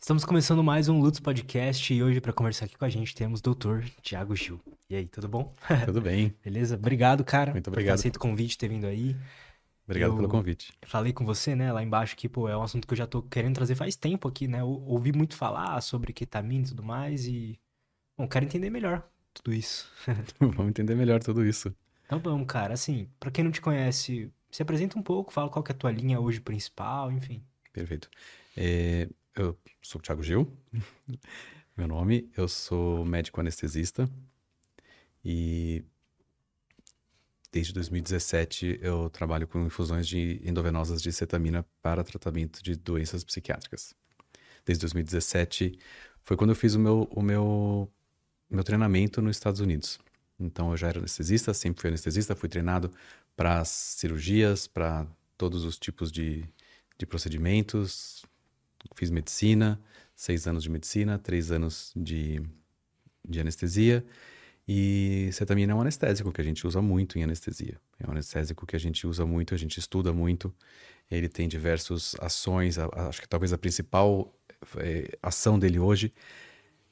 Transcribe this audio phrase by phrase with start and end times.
[0.00, 3.40] Estamos começando mais um Lutz Podcast e hoje para conversar aqui com a gente temos
[3.40, 3.84] o Dr.
[4.00, 4.60] Tiago Gil.
[4.88, 5.52] E aí, tudo bom?
[5.84, 6.34] Tudo bem.
[6.42, 6.76] Beleza?
[6.76, 7.52] Obrigado, cara.
[7.52, 7.96] Muito obrigado.
[7.96, 9.16] aceito o convite, ter vindo aí.
[9.86, 10.72] Obrigado Eu- pelo convite.
[10.86, 13.22] Falei com você, né, lá embaixo que, pô, é um assunto que eu já tô
[13.22, 14.60] querendo trazer faz tempo aqui, né?
[14.60, 17.58] Eu ouvi muito falar sobre ketamina e tudo mais e
[18.16, 19.90] bom, quero entender melhor tudo isso.
[20.40, 21.74] Vamos entender melhor tudo isso.
[22.06, 22.72] Então vamos, cara.
[22.72, 25.78] Assim, pra quem não te conhece, se apresenta um pouco, fala qual que é a
[25.78, 27.42] tua linha hoje principal, enfim.
[27.70, 28.08] Perfeito.
[28.56, 29.06] É,
[29.40, 30.50] eu sou o Thiago Gil,
[31.76, 32.30] meu nome.
[32.36, 34.08] Eu sou médico anestesista
[35.24, 35.84] e
[37.52, 43.94] desde 2017 eu trabalho com infusões de endovenosas de cetamina para tratamento de doenças psiquiátricas.
[44.64, 45.78] Desde 2017
[46.22, 47.90] foi quando eu fiz o meu, o meu,
[48.50, 49.98] meu treinamento nos Estados Unidos.
[50.38, 52.90] Então eu já era anestesista, sempre fui anestesista, fui treinado
[53.34, 56.44] para cirurgias, para todos os tipos de,
[56.98, 58.24] de procedimentos.
[58.94, 59.80] Fiz medicina,
[60.14, 62.40] seis anos de medicina, três anos de,
[63.28, 64.04] de anestesia.
[64.66, 67.80] E cetamina é um anestésico que a gente usa muito em anestesia.
[67.98, 70.54] É um anestésico que a gente usa muito, a gente estuda muito.
[71.10, 72.78] Ele tem diversas ações.
[72.78, 74.34] a- a- acho que talvez a principal
[74.78, 76.12] eh, ação dele hoje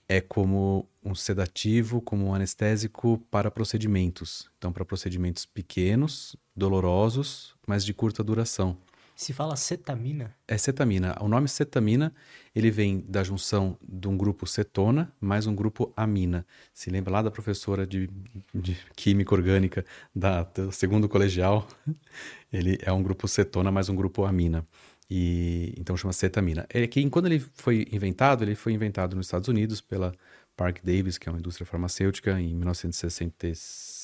[0.08, 4.48] é como um sedativo, como um anestésico para procedimentos.
[4.56, 8.78] Então, para procedimentos pequenos, dolorosos, mas de curta duração.
[9.16, 11.16] Se fala cetamina, É cetamina.
[11.22, 12.14] O nome cetamina,
[12.54, 16.46] ele vem da junção de um grupo cetona mais um grupo amina.
[16.74, 18.10] Se lembra lá da professora de,
[18.54, 21.66] de química orgânica da, do segundo colegial?
[22.52, 24.66] Ele é um grupo cetona mais um grupo amina.
[25.10, 26.66] E então chama cetamina.
[26.68, 30.12] É que quando ele foi inventado, ele foi inventado nos Estados Unidos pela
[30.56, 33.95] Park Davis, que é uma indústria farmacêutica, em 1966,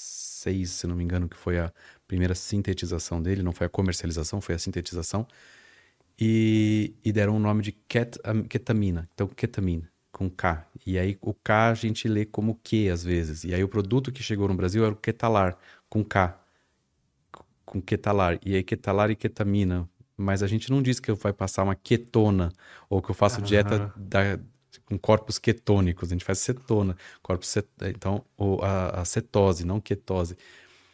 [0.66, 1.72] se não me engano, que foi a
[2.08, 5.26] primeira sintetização dele, não foi a comercialização, foi a sintetização.
[6.20, 10.66] E, e deram o nome de ket, am- ketamina, então ketamina, com K.
[10.86, 13.44] E aí o K a gente lê como Q às vezes.
[13.44, 15.56] E aí o produto que chegou no Brasil era o Ketalar,
[15.88, 16.38] com K,
[17.64, 18.38] com Ketalar.
[18.44, 19.88] E aí Ketalar e ketamina.
[20.16, 22.52] Mas a gente não diz que vai passar uma ketona,
[22.88, 24.38] ou que eu faço dieta da-
[24.92, 27.66] com corpos ketônicos, a gente faz cetona, corpos cet...
[27.94, 30.36] então o- a, a cetose, não ketose.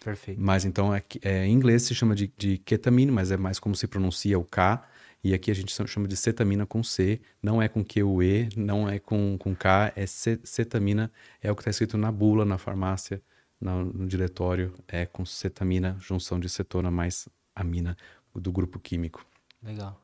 [0.05, 0.41] perfeito.
[0.41, 3.75] Mas então, é, é, em inglês se chama de, de ketamine, mas é mais como
[3.75, 4.87] se pronuncia o K.
[5.25, 9.01] E aqui a gente chama de cetamina com C, não é com Q-U-E, não é
[9.01, 11.11] com, com K, é ce- cetamina,
[11.43, 13.21] é o que está escrito na bula, na farmácia,
[13.61, 17.97] na- no diretório, é com cetamina, junção de cetona mais amina
[18.33, 19.27] do grupo químico.
[19.61, 20.01] Legal.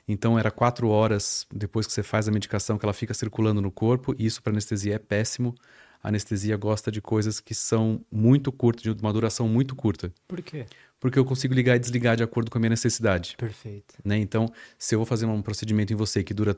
[0.09, 3.71] então era quatro horas depois que você faz a medicação que ela fica circulando no
[3.71, 5.55] corpo, e isso para anestesia é péssimo.
[6.03, 10.41] A anestesia gosta de coisas que são muito curtas, de uma duração muito curta, Por
[10.43, 10.67] quê?
[11.01, 13.95] porque eu consigo ligar e desligar de acordo com a minha necessidade Perfeito.
[14.05, 14.17] né?
[14.19, 14.47] Então,
[14.79, 16.57] se eu vou fazer um procedimento em você que dura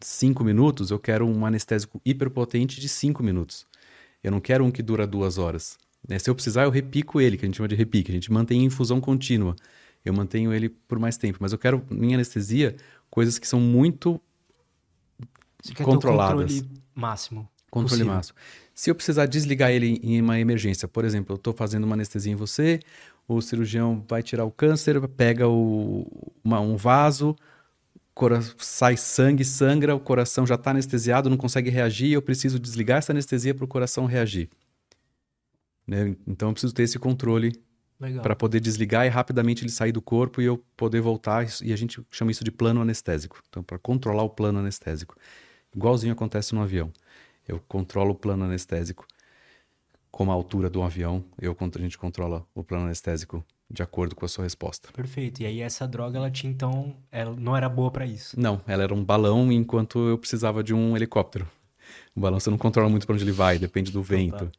[0.00, 3.66] cinco minutos, eu quero um anestésico hiperpotente de cinco minutos.
[4.22, 5.78] Eu não quero um que dura duas horas.
[6.08, 6.18] né?
[6.18, 8.10] Se eu precisar, eu repico ele, que a gente chama de repique.
[8.10, 9.54] A gente mantém em infusão contínua.
[10.04, 11.38] Eu mantenho ele por mais tempo.
[11.40, 12.76] Mas eu quero, em anestesia,
[13.10, 14.20] coisas que são muito
[15.62, 16.52] Você quer Controladas.
[16.52, 17.48] ter o controle máximo.
[17.70, 18.14] Controle possível.
[18.14, 18.38] máximo.
[18.74, 22.32] Se eu precisar desligar ele em uma emergência, por exemplo, eu estou fazendo uma anestesia
[22.32, 22.80] em você,
[23.28, 27.36] o cirurgião vai tirar o câncer, pega o- uma- um vaso,
[28.58, 33.12] sai sangue, sangra, o coração já está anestesiado, não consegue reagir, eu preciso desligar essa
[33.12, 34.50] anestesia para o coração reagir.
[35.86, 36.16] Né?
[36.26, 37.52] Então eu preciso ter esse controle
[38.22, 41.46] para poder desligar e rapidamente ele sair do corpo e eu poder voltar.
[41.62, 43.42] E a gente chama isso de plano anestésico.
[43.48, 45.16] Então, para controlar o plano anestésico.
[45.74, 46.90] Igualzinho acontece no avião.
[47.46, 49.06] Eu controlo o plano anestésico.
[50.10, 54.24] como a altura do avião, eu, a gente controla o plano anestésico de acordo com
[54.24, 54.90] a sua resposta.
[54.92, 55.42] Perfeito.
[55.42, 58.38] E aí essa droga, ela tinha então, ela não era boa para isso?
[58.38, 61.48] Não, ela era um balão enquanto eu precisava de um helicóptero.
[62.14, 64.46] O balão você não controla muito para onde ele vai, depende do vento.
[64.46, 64.50] Tá.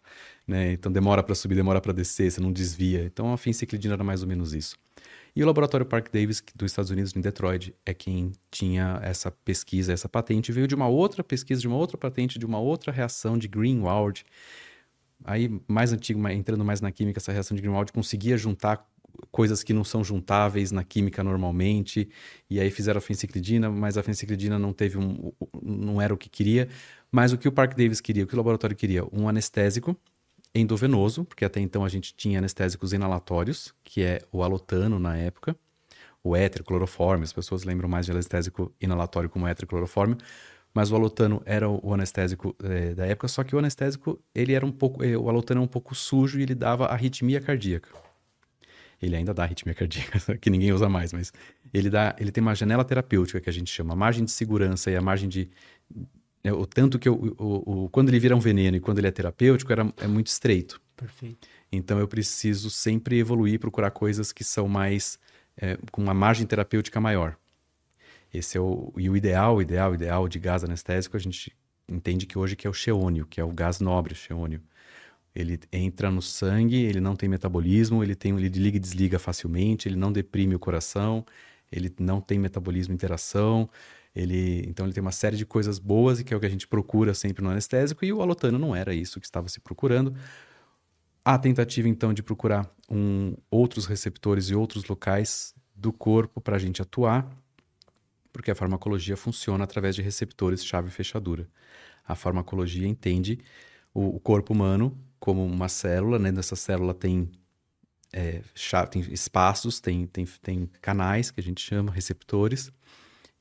[0.47, 0.71] né?
[0.73, 3.03] então demora para subir, demora para descer, você não desvia.
[3.03, 4.77] Então a fenciclidina era mais ou menos isso.
[5.35, 9.93] E o laboratório Park Davis dos Estados Unidos, em Detroit, é quem tinha essa pesquisa,
[9.93, 10.51] essa patente.
[10.51, 14.25] Veio de uma outra pesquisa, de uma outra patente, de uma outra reação de Greenwald.
[15.23, 18.85] Aí, mais antigo, entrando mais na química, essa reação de Greenwald conseguia juntar
[19.31, 22.09] coisas que não são juntáveis na química normalmente,
[22.49, 25.31] e aí fizeram a fenciclidina, mas a fenciclidina não teve um,
[25.61, 26.67] não era o que queria,
[27.11, 29.95] mas o que o Park Davis queria, o que o laboratório queria, um anestésico
[30.53, 35.55] endovenoso, porque até então a gente tinha anestésicos inalatórios, que é o alotano na época,
[36.23, 40.17] o clorofórmio, as pessoas lembram mais de anestésico inalatório como clorofórmio,
[40.73, 44.65] mas o alotano era o anestésico é, da época, só que o anestésico, ele era
[44.65, 47.89] um pouco, é, o alotano é um pouco sujo e ele dava arritmia cardíaca.
[49.01, 51.33] Ele ainda dá arritmia cardíaca, que ninguém usa mais, mas
[51.73, 54.91] ele dá, ele tem uma janela terapêutica que a gente chama, a margem de segurança
[54.91, 55.49] e a margem de
[56.43, 59.07] é, o tanto que eu, o, o, quando ele vira um veneno e quando ele
[59.07, 60.81] é terapêutico era, é muito estreito.
[60.95, 61.47] Perfeito.
[61.71, 65.19] Então eu preciso sempre evoluir, procurar coisas que são mais
[65.57, 67.37] é, com uma margem terapêutica maior.
[68.33, 71.55] Esse é o e o ideal, o ideal, o ideal de gás anestésico a gente
[71.87, 74.61] entende que hoje que é o xeônio, que é o gás nobre, o xeônio.
[75.33, 79.87] Ele entra no sangue, ele não tem metabolismo, ele tem ele liga e desliga facilmente,
[79.87, 81.25] ele não deprime o coração,
[81.71, 83.69] ele não tem metabolismo interação,
[84.13, 86.49] ele, então ele tem uma série de coisas boas e que é o que a
[86.49, 90.13] gente procura sempre no anestésico e o alotano não era isso que estava se procurando.
[91.23, 96.59] A tentativa então de procurar um, outros receptores e outros locais do corpo para a
[96.59, 97.25] gente atuar,
[98.33, 101.47] porque a farmacologia funciona através de receptores chave e fechadura.
[102.05, 103.39] A farmacologia entende
[103.93, 106.31] o, o corpo humano como uma célula, né?
[106.31, 107.29] Nessa célula tem,
[108.11, 108.41] é,
[108.89, 112.71] tem espaços, tem, tem, tem canais que a gente chama receptores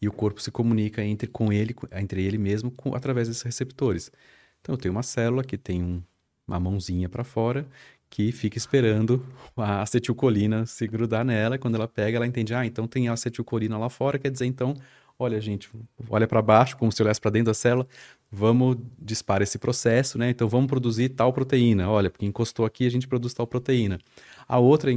[0.00, 4.12] e o corpo se comunica entre com ele, entre ele mesmo, com, através desses receptores.
[4.60, 6.02] Então eu tenho uma célula que tem um,
[6.46, 7.66] uma mãozinha para fora
[8.10, 9.24] que fica esperando
[9.56, 11.58] a acetilcolina se grudar nela.
[11.58, 14.74] Quando ela pega, ela entende: ah, então tem acetilcolina lá fora, quer dizer, então,
[15.18, 15.70] olha, gente,
[16.10, 17.86] olha para baixo, como se olhasse para dentro da célula,
[18.30, 20.30] vamos disparar esse processo, né?
[20.30, 21.90] Então vamos produzir tal proteína.
[21.90, 23.98] Olha, porque encostou aqui, a gente produz tal proteína.
[24.46, 24.90] A outra,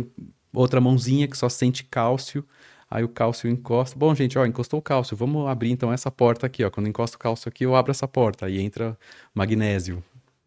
[0.54, 2.46] outra mãozinha que só sente cálcio
[2.94, 3.98] Aí o cálcio encosta.
[3.98, 5.18] Bom, gente, ó, encostou o cálcio.
[5.18, 6.70] Vamos abrir então essa porta aqui, ó.
[6.70, 8.46] Quando encosta o cálcio aqui, eu abro essa porta.
[8.46, 8.96] Aí entra
[9.34, 10.04] magnésio.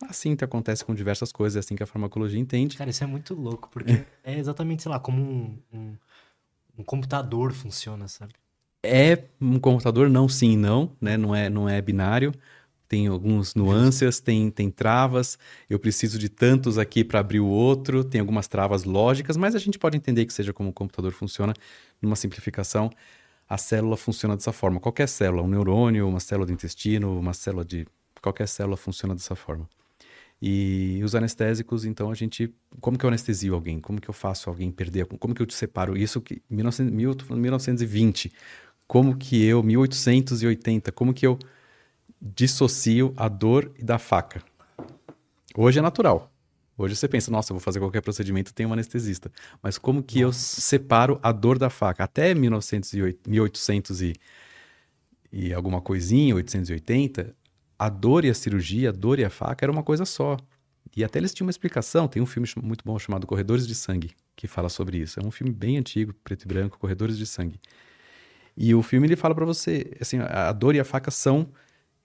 [0.09, 2.77] Assim que acontece com diversas coisas, é assim que a farmacologia entende.
[2.77, 5.97] Cara, isso é muito louco, porque é exatamente, sei lá, como um, um,
[6.79, 8.33] um computador funciona, sabe?
[8.85, 11.17] É um computador, não sim, não, né?
[11.17, 12.33] Não é, não é binário
[12.89, 15.39] tem algumas nuances, tem, tem travas,
[15.69, 19.59] eu preciso de tantos aqui para abrir o outro, tem algumas travas lógicas, mas a
[19.59, 21.53] gente pode entender que seja como o computador funciona,
[22.01, 22.91] numa simplificação,
[23.49, 24.81] a célula funciona dessa forma.
[24.81, 27.87] Qualquer célula, um neurônio, uma célula do intestino, uma célula de.
[28.21, 29.69] qualquer célula funciona dessa forma.
[30.41, 32.53] E os anestésicos, então, a gente.
[32.81, 33.81] Como que eu anestesio alguém?
[33.81, 35.07] Como que eu faço alguém perder?
[35.07, 36.21] Como que eu te separo isso?
[36.21, 38.33] Que 1920.
[38.87, 41.39] Como que eu, 1880, como que eu
[42.21, 44.43] dissocio a dor da faca.
[45.55, 46.33] Hoje é natural.
[46.79, 49.33] Hoje você pensa, nossa, eu vou fazer qualquer procedimento, tem um anestesista.
[49.63, 50.59] Mas como que nossa.
[50.59, 52.05] eu separo a dor da faca?
[52.05, 54.13] Até 1908, 1800 e,
[55.33, 57.35] e alguma coisinha, 880,
[57.79, 60.37] a dor e a cirurgia, a dor e a faca era uma coisa só.
[60.95, 62.07] E até eles tinham uma explicação.
[62.07, 65.19] Tem um filme muito bom chamado Corredores de Sangue, que fala sobre isso.
[65.19, 67.59] É um filme bem antigo, preto e branco, Corredores de Sangue.
[68.57, 71.49] E o filme ele fala para você, assim, a dor e a faca são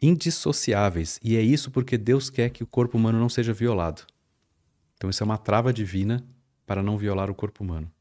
[0.01, 1.19] indissociáveis.
[1.23, 4.03] E é isso porque Deus quer que o corpo humano não seja violado.
[4.95, 6.23] Então, isso é uma trava divina
[6.65, 7.91] para não violar o corpo humano.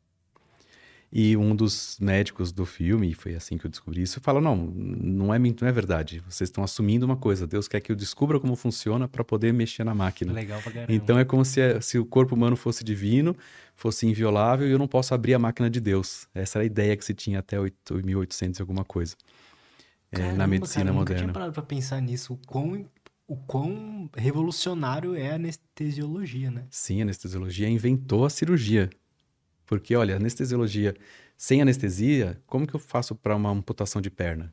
[1.12, 4.54] E um dos médicos do filme, e foi assim que eu descobri isso, fala: não,
[4.56, 6.22] não é, não é verdade.
[6.28, 7.48] Vocês estão assumindo uma coisa.
[7.48, 10.32] Deus quer que eu descubra como funciona para poder mexer na máquina.
[10.32, 10.92] Legal pra caramba.
[10.92, 13.36] Então é como se, se o corpo humano fosse divino,
[13.74, 16.28] fosse inviolável e eu não posso abrir a máquina de Deus.
[16.32, 17.56] Essa era a ideia que se tinha até
[17.90, 19.16] 1800 e alguma coisa.
[20.10, 21.20] Caramba, é, na medicina cara, moderna.
[21.20, 22.88] Eu nunca tinha parado pra pensar nisso, o quão,
[23.26, 26.66] o quão revolucionário é a anestesiologia, né?
[26.70, 28.90] Sim, a anestesiologia inventou a cirurgia.
[29.64, 30.94] Porque, olha, anestesiologia
[31.36, 34.52] sem anestesia, como que eu faço para uma amputação de perna?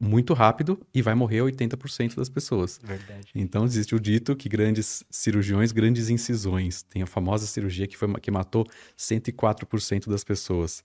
[0.00, 2.80] Muito rápido e vai morrer 80% das pessoas.
[2.82, 3.28] Verdade.
[3.34, 6.82] Então existe o dito que grandes cirurgiões, grandes incisões.
[6.82, 8.66] Tem a famosa cirurgia que, foi, que matou
[8.98, 10.82] 104% das pessoas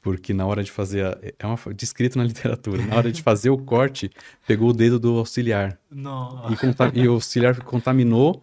[0.00, 3.50] porque na hora de fazer a, é uma descrito na literatura na hora de fazer
[3.50, 4.10] o corte
[4.46, 6.54] pegou o dedo do auxiliar Nossa.
[6.94, 8.42] e, e o auxiliar contaminou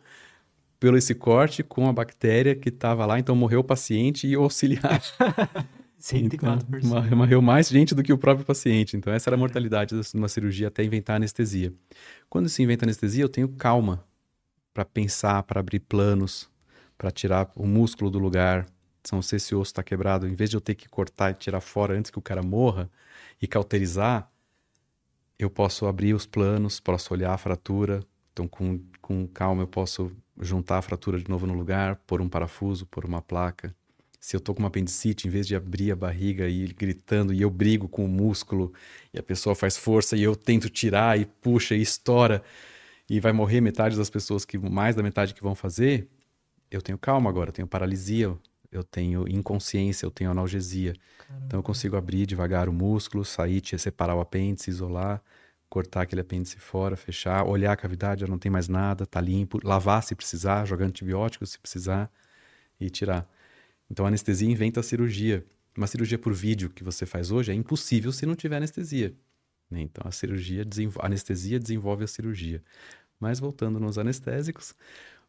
[0.79, 4.43] pelo esse corte com a bactéria que estava lá, então morreu o paciente e o
[4.43, 5.01] auxiliar.
[5.99, 6.33] 104%.
[6.33, 8.95] Então, morreu mais gente do que o próprio paciente.
[8.95, 11.73] Então, essa era a mortalidade de uma cirurgia até inventar anestesia.
[12.29, 14.03] Quando se inventa anestesia, eu tenho calma
[14.73, 16.49] para pensar, para abrir planos,
[16.97, 18.67] para tirar o músculo do lugar.
[19.07, 21.61] Então, se esse osso está quebrado, em vez de eu ter que cortar e tirar
[21.61, 22.89] fora antes que o cara morra
[23.41, 24.29] e cauterizar,
[25.39, 28.03] eu posso abrir os planos, posso olhar a fratura.
[28.33, 32.27] Então, com, com calma, eu posso juntar a fratura de novo no lugar, pôr um
[32.27, 33.73] parafuso, pôr uma placa.
[34.19, 37.33] Se eu tô com uma apendicite, em vez de abrir a barriga e ir gritando
[37.33, 38.73] e eu brigo com o músculo
[39.13, 42.43] e a pessoa faz força e eu tento tirar e puxa e estoura
[43.09, 46.09] e vai morrer metade das pessoas que mais da metade que vão fazer,
[46.69, 48.35] eu tenho calma agora, eu tenho paralisia,
[48.77, 50.93] eu tenho inconsciência, eu tenho analgesia.
[51.19, 51.46] Caramba.
[51.46, 55.22] Então eu consigo abrir devagar o músculo, sair, separar o apêndice, isolar,
[55.69, 59.60] cortar aquele apêndice fora, fechar, olhar a cavidade, já não tem mais nada, tá limpo,
[59.63, 62.12] lavar se precisar, jogar antibiótico se precisar
[62.79, 63.27] e tirar.
[63.89, 65.46] Então a anestesia inventa a cirurgia.
[65.75, 69.13] Uma cirurgia por vídeo que você faz hoje é impossível se não tiver anestesia.
[69.69, 69.81] Né?
[69.81, 70.65] Então a cirurgia,
[71.00, 72.63] a anestesia desenvolve a cirurgia.
[73.19, 74.74] Mas voltando nos anestésicos,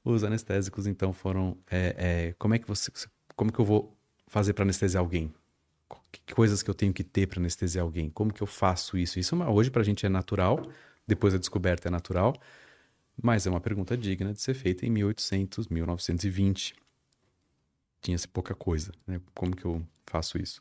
[0.05, 2.91] os anestésicos então foram, é, é, como é que você,
[3.39, 5.33] como que eu vou fazer para anestesiar alguém?
[6.11, 8.11] Que coisas que eu tenho que ter para anestesiar alguém?
[8.11, 9.21] Como que eu faço isso?
[9.21, 10.61] Isso é hoje para a gente é natural,
[11.07, 12.35] depois da descoberta é natural,
[13.23, 16.75] mas é uma pergunta digna de ser feita em 1800, 1920
[18.01, 19.21] tinha-se pouca coisa, né?
[19.33, 20.61] Como que eu faço isso?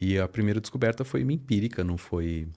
[0.00, 2.48] E a primeira descoberta foi empírica, não foi...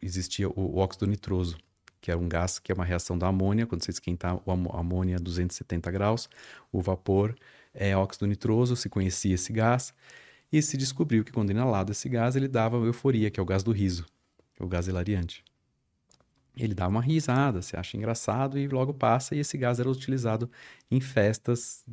[0.00, 1.58] Existia o, óxido nitroso,
[2.00, 5.16] que é um gás que é uma reação da amônia, quando você esquentar o amônia
[5.16, 6.30] a 270 graus,
[6.72, 7.34] o vapor
[7.74, 9.92] é óxido nitroso, se conhecia esse gás,
[10.52, 13.62] e se descobriu que quando inalado esse gás, ele dava euforia, que é o gás
[13.62, 14.06] do riso,
[14.60, 15.44] o gás hilariante.
[16.56, 20.48] Ele dá uma risada, se acha engraçado e logo passa, e esse gás era utilizado
[20.88, 21.84] em festas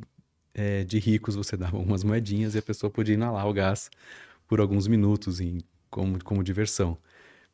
[0.54, 3.90] é, de ricos, você dava umas moedinhas e a pessoa podia inalar o gás
[4.46, 5.58] por alguns minutos em,
[5.90, 6.96] como, como diversão.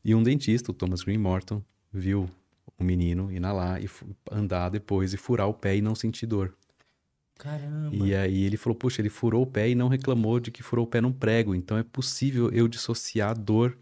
[0.05, 2.31] E um dentista, o Thomas Green Morton, viu
[2.79, 3.89] o menino inalar e
[4.31, 6.55] andar depois e furar o pé e não sentir dor.
[7.39, 7.95] Caramba.
[7.97, 10.85] E aí ele falou: Puxa, ele furou o pé e não reclamou de que furou
[10.85, 11.55] o pé num prego.
[11.55, 13.79] Então é possível eu dissociar a dor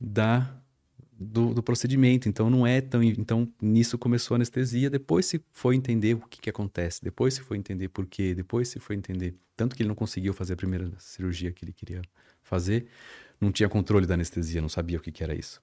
[0.00, 0.58] da
[1.12, 2.28] do, do, procedimento.
[2.28, 3.02] Então não é tão.
[3.02, 4.88] Então nisso começou a anestesia.
[4.88, 7.04] Depois se foi entender o que, que acontece.
[7.04, 8.34] Depois se foi entender por quê.
[8.34, 9.34] Depois se foi entender.
[9.54, 12.00] Tanto que ele não conseguiu fazer a primeira cirurgia que ele queria
[12.42, 12.86] fazer.
[13.38, 15.60] Não tinha controle da anestesia, não sabia o que, que era isso.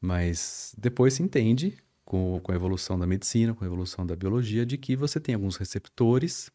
[0.00, 1.76] Mas depois se entende,
[2.10, 5.32] com, com a evolução da medicina, com a evolução da biologia, de que você tem
[5.32, 6.50] alguns receptores,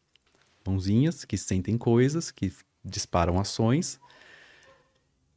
[0.66, 2.52] mãozinhas, que sentem coisas, que
[2.84, 3.98] disparam ações.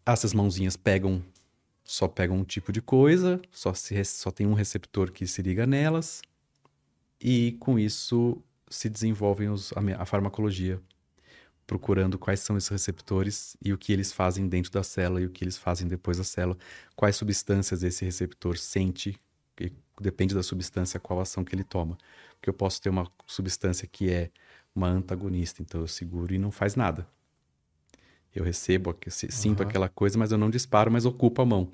[0.05, 1.23] Essas mãozinhas pegam
[1.85, 5.65] só pegam um tipo de coisa, só, se, só tem um receptor que se liga
[5.65, 6.21] nelas,
[7.19, 10.81] e com isso se desenvolvem os, a, a farmacologia,
[11.65, 15.29] procurando quais são esses receptores e o que eles fazem dentro da célula e o
[15.29, 16.57] que eles fazem depois da célula,
[16.93, 19.17] quais substâncias esse receptor sente,
[19.59, 19.71] e
[20.03, 21.97] depende da substância qual ação que ele toma.
[22.35, 24.29] Porque eu posso ter uma substância que é
[24.73, 27.07] uma antagonista, então eu seguro e não faz nada.
[28.33, 29.67] Eu recebo, sinto uhum.
[29.67, 31.71] aquela coisa, mas eu não disparo, mas ocupo a mão.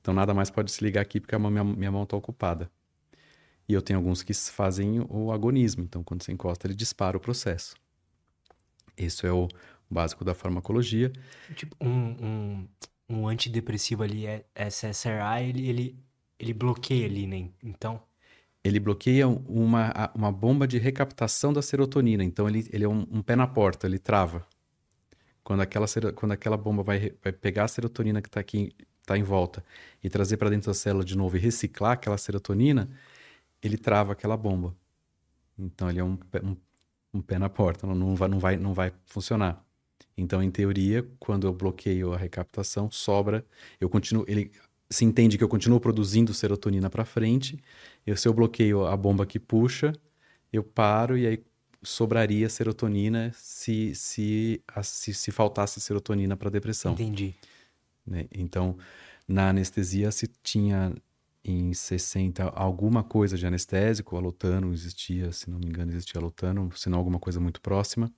[0.00, 2.70] Então nada mais pode se ligar aqui porque a minha, minha mão está ocupada.
[3.68, 5.84] E eu tenho alguns que fazem o agonismo.
[5.84, 7.74] Então quando você encosta, ele dispara o processo.
[8.96, 9.48] Isso é o
[9.90, 11.12] básico da farmacologia.
[11.54, 12.68] Tipo, um, um,
[13.08, 15.98] um antidepressivo ali, é SSRI, ele, ele,
[16.38, 17.50] ele bloqueia ali, né?
[17.62, 18.00] Então...
[18.64, 22.24] Ele bloqueia uma, uma bomba de recaptação da serotonina.
[22.24, 24.44] Então ele, ele é um, um pé na porta, ele trava.
[25.44, 28.74] Quando aquela, quando aquela bomba vai, vai pegar a serotonina que está aqui
[29.06, 29.64] está em volta
[30.02, 32.90] e trazer para dentro da célula de novo e reciclar aquela serotonina,
[33.62, 34.74] ele trava aquela bomba.
[35.56, 36.56] Então ele é um, um,
[37.14, 39.64] um pé na porta, não vai, não, vai, não vai funcionar.
[40.18, 43.44] Então, em teoria, quando eu bloqueio a recaptação, sobra,
[43.78, 44.50] eu continuo, ele
[44.88, 47.58] se entende que eu continuo produzindo serotonina para frente.
[48.06, 49.92] Eu, se eu bloqueio a bomba que puxa,
[50.52, 51.42] eu paro e aí
[51.82, 56.92] sobraria serotonina se, se, se, se faltasse serotonina para depressão.
[56.92, 57.34] Entendi.
[58.06, 58.26] Né?
[58.32, 58.76] Então,
[59.26, 60.92] na anestesia se tinha
[61.44, 66.88] em 60 alguma coisa de anestésico, alotano existia, se não me engano, existia alotano, se
[66.88, 68.12] não alguma coisa muito próxima.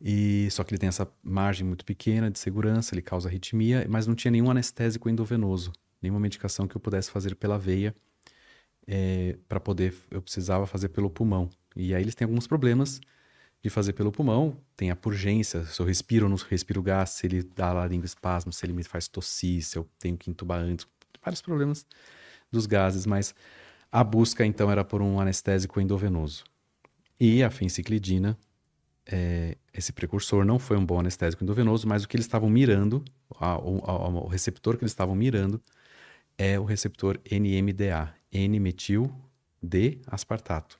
[0.00, 4.06] E só que ele tem essa margem muito pequena de segurança, ele causa arritmia, mas
[4.06, 7.94] não tinha nenhum anestésico endovenoso, nenhuma medicação que eu pudesse fazer pela veia
[8.86, 11.50] é, eh, para poder, eu precisava fazer pelo pulmão.
[11.76, 13.00] E aí eles têm alguns problemas
[13.62, 17.26] de fazer pelo pulmão, tem a purgência, se eu respiro ou não respiro gás, se
[17.26, 20.86] ele dá laringoespasmo, se ele me faz tossir, se eu tenho que entubar antes,
[21.22, 21.84] vários problemas
[22.50, 23.34] dos gases, mas
[23.92, 26.44] A busca, então, era por um anestésico endovenoso.
[27.20, 28.38] E a fenciclidina,
[29.10, 33.02] é, esse precursor, não foi um bom anestésico endovenoso, mas o que eles estavam mirando,
[33.40, 35.60] a, a, o receptor que eles estavam mirando,
[36.36, 39.10] é o receptor NMDA, N-metil
[39.62, 40.78] D-aspartato.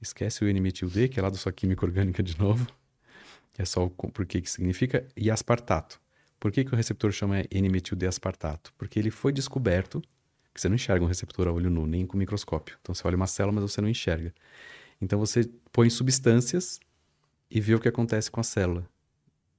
[0.00, 2.66] Esquece o N-metil-D, que é lá da sua química orgânica de novo,
[3.54, 6.00] que é só o porquê que significa, e aspartato.
[6.38, 8.72] Por que, que o receptor chama N-metil-D-aspartato?
[8.76, 10.02] Porque ele foi descoberto,
[10.52, 12.76] que você não enxerga um receptor a olho nu, nem com microscópio.
[12.80, 14.34] Então você olha uma célula, mas você não enxerga.
[15.00, 16.80] Então você põe substâncias
[17.50, 18.88] e vê o que acontece com a célula.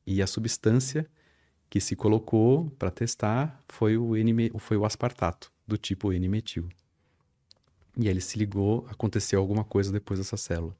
[0.05, 1.07] E a substância
[1.69, 6.67] que se colocou para testar foi o, N, foi o aspartato, do tipo N-metil.
[7.97, 10.75] E aí ele se ligou, aconteceu alguma coisa depois dessa célula.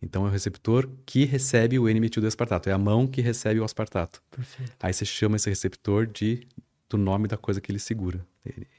[0.00, 4.22] Então é o receptor que recebe o N-metil-aspartato, é a mão que recebe o aspartato.
[4.30, 4.72] Perfeito.
[4.80, 6.46] Aí você chama esse receptor de
[6.88, 8.24] do nome da coisa que ele segura,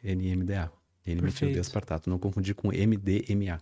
[0.04, 0.72] NMDA,
[1.06, 2.10] N-metil-aspartato.
[2.10, 3.60] Não confundir com MDMA,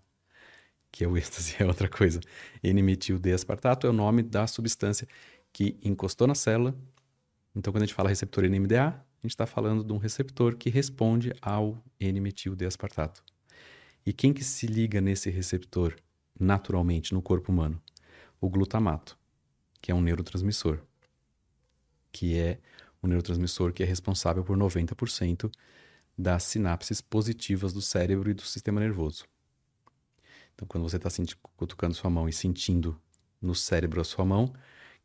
[0.94, 2.22] que é o êxtase, é outra coisa.
[2.64, 5.08] N-metil-aspartato é o nome da substância
[5.52, 6.74] que encostou na célula.
[7.56, 10.70] Então quando a gente fala receptor NMDA, a gente está falando de um receptor que
[10.70, 13.24] responde ao N-metil-aspartato.
[14.06, 15.96] E quem que se liga nesse receptor
[16.40, 17.82] naturalmente no corpo humano?
[18.40, 19.18] O glutamato,
[19.82, 20.80] que é um neurotransmissor,
[22.12, 22.60] que é
[23.02, 25.52] o neurotransmissor que é responsável por 90%
[26.16, 29.26] das sinapses positivas do cérebro e do sistema nervoso.
[30.64, 31.10] Então, quando você está
[31.58, 32.98] cutucando sua mão e sentindo
[33.42, 34.54] no cérebro a sua mão,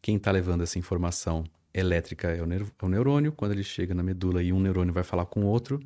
[0.00, 3.32] quem está levando essa informação elétrica é o, é o, neurônio.
[3.32, 5.80] Quando ele chega na medula e um neurônio vai falar com o outro,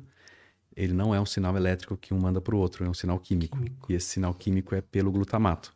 [0.75, 3.19] ele não é um sinal elétrico que um manda para o outro, é um sinal
[3.19, 3.57] químico.
[3.57, 3.91] químico.
[3.91, 5.73] E esse sinal químico é pelo glutamato.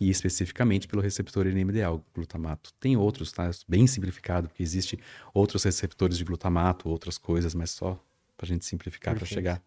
[0.00, 2.72] E especificamente pelo receptor NMDA, o glutamato.
[2.80, 3.50] Tem outros, tá?
[3.68, 4.98] Bem simplificado, porque existe
[5.34, 8.02] outros receptores de glutamato, outras coisas, mas só
[8.36, 9.62] para a gente simplificar para chegar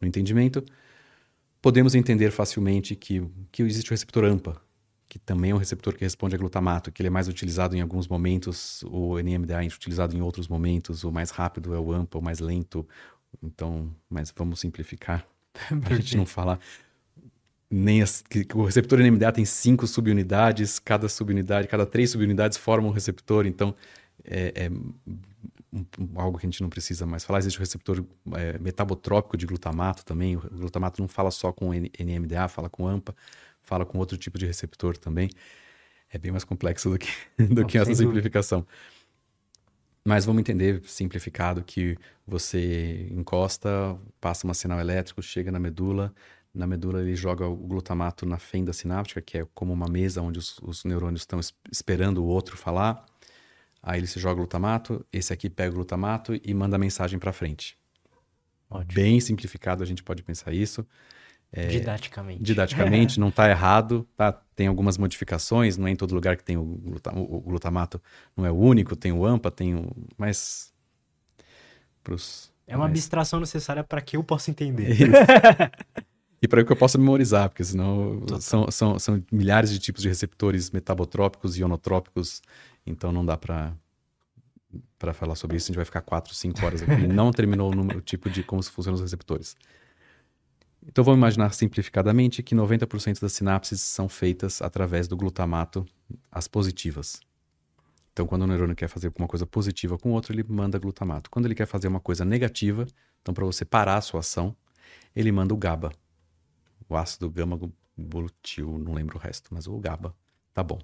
[0.00, 0.64] no entendimento.
[1.62, 4.60] Podemos entender facilmente que, que existe o receptor AMPA,
[5.08, 7.80] que também é um receptor que responde a glutamato, que ele é mais utilizado em
[7.80, 12.18] alguns momentos, o NMDA é utilizado em outros momentos, o mais rápido é o AMPA,
[12.18, 12.84] o mais lento,
[13.40, 15.24] então, mas vamos simplificar.
[15.88, 16.58] a gente não falar
[17.70, 22.58] nem as, que, que o receptor NMDA tem cinco subunidades, cada subunidade, cada três subunidades
[22.58, 23.74] formam um receptor, então
[24.24, 24.70] é, é
[25.72, 25.84] um,
[26.16, 27.38] algo que a gente não precisa mais falar.
[27.38, 28.04] Existe o receptor
[28.34, 30.36] é, metabotrópico de glutamato também.
[30.36, 33.14] O glutamato não fala só com NMDA, fala com AMPA,
[33.62, 35.30] fala com outro tipo de receptor também.
[36.10, 37.10] É bem mais complexo do que,
[37.54, 38.66] do que essa simplificação.
[40.04, 46.12] Mas vamos entender, simplificado, que você encosta, passa um sinal elétrico, chega na medula,
[46.52, 50.38] na medula ele joga o glutamato na fenda sináptica, que é como uma mesa onde
[50.38, 53.06] os, os neurônios estão esperando o outro falar.
[53.82, 57.18] Aí ele se joga o glutamato, esse aqui pega o glutamato e manda a mensagem
[57.18, 57.76] para frente.
[58.70, 58.94] Ótimo.
[58.94, 60.86] Bem simplificado a gente pode pensar isso.
[61.52, 62.42] É, didaticamente.
[62.42, 64.32] Didaticamente, não está errado, tá?
[64.54, 68.02] Tem algumas modificações, não é em todo lugar que tem o, glutamato, o glutamato
[68.36, 69.90] não é o único, tem o AMPA, tem o.
[70.16, 70.72] Mas.
[72.02, 74.96] Pros, é uma abstração necessária para que eu possa entender.
[76.40, 80.08] e para que eu possa memorizar, porque senão são, são, são milhares de tipos de
[80.08, 82.40] receptores metabotrópicos e ionotrópicos,
[82.86, 83.74] então não dá para
[84.98, 87.06] para falar sobre isso, a gente vai ficar 4, 5 horas aqui.
[87.06, 89.54] não terminou o, número, o tipo de como funcionam os receptores.
[90.86, 95.84] Então vamos imaginar simplificadamente que 90% das sinapses são feitas através do glutamato,
[96.30, 97.20] as positivas.
[98.12, 101.30] Então, quando o neurônio quer fazer uma coisa positiva com o outro, ele manda glutamato.
[101.30, 102.86] Quando ele quer fazer uma coisa negativa,
[103.22, 104.54] então para você parar a sua ação,
[105.16, 105.92] ele manda o GABA.
[106.88, 107.58] O ácido gama
[107.98, 110.14] glutil, não lembro o resto, mas o GABA.
[110.52, 110.78] Tá bom.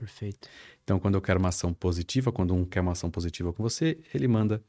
[0.00, 0.48] Perfeito.
[0.82, 3.98] Então, quando eu quero uma ação positiva, quando um quer uma ação positiva com você,
[4.14, 4.64] ele manda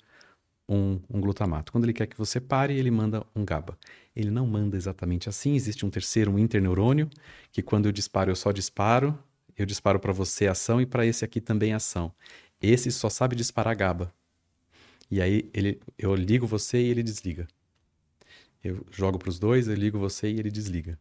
[0.67, 1.71] um, um, glutamato.
[1.71, 3.77] Quando ele quer que você pare, ele manda um GABA.
[4.13, 5.55] Ele não manda exatamente assim.
[5.55, 7.09] Existe um terceiro, um interneurônio,
[7.49, 9.17] que quando eu disparo, eu só disparo.
[9.57, 12.13] Eu disparo para você ação e para esse aqui também ação.
[12.61, 14.13] Esse só sabe disparar GABA.
[15.09, 17.47] E aí ele, eu ligo você e ele desliga.
[18.61, 20.99] Eu jogo para os dois, eu ligo você e ele desliga.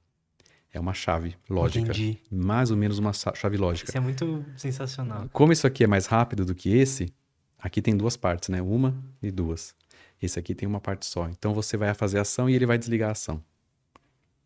[0.73, 1.81] É uma chave lógica.
[1.81, 2.19] Entendi.
[2.31, 3.91] Mais ou menos uma chave lógica.
[3.91, 5.29] Isso é muito sensacional.
[5.33, 7.13] Como isso aqui é mais rápido do que esse,
[7.61, 8.63] Aqui tem duas partes, né?
[8.63, 9.75] Uma e duas.
[10.21, 11.29] Esse aqui tem uma parte só.
[11.29, 13.43] Então você vai fazer a ação e ele vai desligar a ação.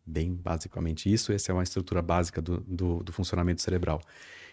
[0.05, 1.31] Bem basicamente isso.
[1.31, 4.01] Essa é uma estrutura básica do, do, do funcionamento cerebral.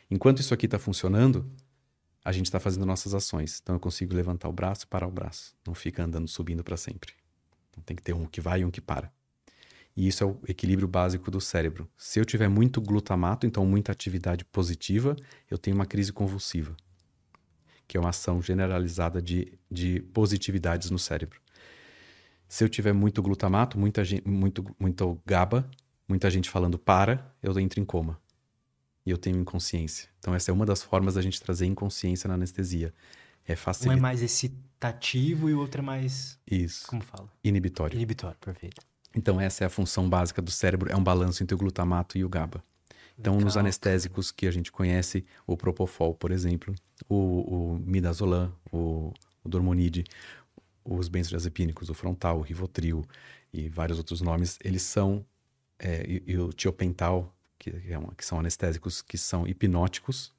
[0.09, 1.51] Enquanto isso aqui está funcionando,
[2.25, 3.61] a gente está fazendo nossas ações.
[3.61, 5.55] Então eu consigo levantar o braço e parar o braço.
[5.67, 7.15] Não fica andando subindo para sempre.
[7.71, 9.13] Então tem que ter um que vai e um que para.
[9.97, 11.89] E isso é o equilíbrio básico do cérebro.
[11.97, 15.15] Se eu tiver muito glutamato, então muita atividade positiva,
[15.51, 16.75] eu tenho uma crise convulsiva
[17.93, 21.39] que é uma ação generalizada de, de positividades no cérebro.
[22.49, 25.71] Se eu tiver muito glutamato, muita gente, muito, muito GABA,
[26.09, 28.19] muita gente falando para, eu entro em coma.
[29.05, 30.09] E eu tenho inconsciência.
[30.19, 32.95] Então, essa é uma das formas da gente trazer inconsciência na anestesia.
[33.45, 33.95] É facilitar.
[33.95, 36.39] Um é mais excitativo e o outro é mais.
[36.51, 36.87] Isso.
[36.87, 37.31] Como fala?
[37.45, 37.95] Inibitório.
[37.95, 38.81] Inibitório, perfeito.
[39.15, 42.25] Então, essa é a função básica do cérebro, é um balanço entre o glutamato e
[42.25, 42.63] o GABA.
[43.19, 46.75] Então, Legal, nos anestésicos que a gente conhece, o Propofol, por exemplo,
[47.09, 49.13] o, o Midazolam, o,
[49.45, 50.05] o Dormonide,
[50.85, 53.05] os benzodiazepínicos, o Frontal, o Rivotril
[53.53, 55.25] e vários outros nomes, eles são,
[55.79, 60.33] é, e, e, o Tiopental, que, é uma, que são anestésicos que são hipnóticos,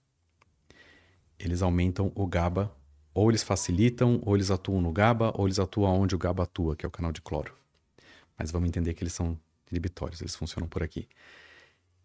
[1.38, 2.72] eles aumentam o GABA,
[3.14, 6.76] ou eles facilitam, ou eles atuam no GABA, ou eles atuam onde o GABA atua,
[6.76, 7.54] que é o canal de cloro.
[8.38, 9.38] Mas vamos entender que eles são
[9.70, 11.08] inibitórios, eles funcionam por aqui.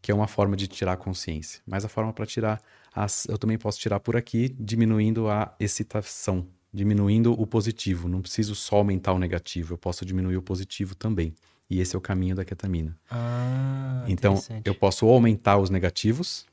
[0.00, 1.60] Que é uma forma de tirar a consciência.
[1.66, 2.62] Mas a forma para tirar,
[2.94, 8.08] as, eu também posso tirar por aqui, diminuindo a excitação, diminuindo o positivo.
[8.08, 11.34] Não preciso só aumentar o negativo, eu posso diminuir o positivo também.
[11.70, 12.96] E esse é o caminho da ketamina.
[13.10, 16.46] Ah, então, eu posso aumentar os negativos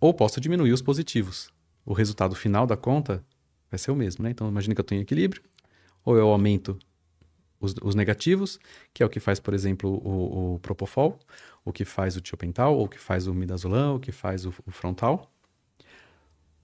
[0.00, 1.50] ou posso diminuir os positivos.
[1.84, 3.24] O resultado final da conta
[3.70, 4.30] vai ser o mesmo, né?
[4.30, 5.42] Então, imagine que eu tenho equilíbrio,
[6.04, 6.78] ou eu aumento
[7.60, 8.58] os, os, negativos,
[8.92, 11.18] que é o que faz, por exemplo, o, o Propofol,
[11.64, 14.54] o que faz o tiopental, ou o que faz o midazolam, o que faz o,
[14.66, 15.30] o frontal.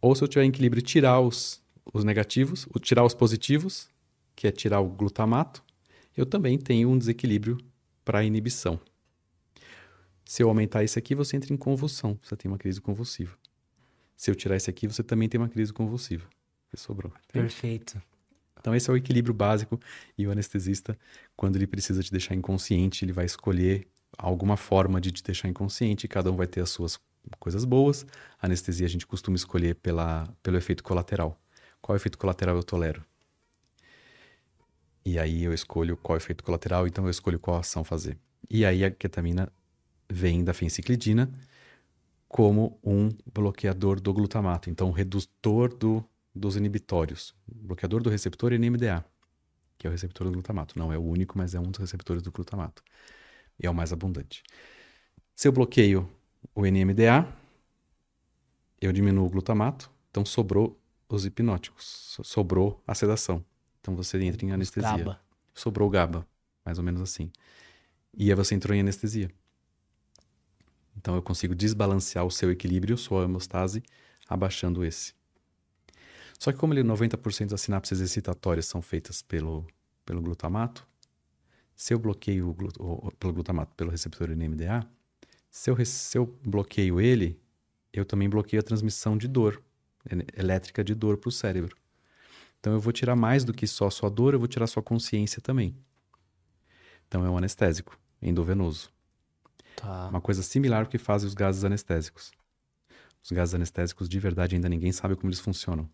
[0.00, 3.88] Ou se eu tiver em equilíbrio, tirar os, os negativos, tirar os positivos,
[4.36, 5.62] que é tirar o glutamato,
[6.16, 7.58] eu também tenho um desequilíbrio
[8.04, 8.80] para inibição.
[10.24, 13.36] Se eu aumentar esse aqui, você entra em convulsão, você tem uma crise convulsiva.
[14.16, 16.26] Se eu tirar esse aqui, você também tem uma crise convulsiva.
[16.76, 17.12] Sobrou.
[17.28, 17.46] Entende?
[17.46, 18.02] Perfeito.
[18.64, 19.78] Então, esse é o equilíbrio básico.
[20.16, 20.98] E o anestesista,
[21.36, 26.08] quando ele precisa te deixar inconsciente, ele vai escolher alguma forma de te deixar inconsciente.
[26.08, 26.98] Cada um vai ter as suas
[27.38, 28.06] coisas boas.
[28.40, 31.38] A anestesia a gente costuma escolher pela, pelo efeito colateral.
[31.82, 33.04] Qual efeito colateral eu tolero?
[35.04, 38.16] E aí eu escolho qual efeito colateral, então eu escolho qual ação fazer.
[38.48, 39.52] E aí a ketamina
[40.10, 41.30] vem da fenciclidina
[42.26, 46.02] como um bloqueador do glutamato, então um redutor do
[46.34, 47.34] dos inibitórios.
[47.46, 49.04] bloqueador do receptor NMDA,
[49.78, 50.78] que é o receptor do glutamato.
[50.78, 52.82] Não é o único, mas é um dos receptores do glutamato.
[53.58, 54.42] E é o mais abundante.
[55.34, 56.10] Se eu bloqueio
[56.54, 57.26] o NMDA,
[58.80, 63.44] eu diminuo o glutamato, então sobrou os hipnóticos, sobrou a sedação.
[63.80, 64.96] Então você entra em anestesia.
[64.96, 65.20] GABA.
[65.54, 66.26] Sobrou GABA,
[66.64, 67.30] mais ou menos assim.
[68.16, 69.30] E aí você entrou em anestesia.
[70.96, 73.82] Então eu consigo desbalancear o seu equilíbrio, sua hemostase,
[74.28, 75.14] abaixando esse.
[76.38, 79.66] Só que como ele 90% das sinapses excitatórias são feitas pelo,
[80.04, 80.86] pelo glutamato,
[81.74, 84.86] se eu bloqueio o, o, pelo glutamato, pelo receptor NMDA,
[85.50, 87.40] se eu, se eu bloqueio ele,
[87.92, 89.62] eu também bloqueio a transmissão de dor,
[90.36, 91.76] elétrica de dor para o cérebro.
[92.60, 94.68] Então eu vou tirar mais do que só a sua dor, eu vou tirar a
[94.68, 95.76] sua consciência também.
[97.06, 98.90] Então é um anestésico endovenoso.
[99.76, 100.08] Tá.
[100.08, 102.32] Uma coisa similar ao que fazem os gases anestésicos.
[103.22, 105.88] Os gases anestésicos, de verdade, ainda ninguém sabe como eles funcionam.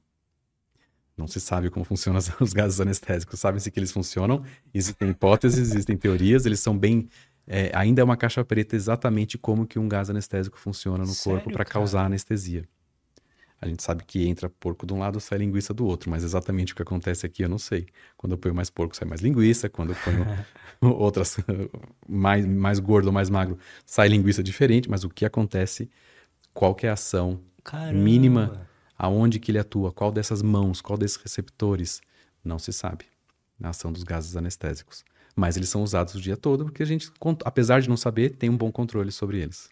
[1.21, 3.39] Não se sabe como funcionam os gases anestésicos.
[3.39, 7.09] Sabem-se que eles funcionam, existem hipóteses, existem teorias, eles são bem.
[7.47, 11.41] É, ainda é uma caixa preta exatamente como que um gás anestésico funciona no Sério,
[11.41, 12.67] corpo para causar anestesia.
[13.61, 16.73] A gente sabe que entra porco de um lado, sai linguiça do outro, mas exatamente
[16.73, 17.87] o que acontece aqui eu não sei.
[18.17, 20.27] Quando eu ponho mais porco, sai mais linguiça, quando eu ponho
[20.99, 21.37] outras,
[22.09, 25.91] mais, mais gordo ou mais magro, sai linguiça diferente, mas o que acontece,
[26.55, 27.93] qual que é a ação Caramba.
[27.93, 28.70] mínima
[29.03, 29.91] Aonde que ele atua?
[29.91, 30.83] Qual dessas mãos?
[30.83, 32.03] Qual desses receptores?
[32.45, 33.07] Não se sabe
[33.59, 35.07] na ação dos gases anestésicos.
[35.35, 37.11] Mas eles são usados o dia todo porque a gente,
[37.43, 39.71] apesar de não saber, tem um bom controle sobre eles.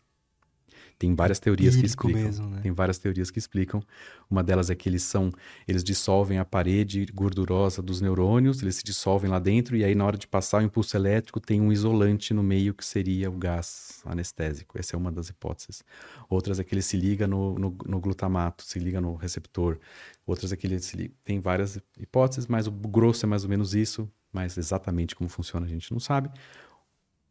[0.99, 2.23] Tem várias teorias que explicam.
[2.23, 2.61] Mesmo, né?
[2.61, 3.81] Tem várias teorias que explicam.
[4.29, 5.31] Uma delas é que eles são,
[5.67, 10.05] eles dissolvem a parede gordurosa dos neurônios, eles se dissolvem lá dentro e aí na
[10.05, 14.03] hora de passar o impulso elétrico tem um isolante no meio que seria o gás
[14.05, 14.77] anestésico.
[14.77, 15.85] Essa é uma das hipóteses.
[16.29, 19.79] Outras é que ele se liga no, no, no glutamato, se liga no receptor.
[20.27, 21.15] Outras é que ele se liga.
[21.25, 24.11] Tem várias hipóteses, mas o grosso é mais ou menos isso.
[24.33, 26.29] Mas exatamente como funciona a gente não sabe.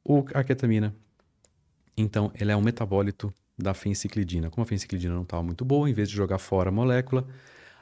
[0.03, 0.95] O, a ketamina,
[1.97, 4.49] então, ele é um metabólito da fenciclidina.
[4.49, 7.27] Como a fenciclidina não estava muito boa, em vez de jogar fora a molécula,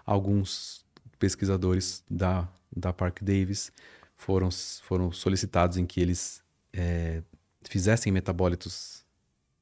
[0.06, 0.86] alguns
[1.20, 3.72] pesquisadores da, da Park Davis
[4.16, 4.50] foram,
[4.84, 7.22] foram solicitados em que eles é,
[7.64, 9.04] fizessem metabólitos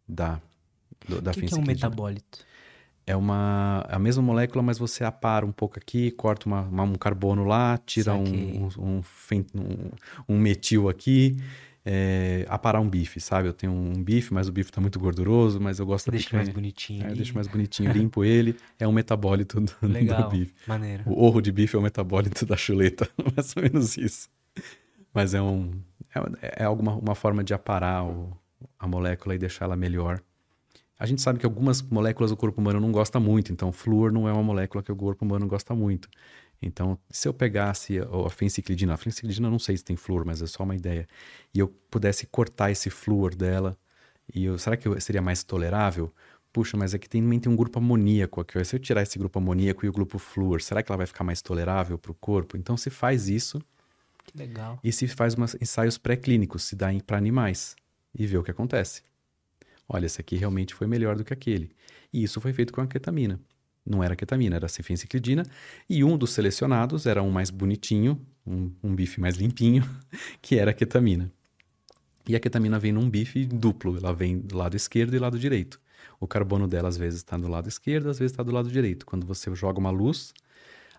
[0.08, 0.40] da,
[1.08, 1.40] do, da que.
[1.40, 2.46] O que é um metabólito?
[3.06, 6.96] É uma a mesma molécula, mas você apara um pouco aqui, corta uma, uma um
[6.96, 9.04] carbono lá, tira um, um, um,
[9.56, 9.92] um,
[10.30, 11.38] um metil aqui
[11.86, 13.48] é, aparar um bife, sabe?
[13.48, 16.50] Eu tenho um bife, mas o bife tá muito gorduroso, mas eu gosto Deixa mais
[16.50, 17.06] bonitinho.
[17.06, 20.54] É, eu deixo mais bonitinho, limpo ele, é um metabólito do, Legal, do bife.
[20.66, 21.04] Maneiro.
[21.06, 24.30] O orro de bife é o metabólito da chuleta, mais ou menos isso.
[25.14, 25.72] Mas é um
[26.42, 28.32] é, é alguma uma forma de aparar o,
[28.80, 30.22] a molécula e deixar ela melhor.
[30.98, 34.28] A gente sabe que algumas moléculas o corpo humano não gosta muito, então flúor não
[34.28, 36.08] é uma molécula que o corpo humano gosta muito.
[36.66, 40.48] Então, se eu pegasse a fenciclidina, a fenciclidina não sei se tem flúor, mas é
[40.48, 41.08] só uma ideia,
[41.54, 43.78] e eu pudesse cortar esse flúor dela,
[44.34, 46.14] e eu, será que eu, seria mais tolerável?
[46.52, 48.64] Puxa, mas aqui também tem um grupo amoníaco aqui.
[48.64, 51.24] Se eu tirar esse grupo amoníaco e o grupo flúor, será que ela vai ficar
[51.24, 52.56] mais tolerável para o corpo?
[52.56, 53.60] Então se faz isso.
[54.24, 54.80] Que legal.
[54.84, 57.76] E se faz umas ensaios pré-clínicos, se dá para animais
[58.14, 59.02] e vê o que acontece.
[59.90, 61.72] Olha, esse aqui realmente foi melhor do que aquele.
[62.14, 63.40] E isso foi feito com a ketamina
[63.86, 65.44] não era ketamina, era cefenciclidina,
[65.90, 69.84] e um dos selecionados era um mais bonitinho, um, um bife mais limpinho,
[70.42, 71.32] que era a ketamina.
[72.28, 75.80] E a ketamina vem num bife duplo, ela vem do lado esquerdo e lado direito.
[76.20, 79.06] O carbono dela às vezes está do lado esquerdo, às vezes está do lado direito.
[79.06, 80.34] Quando você joga uma luz,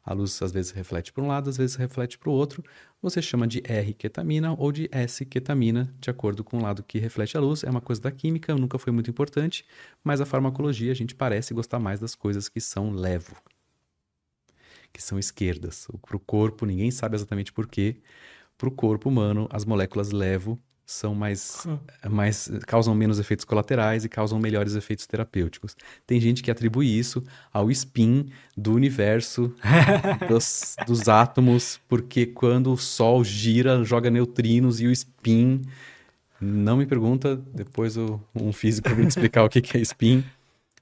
[0.05, 2.63] a luz às vezes reflete para um lado, às vezes reflete para o outro.
[3.01, 7.41] Você chama de R-ketamina ou de S-ketamina, de acordo com o lado que reflete a
[7.41, 7.65] luz.
[7.65, 9.65] É uma coisa da química, nunca foi muito importante,
[10.03, 13.35] mas a farmacologia a gente parece gostar mais das coisas que são levo,
[14.93, 15.89] que são esquerdas.
[16.03, 17.97] Para o corpo, ninguém sabe exatamente por quê.
[18.59, 21.79] Para o corpo humano, as moléculas levo são mais, hum.
[22.11, 25.77] mais causam menos efeitos colaterais e causam melhores efeitos terapêuticos.
[26.07, 29.55] Tem gente que atribui isso ao spin do universo
[30.29, 35.63] dos, dos átomos, porque quando o Sol gira, joga neutrinos e o spin
[36.41, 40.23] não me pergunta, depois o, um físico vai me explicar o que, que é spin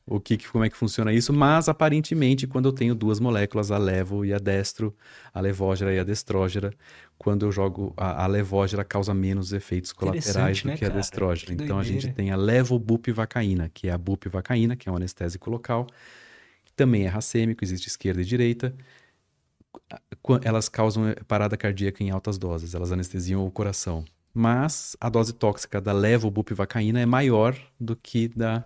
[0.07, 3.79] o que, como é que funciona isso, mas aparentemente quando eu tenho duas moléculas, a
[3.79, 4.95] levo e a destro,
[5.33, 6.73] a levógera e a destrógera,
[7.17, 11.53] quando eu jogo a, a levógera causa menos efeitos colaterais do né, que a destrógera.
[11.53, 15.87] Então a gente tem a levobupivacaína, que é a bupivacaína, que é um anestésico local,
[16.75, 18.75] também é racêmico, existe esquerda e direita.
[20.43, 24.05] Elas causam eh, parada cardíaca em altas doses, elas anestesiam o coração.
[24.35, 28.65] Mas a dose tóxica da levobupivacaína é maior do que da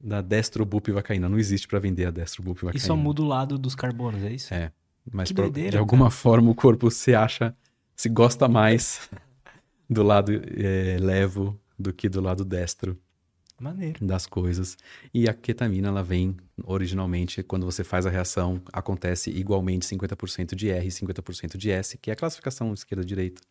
[0.00, 1.28] da destrobupivacaína.
[1.28, 2.82] Não existe para vender a destrobupivacaína.
[2.82, 4.52] E só muda o lado dos carbonos, é isso?
[4.54, 4.72] É.
[5.10, 6.10] Mas pra, doideira, de alguma cara.
[6.10, 7.56] forma o corpo se acha,
[7.96, 9.10] se gosta mais
[9.88, 12.98] do lado é, levo do que do lado destro.
[13.60, 14.06] Maneiro.
[14.06, 14.76] das coisas.
[15.12, 20.70] E a ketamina, ela vem originalmente, quando você faz a reação, acontece igualmente 50% de
[20.70, 23.42] R e 50% de S, que é a classificação esquerda-direita.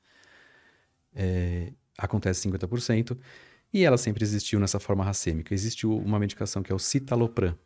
[1.13, 3.17] É, acontece 50%.
[3.73, 5.53] E ela sempre existiu nessa forma racêmica.
[5.53, 7.58] Existiu uma medicação que é o citalopram,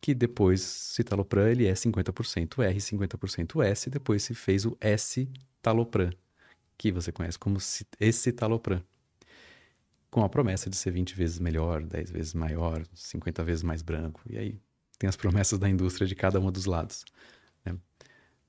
[0.00, 6.10] que depois, citalopram, ele é 50% R, 50% S, depois se fez o S-talopram,
[6.76, 7.58] que você conhece como
[8.00, 8.82] escitalopram,
[10.10, 14.22] com a promessa de ser 20 vezes melhor, 10 vezes maior, 50 vezes mais branco.
[14.28, 14.60] E aí
[14.98, 17.04] tem as promessas da indústria de cada um dos lados.
[17.64, 17.76] Né?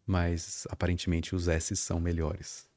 [0.06, 2.69] Mas aparentemente os S são melhores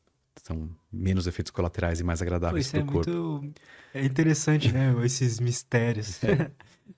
[0.43, 3.11] são menos efeitos colaterais e mais agradáveis para o é corpo.
[3.11, 3.61] Muito...
[3.95, 4.95] É interessante, né?
[5.05, 6.21] Esses mistérios.
[6.33, 6.51] É.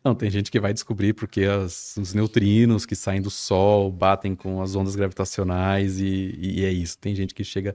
[0.02, 4.34] Não, tem gente que vai descobrir porque as, os neutrinos que saem do Sol batem
[4.34, 6.98] com as ondas gravitacionais e, e é isso.
[6.98, 7.72] Tem gente que chega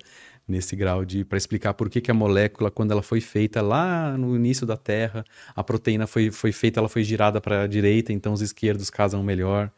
[0.47, 4.17] nesse grau de para explicar por que, que a molécula, quando ela foi feita lá
[4.17, 5.23] no início da Terra,
[5.55, 9.23] a proteína foi, foi feita, ela foi girada para a direita, então os esquerdos casam
[9.23, 9.71] melhor.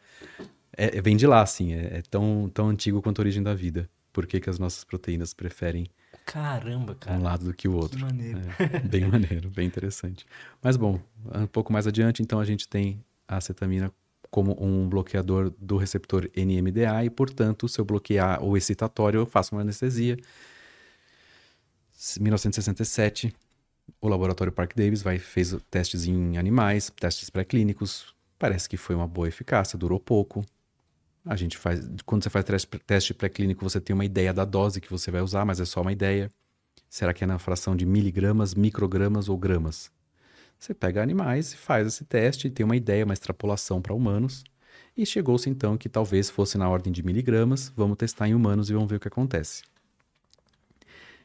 [0.74, 3.88] É, vem de lá, assim, é, é tão, tão antigo quanto a origem da vida
[4.12, 5.86] por que, que as nossas proteínas preferem
[6.24, 7.18] Caramba, cara.
[7.18, 7.98] um lado do que o outro.
[7.98, 8.40] Que maneiro.
[8.58, 10.26] É, bem maneiro, bem interessante.
[10.62, 11.00] Mas bom,
[11.34, 13.92] um pouco mais adiante, então a gente tem a acetamina
[14.30, 19.54] como um bloqueador do receptor NMDA e, portanto, se eu bloquear o excitatório, eu faço
[19.54, 20.16] uma anestesia.
[22.18, 23.34] 1967,
[24.00, 28.14] o laboratório Park Davis vai, fez testes em animais, testes pré-clínicos.
[28.38, 30.44] Parece que foi uma boa eficácia, durou pouco.
[31.24, 31.88] A gente faz.
[32.04, 32.44] Quando você faz
[32.86, 35.80] teste pré-clínico, você tem uma ideia da dose que você vai usar, mas é só
[35.80, 36.28] uma ideia.
[36.88, 39.90] Será que é na fração de miligramas, microgramas ou gramas?
[40.58, 44.44] Você pega animais e faz esse teste, tem uma ideia, uma extrapolação para humanos.
[44.96, 47.72] E chegou-se então que talvez fosse na ordem de miligramas.
[47.74, 49.62] Vamos testar em humanos e vamos ver o que acontece.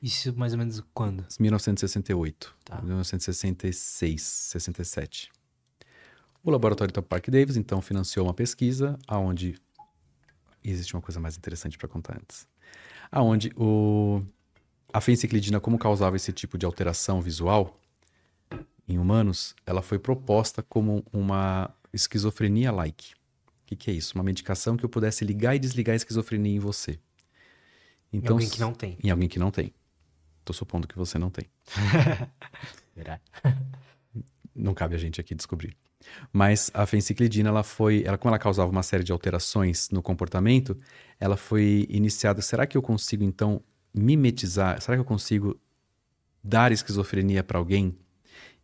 [0.01, 1.25] Isso mais ou menos quando?
[1.39, 2.55] 1968.
[2.63, 2.81] Tá.
[2.81, 5.31] 1966, 67.
[6.43, 9.55] O laboratório Top Park Davis então financiou uma pesquisa aonde
[10.67, 12.45] e existe uma coisa mais interessante para contar antes.
[13.09, 14.21] Aonde o
[14.91, 17.73] a fenciclidina, como causava esse tipo de alteração visual
[18.87, 23.13] em humanos, ela foi proposta como uma esquizofrenia-like.
[23.13, 23.17] O
[23.67, 24.15] que, que, é isso?
[24.15, 26.99] Uma medicação que eu pudesse ligar e desligar a esquizofrenia em você.
[28.11, 28.97] Então, em alguém que não tem.
[29.03, 29.73] Em alguém que não tem.
[30.43, 31.45] Tô supondo que você não tem.
[32.95, 33.19] Será?
[34.57, 35.75] Não cabe a gente aqui descobrir.
[36.31, 40.77] Mas a fenciclidina, ela foi, ela como ela causava uma série de alterações no comportamento,
[41.19, 42.41] ela foi iniciada.
[42.41, 43.61] Será que eu consigo então
[43.93, 44.81] mimetizar?
[44.81, 45.59] Será que eu consigo
[46.43, 47.95] dar esquizofrenia para alguém?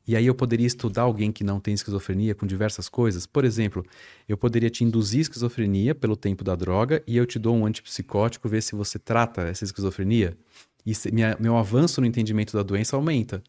[0.05, 3.25] E aí eu poderia estudar alguém que não tem esquizofrenia com diversas coisas.
[3.25, 3.85] Por exemplo,
[4.27, 8.49] eu poderia te induzir esquizofrenia pelo tempo da droga e eu te dou um antipsicótico,
[8.49, 10.37] ver se você trata essa esquizofrenia.
[10.85, 13.41] E se, minha, meu avanço no entendimento da doença aumenta.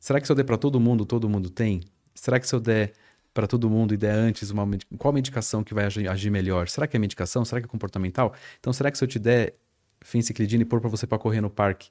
[0.00, 1.82] Será que se eu der para todo mundo, todo mundo tem?
[2.14, 2.94] Será que se eu der
[3.34, 4.66] para todo mundo e der antes uma
[4.98, 6.68] qual medicação que vai agir, agir, melhor?
[6.68, 7.44] Será que é medicação?
[7.44, 8.34] Será que é comportamental?
[8.58, 9.54] Então, será que se eu te der
[10.00, 11.90] fenciclidina e pôr para você para correr no parque,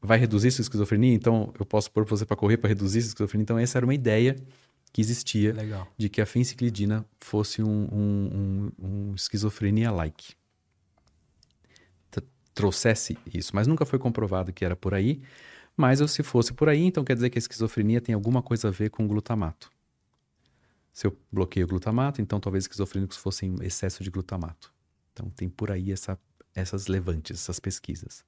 [0.00, 1.12] vai reduzir sua esquizofrenia?
[1.12, 3.42] Então, eu posso pôr para você para correr para reduzir sua esquizofrenia?
[3.42, 4.36] Então, essa era uma ideia
[4.92, 5.88] que existia Legal.
[5.98, 10.34] de que a fenciclidina fosse um, um, um, um esquizofrenia-like.
[12.54, 15.20] Trouxesse isso, mas nunca foi comprovado que era por aí.
[15.76, 18.70] Mas se fosse por aí, então quer dizer que a esquizofrenia tem alguma coisa a
[18.70, 19.70] ver com glutamato.
[20.92, 24.72] Se eu bloqueio o glutamato, então talvez esquizofrênicos fossem excesso de glutamato.
[25.12, 26.18] Então tem por aí essa,
[26.54, 28.24] essas levantes, essas pesquisas.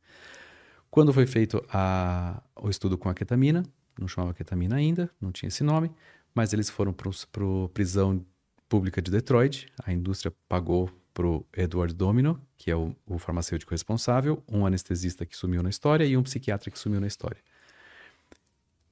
[0.90, 3.62] Quando foi feito a, o estudo com a ketamina,
[3.98, 5.90] não chamava ketamina ainda, não tinha esse nome,
[6.34, 8.24] mas eles foram para a prisão
[8.68, 13.70] pública de Detroit, a indústria pagou para o Edward Domino, que é o, o, farmacêutico
[13.70, 17.38] responsável, um anestesista que sumiu na história e um psiquiatra que sumiu na história.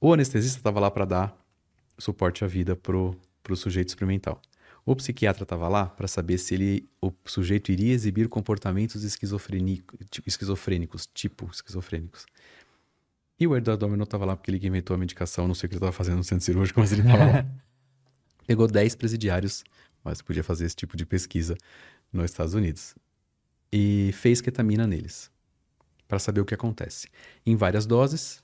[0.01, 1.37] O anestesista estava lá para dar
[1.99, 3.15] suporte à vida para o
[3.55, 4.41] sujeito experimental.
[4.87, 11.47] O psiquiatra estava lá para saber se ele, o sujeito iria exibir comportamentos esquizofrênicos, tipo
[11.53, 12.25] esquizofrênicos.
[13.39, 15.75] E o Edward Domino estava lá porque ele inventou a medicação, não sei o que
[15.75, 17.47] ele estava fazendo no centro cirúrgico, mas ele estava lá.
[18.47, 19.63] Pegou 10 presidiários,
[20.03, 21.55] mas podia fazer esse tipo de pesquisa
[22.15, 22.95] nos Estados Unidos
[23.73, 25.31] e fez ketamina neles
[26.07, 27.09] para saber o que acontece
[27.45, 28.43] em várias doses,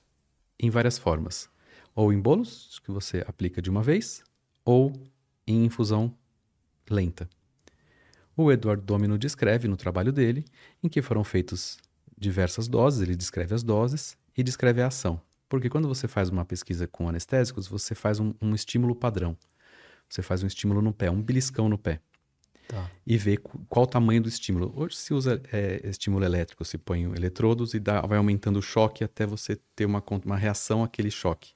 [0.59, 1.49] em várias formas,
[1.95, 4.23] ou em bolos que você aplica de uma vez,
[4.65, 4.91] ou
[5.47, 6.13] em infusão
[6.89, 7.29] lenta.
[8.35, 10.45] O Edward Domino descreve no trabalho dele
[10.83, 11.77] em que foram feitas
[12.17, 15.21] diversas doses, ele descreve as doses e descreve a ação.
[15.47, 19.37] Porque quando você faz uma pesquisa com anestésicos, você faz um, um estímulo padrão.
[20.07, 22.01] Você faz um estímulo no pé, um beliscão no pé.
[22.67, 22.89] Tá.
[23.05, 24.73] E ver qual o tamanho do estímulo.
[24.75, 29.03] Hoje se usa é, estímulo elétrico, se põe eletrodos e dá, vai aumentando o choque
[29.03, 31.53] até você ter uma, uma reação àquele choque.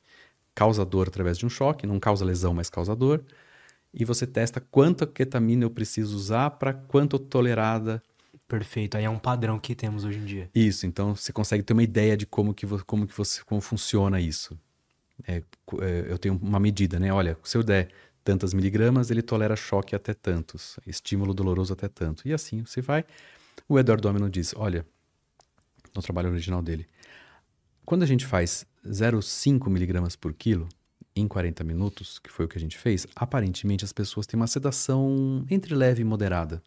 [0.54, 3.24] Causa dor através de um choque, não causa lesão, mas causa dor.
[3.94, 8.04] E você testa quanta ketamina eu preciso usar para quanto tolerada.
[8.48, 10.50] Perfeito, aí é um padrão que temos hoje em dia.
[10.54, 14.20] Isso, então você consegue ter uma ideia de como que, como que você como funciona
[14.20, 14.58] isso.
[15.26, 15.38] É,
[15.82, 17.12] é, eu tenho uma medida, né?
[17.12, 17.90] Olha, se eu der
[18.26, 22.28] tantas miligramas, ele tolera choque até tantos, estímulo doloroso até tanto.
[22.28, 23.06] E assim você vai.
[23.70, 24.86] O Edward Domino diz: olha,
[25.96, 26.88] no trabalho original dele,
[27.86, 30.68] quando a gente faz 0,5 miligramas por quilo
[31.16, 34.48] em 40 minutos, que foi o que a gente fez, aparentemente as pessoas têm uma
[34.48, 36.62] sedação entre leve e moderada.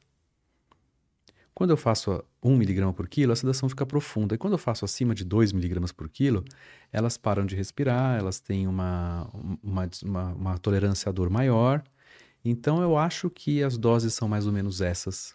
[1.59, 4.33] Quando eu faço 1 miligrama por quilo, a sedação fica profunda.
[4.37, 6.45] E quando eu faço acima de 2 miligramas por quilo,
[6.93, 9.29] elas param de respirar, elas têm uma,
[9.61, 11.83] uma, uma, uma tolerância à dor maior.
[12.45, 15.35] Então eu acho que as doses são mais ou menos essas.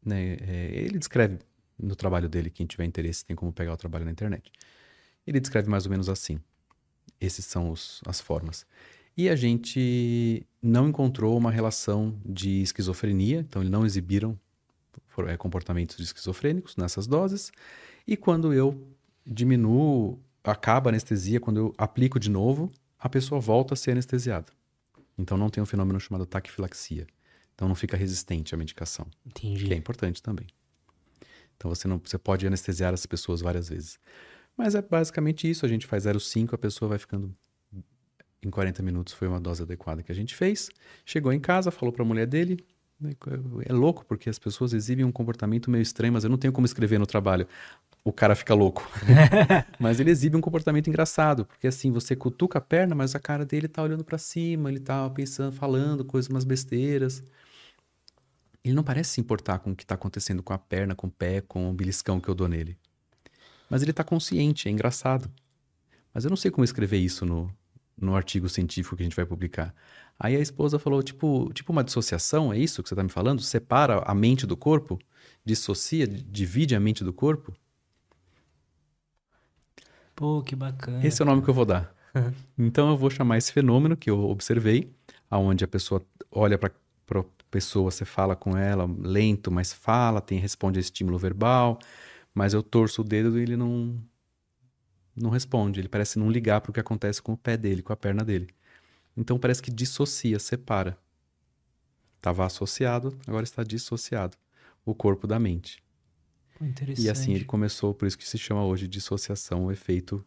[0.00, 0.36] Né?
[0.42, 1.40] É, ele descreve
[1.76, 4.52] no trabalho dele, quem tiver interesse tem como pegar o trabalho na internet.
[5.26, 6.38] Ele descreve mais ou menos assim.
[7.20, 8.64] Esses são os, as formas.
[9.16, 14.38] E a gente não encontrou uma relação de esquizofrenia, então eles não exibiram
[15.38, 17.52] comportamentos esquizofrênicos nessas doses.
[18.06, 18.86] E quando eu
[19.26, 24.52] diminuo, acaba a anestesia, quando eu aplico de novo, a pessoa volta a ser anestesiada.
[25.16, 27.06] Então não tem um fenômeno chamado taquifilaxia.
[27.54, 29.06] Então não fica resistente à medicação.
[29.26, 29.66] Entendi.
[29.66, 30.46] Que é importante também.
[31.56, 33.98] Então você não você pode anestesiar as pessoas várias vezes.
[34.56, 37.32] Mas é basicamente isso, a gente faz 0,5, a pessoa vai ficando
[38.42, 40.70] em 40 minutos foi uma dose adequada que a gente fez.
[41.04, 42.64] Chegou em casa, falou para a mulher dele,
[43.64, 46.66] é louco porque as pessoas exibem um comportamento meio estranho, mas eu não tenho como
[46.66, 47.46] escrever no trabalho.
[48.02, 48.88] O cara fica louco.
[49.78, 53.44] mas ele exibe um comportamento engraçado, porque assim, você cutuca a perna, mas a cara
[53.44, 57.22] dele tá olhando para cima, ele tá pensando, falando coisas, umas besteiras.
[58.64, 61.10] Ele não parece se importar com o que tá acontecendo com a perna, com o
[61.10, 62.76] pé, com o beliscão que eu dou nele.
[63.70, 65.30] Mas ele tá consciente, é engraçado.
[66.12, 67.54] Mas eu não sei como escrever isso no,
[67.96, 69.72] no artigo científico que a gente vai publicar.
[70.18, 73.40] Aí a esposa falou, tipo, tipo uma dissociação, é isso que você está me falando?
[73.40, 74.98] Separa a mente do corpo?
[75.44, 77.54] Dissocia, divide a mente do corpo?
[80.16, 81.06] Pô, que bacana.
[81.06, 81.94] Esse é o nome que eu vou dar.
[82.58, 84.92] então eu vou chamar esse fenômeno que eu observei,
[85.30, 86.72] aonde a pessoa olha para
[87.14, 91.78] a pessoa, você fala com ela lento, mas fala, tem responde a estímulo verbal,
[92.34, 93.96] mas eu torço o dedo e ele não
[95.14, 97.92] não responde, ele parece não ligar para o que acontece com o pé dele, com
[97.92, 98.48] a perna dele.
[99.18, 100.96] Então parece que dissocia, separa.
[102.16, 104.36] Estava associado, agora está dissociado.
[104.84, 105.82] O corpo da mente.
[107.02, 110.24] E assim ele começou, por isso que se chama hoje dissociação, o efeito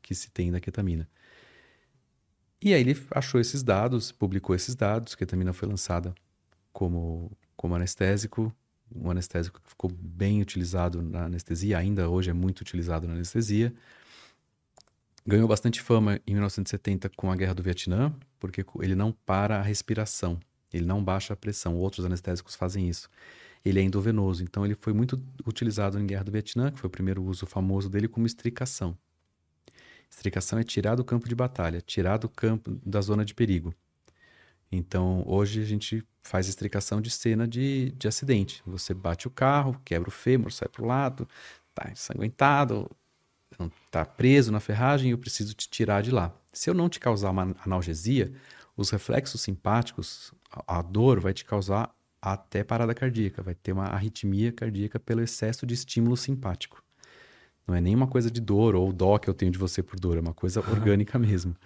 [0.00, 1.06] que se tem da ketamina.
[2.62, 6.14] E aí ele achou esses dados, publicou esses dados, ketamina foi lançada
[6.72, 8.54] como, como anestésico,
[8.94, 13.72] um anestésico que ficou bem utilizado na anestesia, ainda hoje é muito utilizado na anestesia.
[15.26, 19.62] Ganhou bastante fama em 1970 com a Guerra do Vietnã, porque ele não para a
[19.62, 20.40] respiração,
[20.72, 21.76] ele não baixa a pressão.
[21.76, 23.08] Outros anestésicos fazem isso.
[23.64, 26.90] Ele é endovenoso, então ele foi muito utilizado em Guerra do Vietnã, que foi o
[26.90, 28.96] primeiro uso famoso dele como estricação.
[30.10, 33.74] Estricação é tirar do campo de batalha, tirar do campo da zona de perigo.
[34.72, 38.62] Então, hoje a gente faz estricação de cena de, de acidente.
[38.66, 41.28] Você bate o carro, quebra o fêmur, sai para o lado,
[41.74, 42.90] tá ensanguentado,
[43.90, 46.32] tá preso na ferragem e eu preciso te tirar de lá.
[46.52, 48.32] Se eu não te causar uma analgesia,
[48.76, 50.32] os reflexos simpáticos,
[50.66, 55.66] a dor vai te causar até parada cardíaca, vai ter uma arritmia cardíaca pelo excesso
[55.66, 56.82] de estímulo simpático.
[57.66, 60.16] Não é nenhuma coisa de dor ou dó que eu tenho de você por dor,
[60.16, 61.56] é uma coisa orgânica mesmo.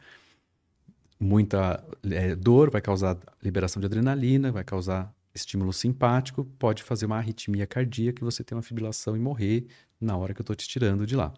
[1.18, 7.16] Muita é, dor vai causar liberação de adrenalina, vai causar estímulo simpático, pode fazer uma
[7.16, 9.66] arritmia cardíaca e você ter uma fibrilação e morrer
[10.00, 11.32] na hora que eu estou te tirando de lá.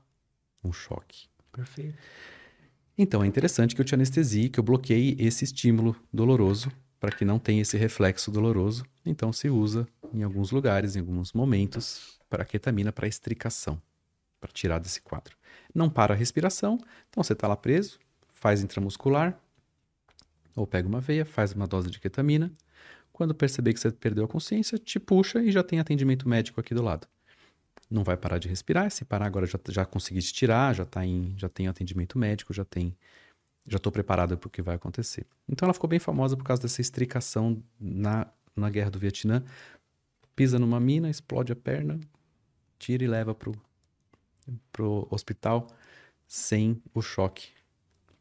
[0.66, 1.28] Um choque.
[1.52, 1.96] Perfeito.
[2.98, 7.24] Então é interessante que eu te anestesie, que eu bloqueie esse estímulo doloroso para que
[7.24, 8.84] não tenha esse reflexo doloroso.
[9.04, 13.80] Então se usa em alguns lugares, em alguns momentos, para ketamina para estricação
[14.40, 15.36] para tirar desse quadro.
[15.74, 17.98] Não para a respiração, então você está lá preso,
[18.32, 19.38] faz intramuscular,
[20.54, 22.52] ou pega uma veia, faz uma dose de ketamina.
[23.12, 26.74] Quando perceber que você perdeu a consciência, te puxa e já tem atendimento médico aqui
[26.74, 27.06] do lado.
[27.90, 31.04] Não vai parar de respirar, se parar agora já, já consegui te tirar, já, tá
[31.06, 32.96] em, já tem atendimento médico, já tem
[33.68, 35.26] já estou preparado para o que vai acontecer.
[35.48, 39.42] Então ela ficou bem famosa por causa dessa estricação na, na guerra do Vietnã.
[40.36, 41.98] Pisa numa mina, explode a perna,
[42.78, 43.54] tira e leva para o
[44.70, 45.66] pro hospital
[46.28, 47.48] sem o choque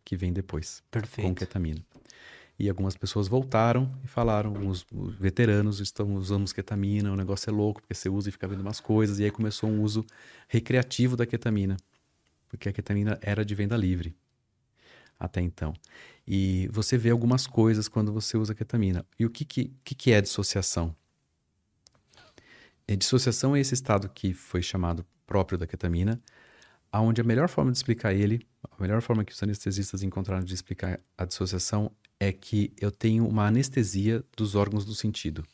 [0.04, 0.84] que vem depois.
[0.90, 1.28] Perfeito.
[1.28, 1.86] Com ketamina.
[2.58, 7.54] E algumas pessoas voltaram e falaram, os, os veteranos estão usando ketamina, o negócio é
[7.54, 9.20] louco, porque você usa e fica vendo umas coisas.
[9.20, 10.06] E aí começou um uso
[10.48, 11.76] recreativo da ketamina,
[12.48, 14.16] porque a ketamina era de venda livre
[15.20, 15.74] até então.
[16.28, 19.06] E você vê algumas coisas quando você usa ketamina.
[19.20, 20.96] E o que, que, que, é dissociação?
[22.88, 26.22] E dissociação é esse estado que foi chamado próprio da ketamina,
[26.92, 30.54] aonde a melhor forma de explicar ele, a melhor forma que os anestesistas encontraram de
[30.54, 35.46] explicar a dissociação é que eu tenho uma anestesia dos órgãos do sentido.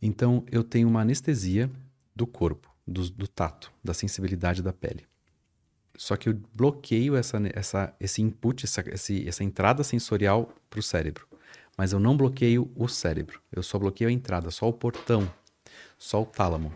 [0.00, 1.70] Então, eu tenho uma anestesia
[2.14, 5.06] do corpo, do, do tato, da sensibilidade da pele.
[5.96, 10.82] Só que eu bloqueio essa, essa, esse input, essa, esse, essa entrada sensorial para o
[10.82, 11.26] cérebro.
[11.76, 13.40] Mas eu não bloqueio o cérebro.
[13.50, 15.30] Eu só bloqueio a entrada, só o portão,
[15.98, 16.72] só o tálamo.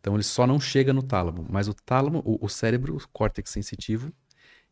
[0.00, 3.50] Então ele só não chega no tálamo, mas o tálamo, o, o cérebro, o córtex
[3.50, 4.12] sensitivo,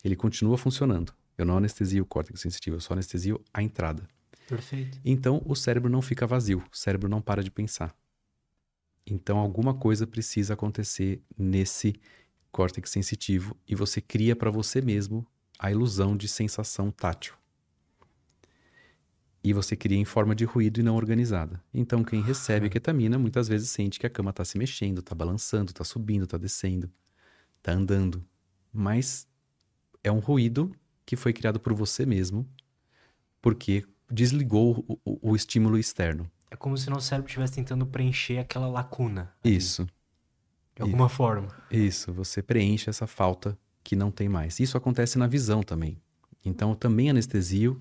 [0.03, 1.13] ele continua funcionando.
[1.39, 4.07] Eu não anestesio o córtex sensitivo, eu só anestesio a entrada.
[4.47, 4.99] Perfeito.
[5.05, 7.95] Então o cérebro não fica vazio, o cérebro não para de pensar.
[9.07, 11.95] Então alguma coisa precisa acontecer nesse
[12.51, 15.27] córtex sensitivo e você cria para você mesmo
[15.59, 17.39] a ilusão de sensação tátil
[19.43, 21.63] e você cria em forma de ruído e não organizada.
[21.73, 22.71] Então, quem recebe ah.
[22.71, 26.37] ketamina muitas vezes sente que a cama está se mexendo, está balançando, está subindo, está
[26.37, 26.91] descendo,
[27.57, 28.25] está andando.
[28.73, 29.27] Mas
[30.03, 30.71] é um ruído
[31.09, 32.47] que foi criado por você mesmo,
[33.41, 36.31] porque desligou o, o, o estímulo externo.
[36.51, 39.33] É como se nosso cérebro estivesse tentando preencher aquela lacuna.
[39.43, 39.57] Ali.
[39.57, 39.89] Isso.
[40.77, 41.15] De alguma Isso.
[41.15, 41.49] forma.
[41.71, 44.61] Isso, você preenche essa falta que não tem mais.
[44.61, 45.99] Isso acontece na visão também.
[46.45, 47.79] Então, eu também anestesio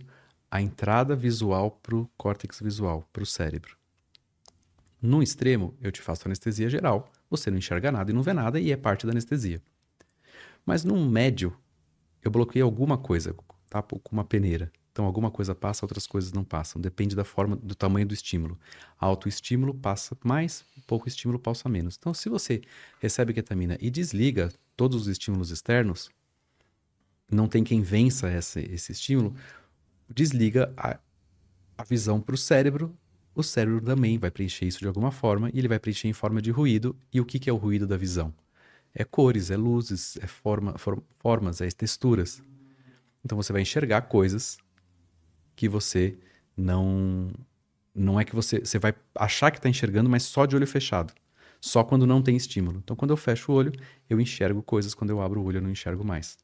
[0.50, 3.76] a entrada visual para o córtex visual, para o cérebro.
[5.02, 8.58] No extremo, eu te faço anestesia geral, você não enxerga nada e não vê nada
[8.58, 9.62] e é parte da anestesia.
[10.66, 11.54] Mas no médio,
[12.28, 13.36] eu bloqueei alguma coisa,
[13.70, 13.82] tá?
[13.82, 14.72] Com uma peneira.
[14.92, 16.82] Então, alguma coisa passa, outras coisas não passam.
[16.82, 18.60] Depende da forma, do tamanho do estímulo.
[19.00, 21.96] Alto estímulo passa mais, pouco estímulo passa menos.
[22.00, 22.62] Então, se você
[23.00, 26.10] recebe ketamina e desliga todos os estímulos externos,
[27.32, 29.36] não tem quem vença esse, esse estímulo,
[30.10, 30.98] desliga a,
[31.78, 32.98] a visão para o cérebro,
[33.36, 36.42] o cérebro também vai preencher isso de alguma forma e ele vai preencher em forma
[36.42, 36.96] de ruído.
[37.14, 38.34] E o que, que é o ruído da visão?
[39.00, 42.42] É cores, é luzes, é forma, for, formas, é texturas.
[43.24, 44.58] Então você vai enxergar coisas
[45.56, 46.18] que você
[46.56, 47.32] não.
[47.94, 48.60] Não é que você.
[48.60, 51.14] Você vai achar que está enxergando, mas só de olho fechado.
[51.62, 52.80] Só quando não tem estímulo.
[52.84, 53.72] Então quando eu fecho o olho,
[54.10, 54.96] eu enxergo coisas.
[54.96, 56.36] Quando eu abro o olho, eu não enxergo mais.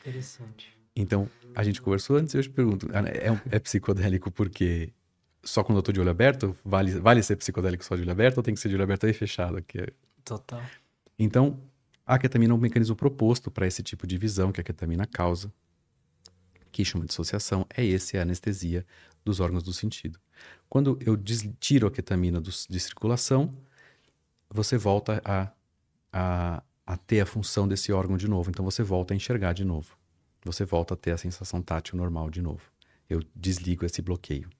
[0.00, 0.72] Interessante.
[0.96, 4.92] Então, a gente conversou antes e eu te pergunto, é, é psicodélico porque
[5.42, 8.38] só quando eu tô de olho aberto, vale, vale ser psicodélico só de olho aberto
[8.38, 9.60] ou tem que ser de olho aberto e fechado?
[9.62, 9.86] Que é...
[10.24, 10.62] Total.
[11.18, 11.58] Então,
[12.06, 15.52] a ketamina é um mecanismo proposto para esse tipo de visão que a ketamina causa,
[16.70, 18.84] que chama de dissociação, é esse, é a anestesia
[19.24, 20.18] dos órgãos do sentido.
[20.68, 21.16] Quando eu
[21.58, 23.54] tiro a ketamina do, de circulação,
[24.50, 25.50] você volta a,
[26.12, 28.50] a, a ter a função desse órgão de novo.
[28.50, 29.96] Então você volta a enxergar de novo.
[30.44, 32.62] Você volta a ter a sensação tátil normal de novo.
[33.08, 34.50] Eu desligo esse bloqueio.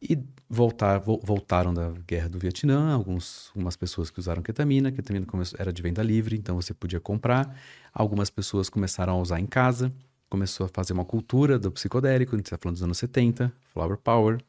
[0.00, 0.18] E
[0.48, 4.92] voltar, vo, voltaram da guerra do Vietnã, alguns, algumas pessoas que usaram ketamina.
[4.92, 5.26] Ketamina
[5.58, 7.58] era de venda livre, então você podia comprar.
[7.92, 9.90] Algumas pessoas começaram a usar em casa.
[10.28, 13.96] Começou a fazer uma cultura do psicodélico, a gente está falando dos anos 70, Flower
[13.96, 14.40] Power.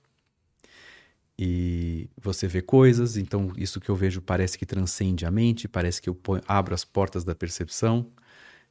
[1.40, 6.02] E você vê coisas, então isso que eu vejo parece que transcende a mente, parece
[6.02, 8.08] que eu ponho, abro as portas da percepção.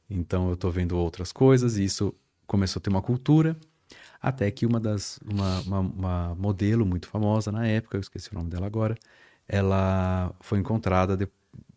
[0.09, 2.13] Então eu estou vendo outras coisas, e isso
[2.45, 3.57] começou a ter uma cultura.
[4.21, 5.19] Até que uma das.
[5.25, 8.95] Uma, uma, uma, modelo muito famosa na época, eu esqueci o nome dela agora,
[9.47, 11.27] ela foi encontrada de,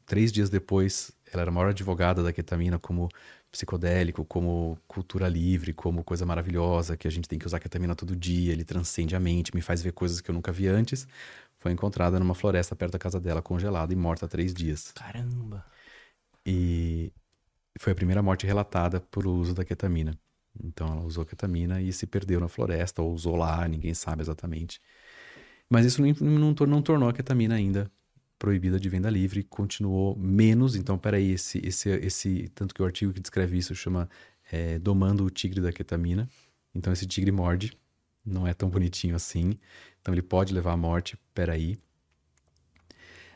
[0.07, 1.13] três dias depois.
[1.33, 3.09] Ela era a maior advogada da ketamina como
[3.51, 8.15] psicodélico, como cultura livre, como coisa maravilhosa, que a gente tem que usar ketamina todo
[8.17, 11.07] dia, ele transcende a mente, me faz ver coisas que eu nunca vi antes.
[11.59, 14.93] Foi encontrada numa floresta perto da casa dela, congelada e morta há três dias.
[14.93, 15.65] Caramba!
[16.45, 17.13] E
[17.79, 20.19] foi a primeira morte relatada por uso da ketamina.
[20.63, 24.81] Então ela usou ketamina e se perdeu na floresta, ou usou lá, ninguém sabe exatamente.
[25.69, 27.91] Mas isso não, não, não tornou a ketamina ainda
[28.41, 30.75] proibida de venda livre, continuou menos.
[30.75, 34.09] Então, peraí, esse, esse, esse, tanto que o artigo que descreve isso chama
[34.51, 36.27] é, Domando o Tigre da Ketamina.
[36.75, 37.77] Então, esse tigre morde,
[38.25, 39.59] não é tão bonitinho assim.
[40.01, 41.79] Então, ele pode levar à morte, peraí.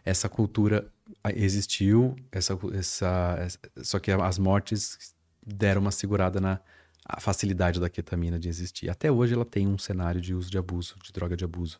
[0.05, 0.91] Essa cultura
[1.35, 3.49] existiu, essa, essa,
[3.83, 5.15] só que as mortes
[5.47, 6.61] deram uma segurada na,
[7.05, 8.89] a facilidade da ketamina de existir.
[8.89, 11.79] Até hoje ela tem um cenário de uso de abuso, de droga de abuso,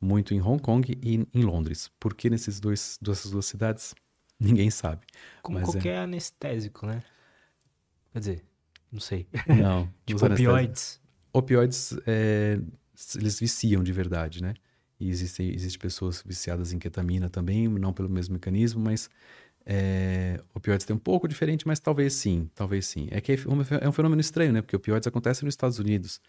[0.00, 1.90] muito em Hong Kong e em Londres.
[1.98, 3.94] Por que nesses dois, dessas duas cidades?
[4.38, 5.06] Ninguém sabe.
[5.42, 5.98] Como Mas qualquer é...
[5.98, 7.02] anestésico, né?
[8.12, 8.44] Quer dizer,
[8.90, 9.26] não sei.
[9.46, 9.92] Não.
[10.04, 11.00] tipo opioides.
[11.32, 12.58] Opioides, é,
[13.14, 14.54] eles viciam de verdade, né?
[14.98, 19.08] E existem existe pessoas viciadas em ketamina também, não pelo mesmo mecanismo, mas
[19.66, 23.08] é, opioides tem um pouco diferente, mas talvez sim, talvez sim.
[23.10, 24.62] É que é um fenômeno estranho, né?
[24.62, 26.20] Porque opioides acontecem nos Estados Unidos.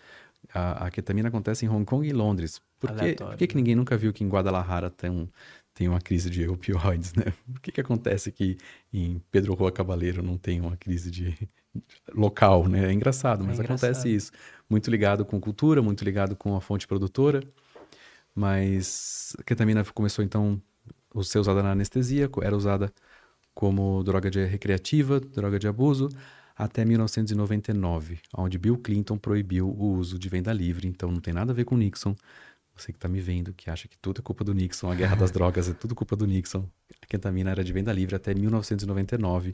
[0.53, 2.61] A, a ketamina acontece em Hong Kong e Londres.
[2.79, 5.27] Por, que, por que, que ninguém nunca viu que em Guadalajara tem, um,
[5.73, 7.25] tem uma crise de opioides, né?
[7.51, 8.57] Por que, que acontece que
[8.91, 11.35] em Pedro Rua Cavaleiro não tem uma crise de
[12.13, 12.89] local, né?
[12.89, 13.89] É engraçado, mas é engraçado.
[13.89, 14.31] acontece isso.
[14.69, 17.41] Muito ligado com cultura, muito ligado com a fonte produtora.
[18.35, 20.61] Mas a ketamina começou então
[21.15, 22.91] a ser usada na anestesia, era usada
[23.53, 26.09] como droga de recreativa, droga de abuso,
[26.55, 30.87] até 1999, onde Bill Clinton proibiu o uso de venda livre.
[30.87, 32.15] Então não tem nada a ver com Nixon.
[32.75, 35.15] Você que está me vendo, que acha que tudo é culpa do Nixon, a guerra
[35.15, 36.67] das drogas é tudo culpa do Nixon.
[37.01, 39.53] A ketamina era de venda livre até 1999.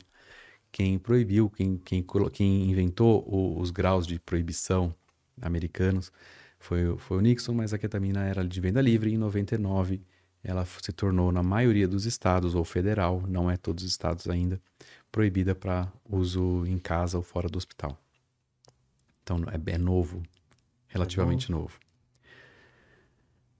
[0.72, 4.94] Quem proibiu, quem, quem, quem inventou o, os graus de proibição
[5.42, 6.12] americanos
[6.60, 10.02] foi, foi o Nixon, mas a ketamina era de venda livre em 99
[10.48, 14.62] ela se tornou, na maioria dos estados, ou federal, não é todos os estados ainda,
[15.12, 18.02] proibida para uso em casa ou fora do hospital.
[19.22, 20.24] Então é, é novo,
[20.88, 21.78] relativamente é novo.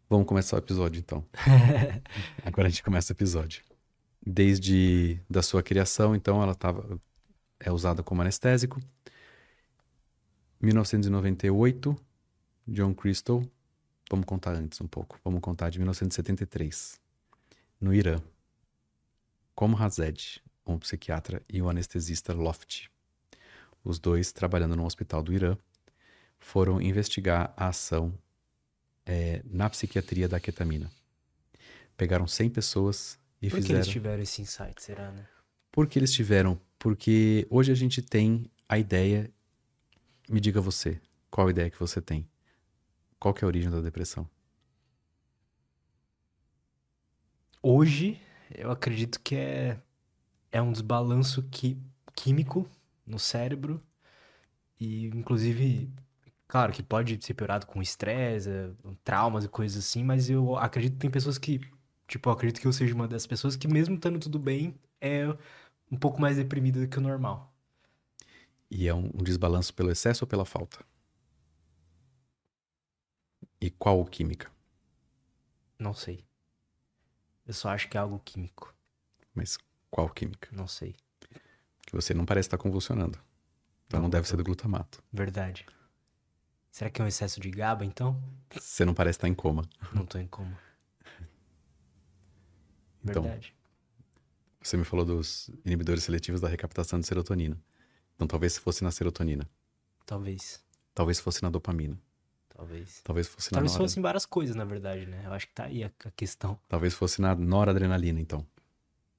[0.10, 1.26] Vamos começar o episódio então.
[2.46, 3.62] Agora a gente começa o episódio.
[4.26, 6.98] Desde da sua criação, então ela tava,
[7.60, 8.80] é usada como anestésico.
[10.62, 11.98] 1998,
[12.66, 13.44] John Crystal
[14.10, 15.20] Vamos contar antes um pouco.
[15.24, 17.00] Vamos contar de 1973,
[17.80, 18.22] no Irã.
[19.54, 22.88] Como Hazed, um psiquiatra, e o anestesista Loft,
[23.84, 25.58] os dois trabalhando no hospital do Irã,
[26.40, 28.14] foram investigar a ação
[29.06, 30.92] é, na psiquiatria da ketamina.
[31.96, 33.62] Pegaram 100 pessoas e Por fizeram.
[33.62, 35.26] Por que eles tiveram esse insight, será, né?
[35.72, 36.60] Por que eles tiveram?
[36.78, 39.32] Porque hoje a gente tem a ideia.
[40.30, 41.00] Me diga você,
[41.30, 42.28] qual a ideia que você tem?
[43.20, 44.30] Qual que é a origem da depressão?
[47.62, 48.22] Hoje,
[48.56, 49.82] eu acredito que é,
[50.52, 51.82] é um desbalanço qui,
[52.16, 52.70] químico
[53.06, 53.82] no cérebro.
[54.80, 55.92] E, inclusive,
[56.48, 58.50] claro que pode ser piorado com estresse,
[59.04, 61.60] traumas e coisas assim, mas eu acredito que tem pessoas que,
[62.08, 65.26] tipo, eu acredito que eu seja uma das pessoas que, mesmo estando tudo bem, é
[65.92, 67.54] um pouco mais deprimida do que o normal.
[68.70, 70.86] E é um, um desbalanço pelo excesso ou pela falta?
[73.60, 74.52] E qual química?
[75.80, 76.24] Não sei.
[77.46, 78.74] Eu só acho que é algo químico.
[79.34, 79.58] Mas
[79.90, 80.50] qual química?
[80.52, 80.96] Não sei.
[81.86, 83.18] Que você não parece estar convulsionando.
[83.88, 85.02] Então não, não deve ser do glutamato.
[85.12, 85.66] Verdade.
[86.70, 88.22] Será que é um excesso de GABA, então?
[88.52, 89.68] Você não parece estar em coma.
[89.94, 90.60] Não tô em coma.
[93.04, 93.56] Então, Verdade.
[94.62, 97.58] Você me falou dos inibidores seletivos da recaptação de serotonina.
[98.16, 99.50] Então talvez fosse na serotonina.
[100.06, 100.62] Talvez.
[100.94, 101.98] Talvez fosse na dopamina.
[102.58, 103.02] Talvez.
[103.04, 105.22] Talvez fosse na Talvez fossem várias coisas, na verdade, né?
[105.26, 106.60] Eu acho que tá aí a, a questão.
[106.68, 108.44] Talvez fosse na noradrenalina, então.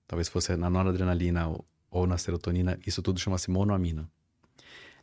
[0.08, 2.76] Talvez fosse na noradrenalina ou, ou na serotonina.
[2.84, 4.10] Isso tudo chama-se monoamina.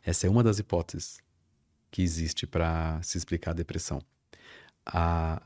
[0.04, 1.18] Essa é uma das hipóteses
[1.90, 4.02] que existe para se explicar a depressão.
[4.84, 5.40] A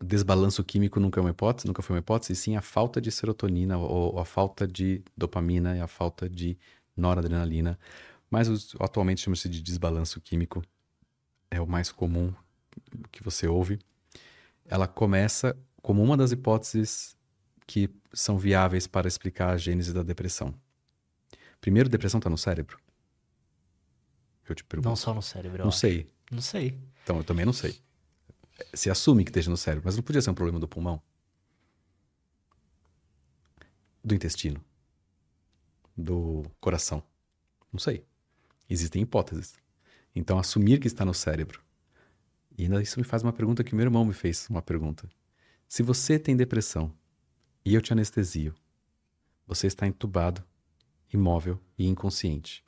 [0.00, 3.10] desbalanço químico nunca é uma hipótese, nunca foi uma hipótese, e sim a falta de
[3.10, 6.56] serotonina ou, ou a falta de dopamina e a falta de
[6.96, 7.76] noradrenalina.
[8.30, 10.62] Mas os- atualmente chama-se de desbalanço químico.
[11.50, 12.32] É o mais comum
[13.10, 13.78] que você ouve.
[14.64, 17.16] Ela começa como uma das hipóteses
[17.66, 20.54] que são viáveis para explicar a gênese da depressão.
[21.60, 22.78] Primeiro, depressão está no cérebro?
[24.48, 24.88] Eu te pergunto.
[24.88, 25.62] Não só no cérebro.
[25.62, 25.78] Não acho.
[25.78, 26.10] sei.
[26.30, 26.78] Não sei.
[27.02, 27.78] Então, eu também não sei.
[28.74, 31.00] Se assume que esteja no cérebro, mas não podia ser um problema do pulmão?
[34.02, 34.62] Do intestino?
[35.96, 37.02] Do coração?
[37.72, 38.04] Não sei.
[38.68, 39.54] Existem hipóteses.
[40.14, 41.62] Então, assumir que está no cérebro.
[42.56, 45.08] E ainda isso me faz uma pergunta que meu irmão me fez uma pergunta.
[45.68, 46.92] Se você tem depressão
[47.64, 48.54] e eu te anestesio,
[49.46, 50.44] você está entubado,
[51.12, 52.64] imóvel e inconsciente.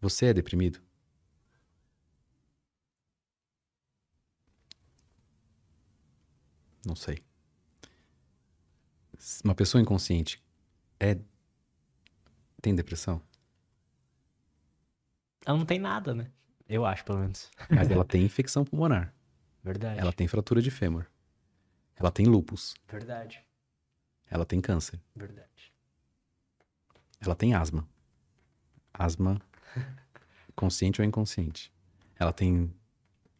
[0.00, 0.80] Você é deprimido?
[6.84, 7.18] Não sei.
[9.44, 10.42] Uma pessoa inconsciente
[10.98, 11.18] é
[12.60, 13.22] tem depressão,
[15.46, 16.30] Ela não tem nada, né?
[16.70, 17.50] Eu acho, pelo menos.
[17.68, 19.12] mas ela tem infecção pulmonar,
[19.62, 19.98] Verdade.
[20.00, 21.04] ela tem fratura de fêmur,
[21.96, 23.44] ela tem lúpus, Verdade.
[24.30, 25.72] ela tem câncer, Verdade.
[27.20, 27.86] ela tem asma.
[28.94, 29.40] Asma
[30.54, 31.72] consciente ou inconsciente.
[32.18, 32.72] Ela tem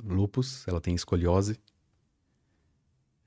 [0.03, 1.61] lúpus, ela tem escoliose.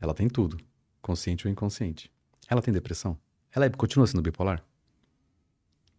[0.02, 0.58] Ela tem tudo,
[1.02, 2.12] consciente ou inconsciente.
[2.50, 3.18] Ela tem depressão?
[3.52, 4.62] Ela é- continua sendo bipolar?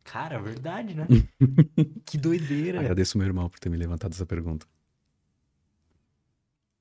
[0.04, 1.06] Cara, verdade, né?
[2.04, 2.78] que doideira.
[2.80, 4.66] Agradeço meu irmão por ter me levantado essa pergunta.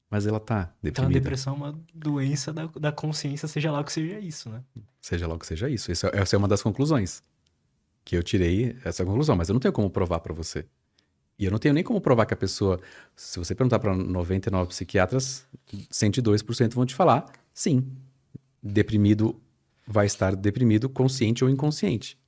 [0.09, 1.19] Mas ela tá Então a deprimida.
[1.19, 4.61] depressão é uma doença da, da consciência, seja lá o que seja isso, né?
[5.01, 5.91] Seja lá o que seja isso.
[5.91, 7.23] Isso- Essa é uma das conclusões.
[8.05, 10.65] Que eu tirei essa conclusão, mas eu não tenho como provar pra você.
[11.39, 12.79] E eu não tenho nem como provar que a pessoa,
[13.15, 15.47] se você perguntar pra 99 psiquiatras,
[15.89, 17.89] 102% vão te falar, sim,
[18.61, 19.41] deprimido
[19.87, 22.19] vai estar deprimido, consciente ou inconsciente.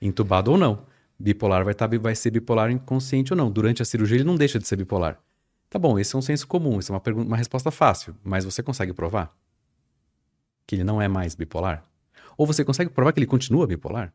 [0.00, 0.86] Entubado ou não.
[1.18, 3.50] Bipolar vai, estar, vai ser bipolar inconsciente ou não.
[3.50, 5.20] Durante a cirurgia ele não deixa de ser bipolar.
[5.68, 8.44] Tá bom, esse é um senso comum, isso é uma, pergunta, uma resposta fácil, mas
[8.44, 9.30] você consegue provar
[10.66, 11.84] que ele não é mais bipolar?
[12.36, 14.12] Ou você consegue provar que ele continua bipolar?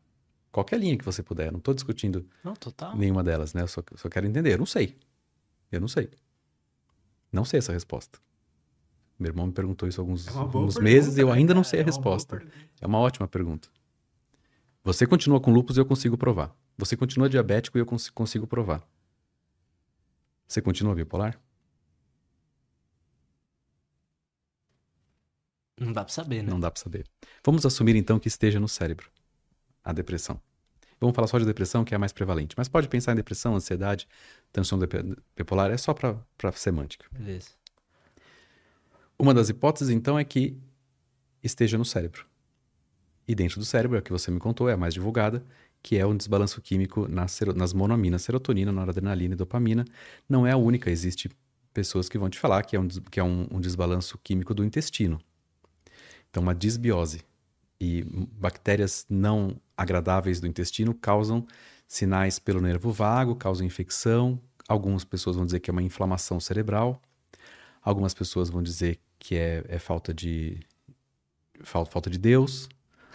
[0.52, 2.54] Qualquer linha que você puder, eu não estou discutindo Não,
[2.94, 3.62] nenhuma delas, né?
[3.62, 4.54] Eu só, só quero entender.
[4.54, 4.96] Eu não sei.
[5.70, 6.10] Eu não sei.
[7.30, 8.18] Não sei essa resposta.
[9.18, 11.64] Meu irmão me perguntou isso há alguns, É alguns meses e eu né, ainda não
[11.64, 12.42] sei a É resposta.
[12.80, 13.68] É uma ótima pergunta.
[14.86, 16.56] Você continua com lúpus e eu consigo provar.
[16.78, 18.86] Você continua diabético e eu cons- consigo provar.
[20.46, 21.40] Você continua bipolar?
[25.76, 26.50] Não dá pra saber, né?
[26.50, 27.04] Não dá pra saber.
[27.44, 29.10] Vamos assumir então que esteja no cérebro
[29.82, 30.40] a depressão.
[31.00, 32.54] Vamos falar só de depressão, que é a mais prevalente.
[32.56, 34.06] Mas pode pensar em depressão, ansiedade,
[34.52, 36.16] transtorno depe- bipolar, é só pra
[36.52, 37.06] semântica.
[37.10, 37.50] Beleza.
[39.18, 40.56] Uma das hipóteses, então, é que
[41.42, 42.24] esteja no cérebro.
[43.28, 45.44] E dentro do cérebro, é a que você me contou, é a mais divulgada,
[45.82, 49.84] que é um desbalanço químico nas, nas monoaminas, serotonina, noradrenalina e dopamina.
[50.28, 51.30] Não é a única, existe
[51.72, 54.64] pessoas que vão te falar que é um, que é um, um desbalanço químico do
[54.64, 55.20] intestino.
[56.30, 57.22] Então, uma disbiose.
[57.78, 61.46] E bactérias não agradáveis do intestino causam
[61.86, 64.40] sinais pelo nervo vago, causam infecção.
[64.66, 67.00] Algumas pessoas vão dizer que é uma inflamação cerebral.
[67.82, 70.58] Algumas pessoas vão dizer que é, é falta de
[71.62, 72.68] fal- falta de Deus.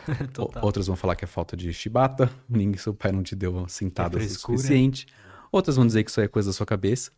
[0.62, 2.32] Outras vão falar que é falta de chibata.
[2.48, 5.08] Ninguém, seu pai não te deu uma cintada o suficiente.
[5.52, 7.12] Outras vão dizer que isso é coisa da sua cabeça.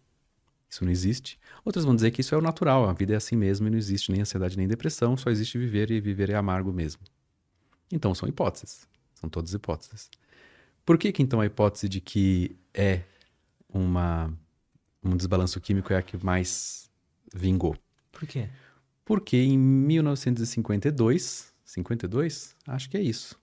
[0.69, 1.39] Isso não existe.
[1.63, 2.89] Outras vão dizer que isso é o natural.
[2.89, 5.15] A vida é assim mesmo e não existe nem ansiedade nem depressão.
[5.15, 7.01] Só existe viver e viver é amargo mesmo.
[7.91, 8.88] Então são hipóteses.
[9.13, 10.09] São todas hipóteses.
[10.86, 13.03] Por que, que então a hipótese de que é
[13.69, 14.34] uma,
[15.03, 16.89] um desbalanço químico é a que mais
[17.34, 17.77] vingou?
[18.11, 18.49] Por quê?
[19.05, 22.55] Porque em 1952, 52?
[22.67, 23.39] Acho que é isso.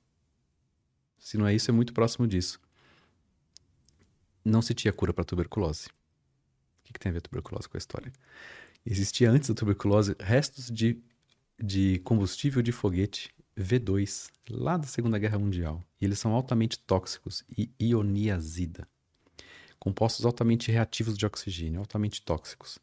[1.18, 2.60] Se não é isso, é muito próximo disso.
[4.44, 5.88] Não se tinha cura para tuberculose.
[5.88, 8.12] O que, que tem a ver tuberculose com a história?
[8.86, 11.02] Existia antes da tuberculose restos de,
[11.62, 15.84] de combustível de foguete V2 lá da Segunda Guerra Mundial.
[16.00, 18.88] E eles são altamente tóxicos e ioniazida.
[19.80, 22.78] Compostos altamente reativos de oxigênio, altamente tóxicos.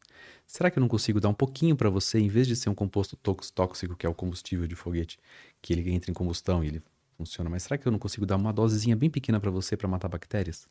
[0.46, 2.74] Será que eu não consigo dar um pouquinho para você, em vez de ser um
[2.74, 5.18] composto tóxico, que é o combustível de foguete,
[5.62, 6.82] que ele entra em combustão e ele
[7.16, 9.86] funciona, mas será que eu não consigo dar uma dosezinha bem pequena para você para
[9.88, 10.66] matar bactérias?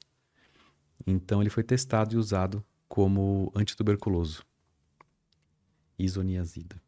[1.05, 4.43] Então ele foi testado e usado como antituberculoso.
[5.97, 6.81] Isoniazida.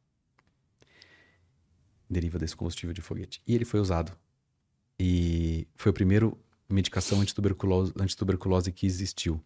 [2.10, 3.42] Deriva desse combustível de foguete.
[3.48, 4.12] E ele foi usado.
[5.00, 6.38] E foi o primeiro
[6.70, 9.42] medicação antituberculose, antituberculose que existiu.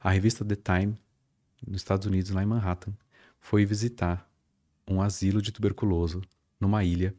[0.00, 0.96] A revista The Time,
[1.66, 2.92] nos Estados Unidos, lá em Manhattan,
[3.38, 4.28] foi visitar
[4.88, 6.22] um asilo de tuberculoso
[6.60, 7.14] numa ilha.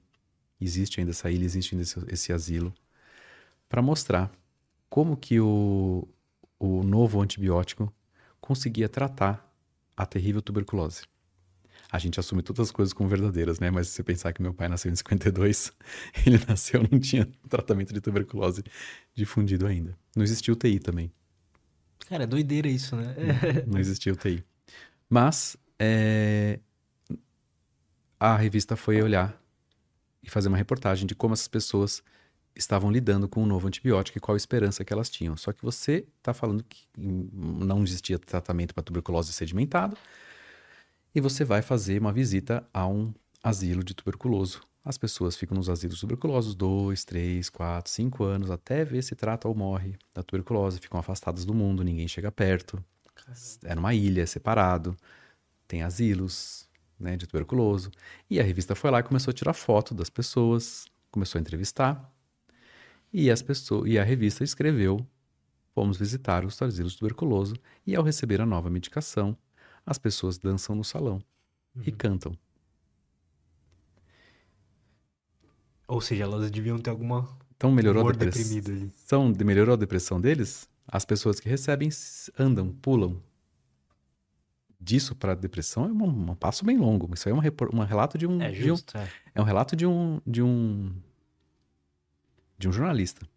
[0.60, 2.74] Existe ainda essa ilha, existe ainda esse, esse asilo.
[3.70, 4.32] Para mostrar
[4.90, 6.08] como que o,
[6.60, 7.94] o novo antibiótico
[8.40, 9.46] conseguia tratar
[9.96, 11.04] a terrível tuberculose.
[11.96, 13.72] A gente assume todas as coisas como verdadeiras, né?
[13.72, 15.72] Mas se você pensar que meu pai nasceu em 52,
[16.28, 18.64] ele nasceu não tinha tratamento de tuberculose
[19.14, 19.98] difundido ainda.
[20.14, 21.10] Não existia UTI também.
[22.10, 23.16] Cara, é doideira isso, né?
[23.66, 24.44] não existia UTI.
[25.10, 26.60] Mas é...
[28.20, 29.42] a revista foi olhar
[30.22, 32.04] e fazer uma reportagem de como essas pessoas
[32.54, 35.38] estavam lidando com um novo antibiótico e qual a esperança que elas tinham.
[35.38, 39.96] Só que você está falando que não existia tratamento para tuberculose sedimentada
[41.16, 44.62] e você vai fazer uma visita a um asilo de tuberculoso.
[44.84, 49.48] As pessoas ficam nos asilos tuberculosos dois, três, quatro, cinco anos até ver se trata
[49.48, 50.78] ou morre da tuberculose.
[50.78, 52.84] Ficam afastadas do mundo, ninguém chega perto.
[53.64, 54.96] É numa ilha, separado.
[55.68, 56.68] Tem asilos
[57.00, 57.90] né, de tuberculoso.
[58.30, 62.14] E a revista foi lá e começou a tirar foto das pessoas, começou a entrevistar.
[63.12, 65.08] E, as pessoas, e a revista escreveu:
[65.74, 67.56] Fomos visitar os asilos tuberculoso
[67.88, 69.36] e, ao receber a nova medicação,
[69.86, 71.22] as pessoas dançam no salão
[71.76, 71.84] uhum.
[71.86, 72.38] e cantam.
[75.88, 77.28] Ou seja, elas deviam ter alguma.
[77.56, 79.34] Então melhorou a depressão.
[79.46, 80.68] Melhorou a depressão deles?
[80.88, 81.90] As pessoas que recebem
[82.38, 83.22] andam, pulam.
[84.80, 87.12] Disso para depressão é um, um, passo bem longo.
[87.14, 88.42] Isso aí é um, um relato de um.
[88.42, 88.94] É justo.
[88.94, 89.10] De um, é.
[89.36, 90.94] é um relato de um, de um
[92.58, 93.28] de um jornalista.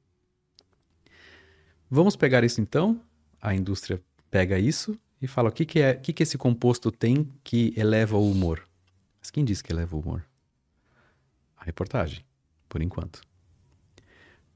[1.91, 3.01] Vamos pegar isso então,
[3.41, 6.91] a indústria pega isso e fala o que, que, é, o que, que esse composto
[6.91, 8.63] tem que eleva o humor.
[9.21, 10.25] Mas quem disse que eleva o humor?
[11.57, 12.25] A reportagem,
[12.69, 13.21] por enquanto.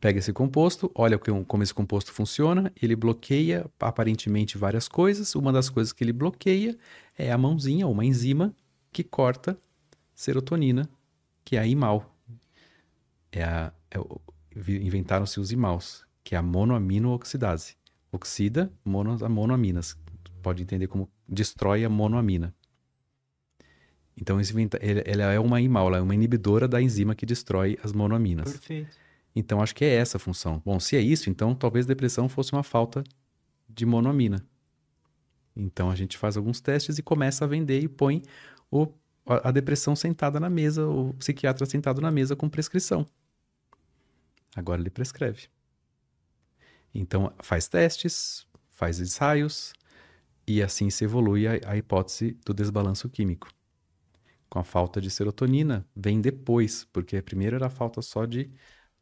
[0.01, 5.35] Pega esse composto, olha como esse composto funciona, ele bloqueia aparentemente várias coisas.
[5.37, 6.77] Uma das coisas que ele bloqueia
[7.17, 8.55] é a mãozinha, uma enzima,
[8.93, 9.57] que corta
[10.15, 10.89] serotonina,
[11.45, 12.13] que é a IMAL.
[13.31, 13.99] É, a, é
[14.57, 17.77] inventaram-se os IMAUs, que é a monoamino-oxidase.
[18.11, 19.97] Oxida mono, monoaminas.
[20.43, 22.55] Pode entender como destrói a monoamina.
[24.17, 24.39] Então,
[25.07, 28.53] ela é uma IMAL, ela é uma inibidora da enzima que destrói as monoaminas.
[28.53, 28.97] Perfeito.
[29.35, 30.61] Então, acho que é essa a função.
[30.65, 33.03] Bom, se é isso, então talvez depressão fosse uma falta
[33.69, 34.47] de monoamina.
[35.57, 38.23] Então, a gente faz alguns testes e começa a vender e põe
[38.71, 38.89] o,
[39.27, 43.07] a, depressão sentada na mesa, o psiquiatra sentado na mesa com prescrição.
[44.55, 45.49] Agora ele prescreve.
[46.95, 49.73] Então, faz testes, faz ensaios,
[50.47, 53.49] e assim se evolui a, a hipótese do desbalanço químico.
[54.49, 58.51] Com a falta de serotonina, vem depois, porque primeiro era a falta só de.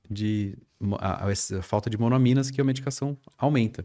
[0.09, 0.57] de
[0.99, 3.85] a, a falta de monoaminas que a medicação aumenta.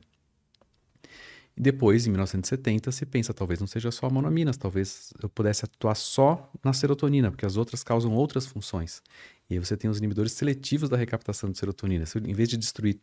[1.58, 5.96] E depois, em 1970, se pensa, talvez não seja só monoaminas, talvez eu pudesse atuar
[5.96, 9.02] só na serotonina, porque as outras causam outras funções.
[9.50, 12.06] E aí você tem os inibidores seletivos da recaptação de serotonina.
[12.06, 13.00] Se eu, em vez de destruir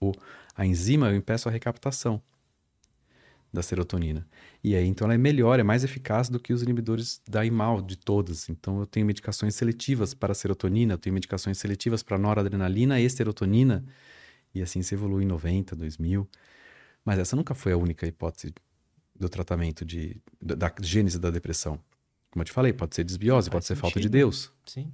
[0.00, 0.12] o,
[0.56, 2.20] a enzima, eu impeço a recaptação
[3.52, 4.26] da serotonina.
[4.64, 7.82] E aí, então, ela é melhor, é mais eficaz do que os inibidores da IMAL,
[7.82, 8.48] de todas.
[8.48, 13.84] Então, eu tenho medicações seletivas para serotonina, eu tenho medicações seletivas para noradrenalina e serotonina,
[14.54, 16.26] e assim se evolui em 90, 2000.
[17.04, 18.54] Mas essa nunca foi a única hipótese
[19.14, 21.78] do tratamento de, da, da gênese da depressão.
[22.30, 24.50] Como eu te falei, pode ser desbiose, pode ser falta de Deus.
[24.64, 24.90] Sim.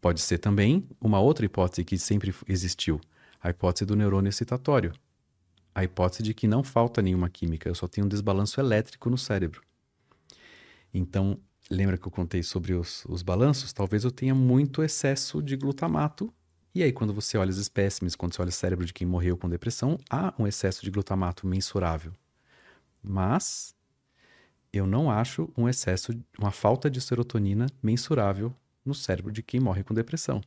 [0.00, 3.00] Pode ser também uma outra hipótese que sempre existiu,
[3.42, 4.94] a hipótese do neurônio excitatório.
[5.74, 9.18] A hipótese de que não falta nenhuma química, eu só tenho um desbalanço elétrico no
[9.18, 9.62] cérebro.
[10.92, 11.38] Então,
[11.70, 13.72] lembra que eu contei sobre os, os balanços?
[13.72, 16.32] Talvez eu tenha muito excesso de glutamato.
[16.74, 19.36] E aí, quando você olha os espécimes, quando você olha o cérebro de quem morreu
[19.36, 22.12] com depressão, há um excesso de glutamato mensurável.
[23.02, 23.74] Mas
[24.72, 28.54] eu não acho um excesso, uma falta de serotonina mensurável
[28.84, 30.40] no cérebro de quem morre com depressão.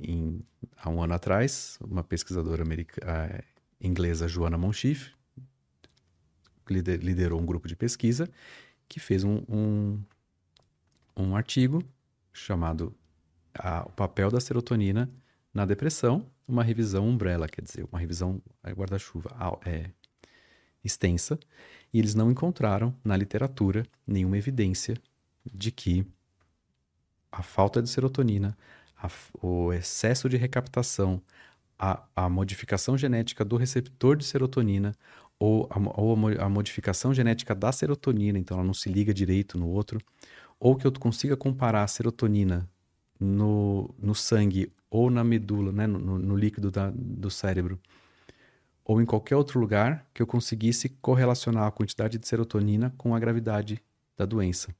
[0.00, 0.40] Em,
[0.76, 3.42] há um ano atrás, uma pesquisadora americana,
[3.80, 5.12] inglesa, Joanna Monchief,
[6.68, 8.28] liderou um grupo de pesquisa
[8.88, 10.00] que fez um, um,
[11.16, 11.82] um artigo
[12.32, 12.94] chamado
[13.86, 15.10] O papel da serotonina
[15.52, 16.26] na depressão.
[16.46, 19.30] uma revisão umbrella, quer dizer, uma revisão é, guarda-chuva
[19.66, 19.90] é,
[20.82, 21.38] extensa,
[21.92, 24.96] e eles não encontraram na literatura nenhuma evidência
[25.44, 26.06] de que
[27.30, 28.56] a falta de serotonina,
[29.00, 31.22] a, o excesso de recaptação,
[31.78, 34.94] a, a, modificação genética do receptor de serotonina
[35.38, 39.68] ou, a, ou a, modificação genética da serotonina, então ela não se liga direito no
[39.68, 40.00] outro,
[40.58, 42.68] ou que eu consiga comparar a serotonina
[43.20, 47.78] no, no sangue ou na medula, né, no, no líquido da, do cérebro,
[48.84, 53.18] ou em qualquer outro lugar que eu conseguisse correlacionar a quantidade de serotonina com a
[53.18, 53.80] gravidade
[54.16, 54.74] da doença.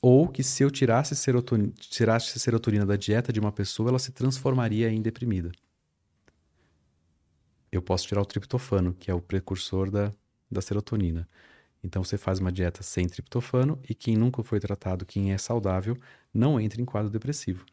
[0.00, 4.12] Ou que se eu tirasse serotonina, tirasse serotonina da dieta de uma pessoa, ela se
[4.12, 5.50] transformaria em deprimida.
[7.72, 10.12] Eu posso tirar o triptofano, que é o precursor da,
[10.50, 11.28] da serotonina.
[11.82, 15.96] Então você faz uma dieta sem triptofano e quem nunca foi tratado, quem é saudável,
[16.32, 17.64] não entra em quadro depressivo.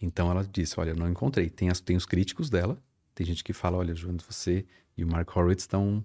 [0.00, 1.48] Então ela disse: Olha, não encontrei.
[1.48, 2.76] Tem, as, tem os críticos dela.
[3.14, 4.66] Tem gente que fala: Olha, João, você
[4.96, 6.04] e o Mark Horowitz estão.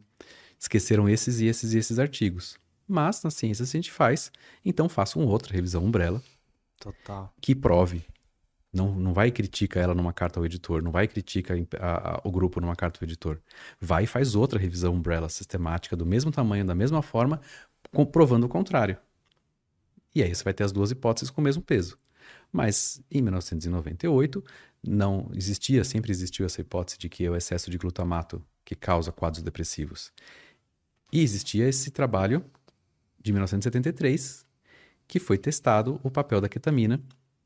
[0.59, 2.57] esqueceram esses e esses e esses artigos.
[2.87, 4.31] Mas na ciência a gente faz,
[4.63, 6.21] então faça uma outra revisão umbrella.
[6.79, 7.33] Total.
[7.41, 8.05] Que prove.
[8.71, 12.15] Não, não vai e critica ela numa carta ao editor, não vai e critica a,
[12.15, 13.41] a, o grupo numa carta ao editor.
[13.79, 17.41] Vai e faz outra revisão umbrella sistemática do mesmo tamanho, da mesma forma,
[17.91, 18.97] comprovando o contrário.
[20.13, 21.97] E aí você vai ter as duas hipóteses com o mesmo peso.
[22.51, 24.43] Mas em 1998
[24.83, 29.11] não existia, sempre existiu essa hipótese de que é o excesso de glutamato que causa
[29.11, 30.11] quadros depressivos.
[31.11, 32.43] E existia esse trabalho
[33.19, 34.45] de 1973
[35.07, 37.01] que foi testado o papel da ketamina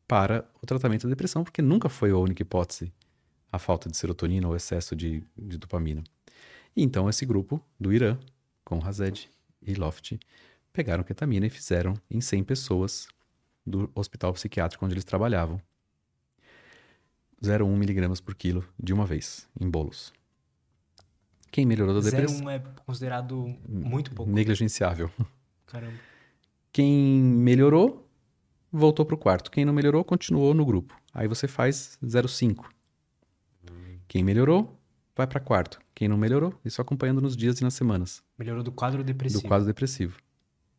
[0.07, 2.91] para o tratamento da depressão, porque nunca foi a única hipótese
[3.51, 6.03] a falta de serotonina ou excesso de, de dopamina.
[6.75, 8.17] E então esse grupo do Irã,
[8.63, 9.29] com Hazed
[9.61, 10.17] e Loft,
[10.71, 13.07] pegaram ketamina e fizeram em 100 pessoas
[13.65, 15.61] do hospital psiquiátrico onde eles trabalhavam.
[17.43, 20.13] 0,1 miligramas por quilo de uma vez, em bolos.
[21.51, 22.45] Quem melhorou da depressão...
[22.45, 24.31] 0,1 é considerado muito pouco.
[24.31, 25.11] Negligenciável.
[25.71, 25.97] Caramba.
[26.73, 28.07] Quem melhorou
[28.71, 29.49] voltou para o quarto.
[29.49, 30.95] Quem não melhorou, continuou no grupo.
[31.13, 32.65] Aí você faz 0,5.
[34.07, 34.77] Quem melhorou,
[35.15, 35.79] vai para quarto.
[35.95, 38.21] Quem não melhorou, isso acompanhando nos dias e nas semanas.
[38.37, 39.41] Melhorou do quadro depressivo.
[39.41, 40.17] Do quadro depressivo.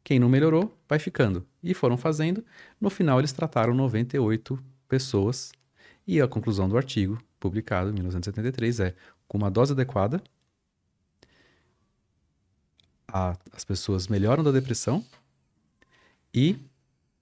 [0.04, 1.46] Quem não melhorou, vai ficando.
[1.62, 2.44] E foram fazendo.
[2.80, 5.52] No final, eles trataram 98 pessoas.
[6.06, 8.94] E a conclusão do artigo, publicado em 1973, é:
[9.28, 10.22] com uma dose adequada,
[13.12, 15.04] a, as pessoas melhoram da depressão
[16.32, 16.58] e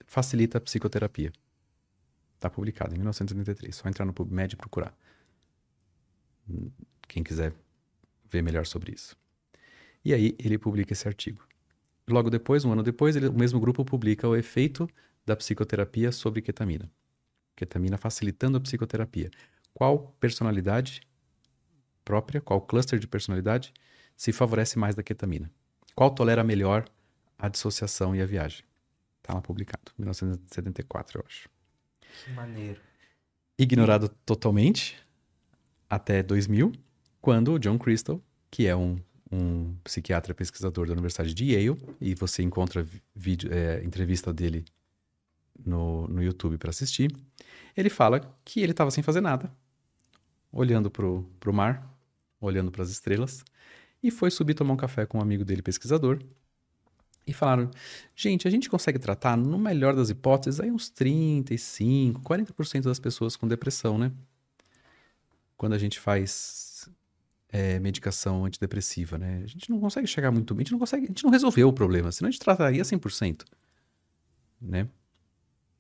[0.07, 1.33] facilita a psicoterapia.
[2.37, 3.75] Está publicado em 1983.
[3.75, 4.97] Só entrar no PubMed e procurar.
[7.09, 7.53] Quem quiser
[8.31, 9.17] ver melhor sobre isso.
[10.05, 11.45] E aí ele publica esse artigo.
[12.09, 14.89] Logo depois, um ano depois, ele, o mesmo grupo publica o efeito
[15.27, 16.91] da psicoterapia sobre ketamina.
[17.55, 19.31] Ketamina facilitando a psicoterapia.
[19.75, 21.03] Qual personalidade
[22.05, 23.73] própria, qual cluster de personalidade
[24.17, 25.53] se favorece mais da ketamina?
[25.95, 26.85] Qual tolera melhor
[27.39, 28.65] a dissociação e a viagem?
[29.23, 31.49] Tá lá publicado, 1974, eu acho.
[32.25, 32.81] Que maneiro.
[33.59, 34.97] Ignorado totalmente
[35.89, 36.73] até 2000,
[37.21, 38.99] quando o John Crystal, que é um,
[39.31, 44.65] um psiquiatra pesquisador da Universidade de Yale, e você encontra vídeo, é, entrevista dele
[45.65, 47.15] no, no YouTube para assistir,
[47.77, 49.53] ele fala que ele estava sem fazer nada,
[50.51, 51.87] olhando pro, pro mar,
[52.41, 53.45] olhando para as estrelas,
[54.03, 56.21] e foi subir tomar um café com um amigo dele pesquisador,
[57.27, 57.71] e falaram:
[58.15, 63.37] gente, a gente consegue tratar, no melhor das hipóteses, aí uns 35, 40% das pessoas
[63.37, 64.13] com depressão, né?
[65.57, 66.89] Quando a gente faz
[67.49, 69.43] é, medicação antidepressiva, né?
[69.45, 71.69] A gente não consegue chegar muito bem, a gente não consegue, a gente não resolveu
[71.69, 73.45] o problema, senão a gente trataria 100%,
[74.61, 74.89] né?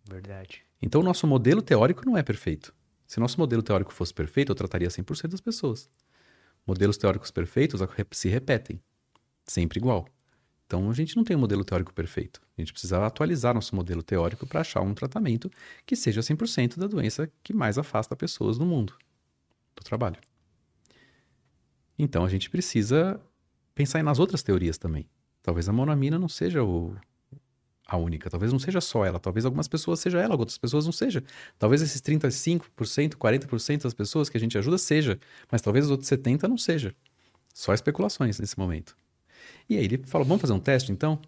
[0.09, 0.63] Verdade.
[0.83, 2.75] Então o nosso modelo teórico não é perfeito.
[3.07, 5.89] Se nosso modelo teórico fosse perfeito, eu trataria 100% das pessoas.
[6.67, 7.81] Modelos teóricos perfeitos
[8.13, 8.81] se repetem,
[9.45, 10.07] sempre igual.
[10.67, 12.41] Então a gente não tem um modelo teórico perfeito.
[12.57, 15.51] A gente precisa atualizar nosso modelo teórico para achar um tratamento
[15.85, 18.97] que seja 100% da doença que mais afasta pessoas no mundo
[19.75, 20.21] do trabalho.
[21.99, 23.21] Então a gente precisa
[23.75, 25.09] pensar nas outras teorias também.
[25.43, 26.97] Talvez a monamina não seja o,
[27.91, 30.93] a única, talvez não seja só ela, talvez algumas pessoas seja ela, outras pessoas não
[30.93, 31.25] seja.
[31.59, 35.19] Talvez esses 35%, 40% das pessoas que a gente ajuda seja,
[35.51, 36.95] mas talvez os outros 70 não seja.
[37.53, 38.97] Só especulações nesse momento.
[39.69, 41.19] E aí ele falou, vamos fazer um teste então?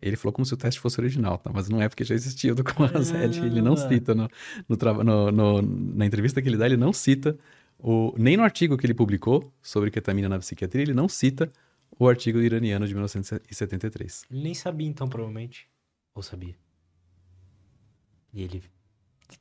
[0.00, 1.50] Ele falou como se o teste fosse original, tá?
[1.52, 3.38] Mas não é porque já existia o do Corazed.
[3.38, 4.30] Ele não cita no,
[4.66, 7.36] no, no, na entrevista que ele dá, ele não cita
[7.78, 11.50] o, nem no artigo que ele publicou sobre ketamina na psiquiatria, ele não cita
[11.98, 14.24] o artigo iraniano de 1973.
[14.30, 15.68] Ele nem sabia então, provavelmente.
[16.16, 16.56] Ou sabia?
[18.32, 18.62] E ele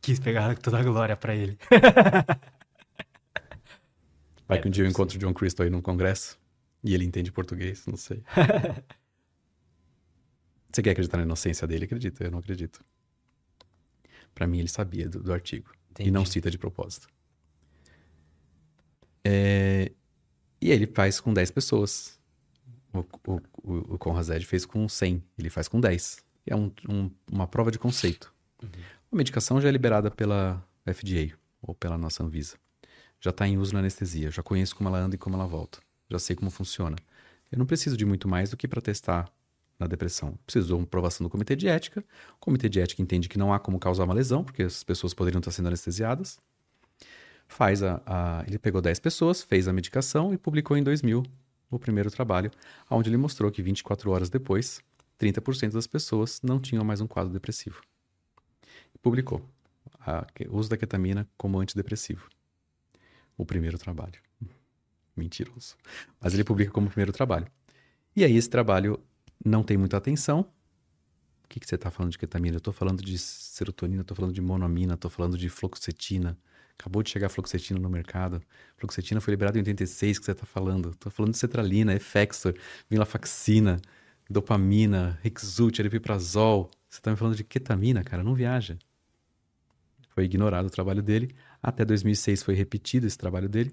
[0.02, 1.58] quis pegar toda a glória pra ele.
[4.48, 6.40] Vai que um dia eu encontro o John Crystal aí num congresso
[6.84, 8.24] e ele entende português, não sei.
[10.72, 11.86] Você quer acreditar na inocência dele?
[11.86, 12.84] Acredito, eu não acredito.
[14.34, 15.72] Pra mim, ele sabia do, do artigo.
[15.92, 16.10] Entendi.
[16.10, 17.08] E não cita de propósito.
[19.24, 19.92] É,
[20.62, 22.20] E ele faz com 10 pessoas.
[22.94, 25.24] O, o, o, o Conrad Zed fez com 100.
[25.38, 26.25] Ele faz com 10.
[26.46, 28.34] É um- um- uma prova de conceito.
[29.12, 32.56] A medicação já é liberada pela FDA ou pela nossa Anvisa.
[33.20, 34.30] Já está em uso na anestesia.
[34.30, 35.80] Já conheço como ela anda e como ela volta.
[36.10, 36.96] Já sei como funciona.
[37.52, 39.28] Eu não preciso de muito mais do que para testar
[39.80, 40.38] na depressão.
[40.46, 42.04] Preciso de uma aprovação do comitê de ética.
[42.36, 45.14] O comitê de ética entende que não há como causar uma lesão, porque as pessoas
[45.14, 46.38] poderiam estar sendo anestesiadas.
[47.48, 51.24] Faz a, a- ele pegou 10 pessoas, fez a medicação e publicou em 2000
[51.70, 52.52] o primeiro trabalho,
[52.90, 54.82] onde ele mostrou que 24 horas depois,
[55.20, 57.82] 30% das pessoas não tinham mais um quadro depressivo.
[59.02, 59.48] Publicou
[60.50, 62.30] o uso da ketamina como antidepressivo.
[63.38, 64.20] O primeiro trabalho.
[65.16, 65.76] Mentiroso.
[66.20, 67.48] Mas ele publica como primeiro trabalho.
[68.16, 69.00] E aí esse trabalho
[69.44, 70.42] não tem muita atenção.
[71.44, 72.56] O que, que você está falando de ketamina?
[72.56, 76.38] Eu estou falando de serotonina, estou falando de monoamina, estou falando de fluoxetina.
[76.78, 78.42] Acabou de chegar fluoxetina no mercado.
[78.78, 80.90] Fluoxetina foi liberada em 86, que você está falando.
[80.90, 82.56] Estou falando de cetralina, Effexor,
[82.90, 83.80] venlafaxina,
[84.30, 86.70] dopamina, Rexult, aripiprazol.
[86.90, 88.24] Você está me falando de ketamina, cara?
[88.24, 88.78] Não viaja.
[90.10, 91.36] Foi ignorado o trabalho dele.
[91.62, 93.72] Até 2006 foi repetido esse trabalho dele.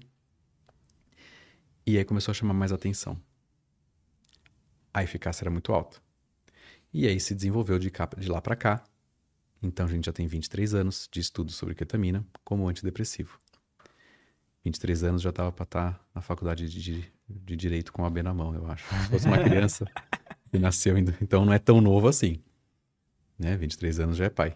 [1.85, 3.19] E aí começou a chamar mais atenção.
[4.93, 5.97] A eficácia era muito alta.
[6.93, 8.83] E aí se desenvolveu de, cá- de lá para cá.
[9.61, 13.39] Então a gente já tem 23 anos de estudo sobre ketamina como antidepressivo.
[14.63, 18.21] 23 anos já estava para estar na faculdade de, de, de direito com a B
[18.23, 18.85] na mão, eu acho.
[19.03, 19.85] Se fosse uma criança
[20.53, 22.39] que nasceu, ainda- então não é tão novo assim.
[23.39, 23.57] Né?
[23.57, 24.55] 23 anos já é pai.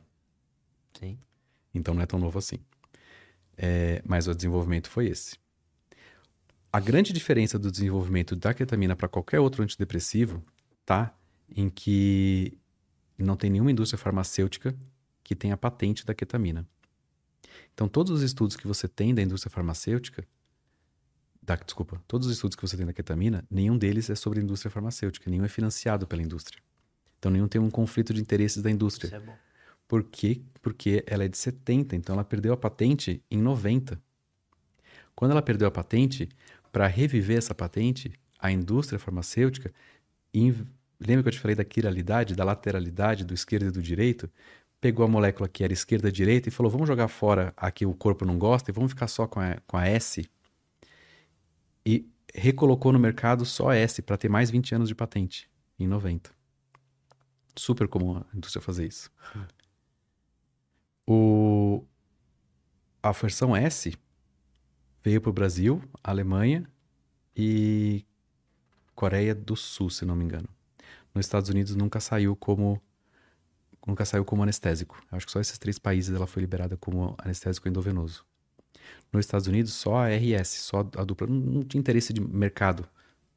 [0.94, 1.18] Sim.
[1.74, 2.60] Então não é tão novo assim.
[3.58, 5.38] É, mas o desenvolvimento foi esse.
[6.72, 10.44] A grande diferença do desenvolvimento da ketamina para qualquer outro antidepressivo
[10.86, 11.18] tá
[11.50, 12.56] em que
[13.18, 14.78] não tem nenhuma indústria farmacêutica
[15.24, 16.68] que tenha patente da ketamina.
[17.74, 20.24] Então todos os estudos que você tem da indústria farmacêutica,
[21.48, 24.44] da, desculpa, todos os estudos que você tem da ketamina, nenhum deles é sobre a
[24.44, 26.62] indústria farmacêutica, nenhum é financiado pela indústria.
[27.18, 29.08] Então nenhum tem um conflito de interesses da indústria.
[29.08, 29.34] Isso é bom.
[29.88, 30.42] Por quê?
[30.62, 33.98] Porque ela é de 70, então ela perdeu a patente em 90.
[35.16, 36.28] Quando ela perdeu a patente,
[36.70, 39.74] para reviver essa patente, a indústria farmacêutica,
[41.00, 44.30] lembra que eu te falei da quiralidade, da lateralidade do esquerdo e do direito?
[44.82, 48.26] Pegou a molécula que era esquerda-direita e falou: vamos jogar fora a que o corpo
[48.26, 50.30] não gosta e vamos ficar só com a, com a S.
[51.88, 56.30] E recolocou no mercado só S para ter mais 20 anos de patente, em 90.
[57.56, 59.10] Super comum a indústria fazer isso.
[61.08, 61.86] O,
[63.02, 63.98] a versão S
[65.02, 66.70] veio para o Brasil, Alemanha
[67.34, 68.06] e
[68.94, 70.50] Coreia do Sul, se não me engano.
[71.16, 72.82] Nos Estados Unidos nunca saiu como
[73.88, 75.02] nunca saiu como anestésico.
[75.10, 78.26] Acho que só esses três países ela foi liberada como anestésico endovenoso.
[79.12, 82.88] Nos Estados Unidos só a RS, só a dupla, não, tinha interesse de mercado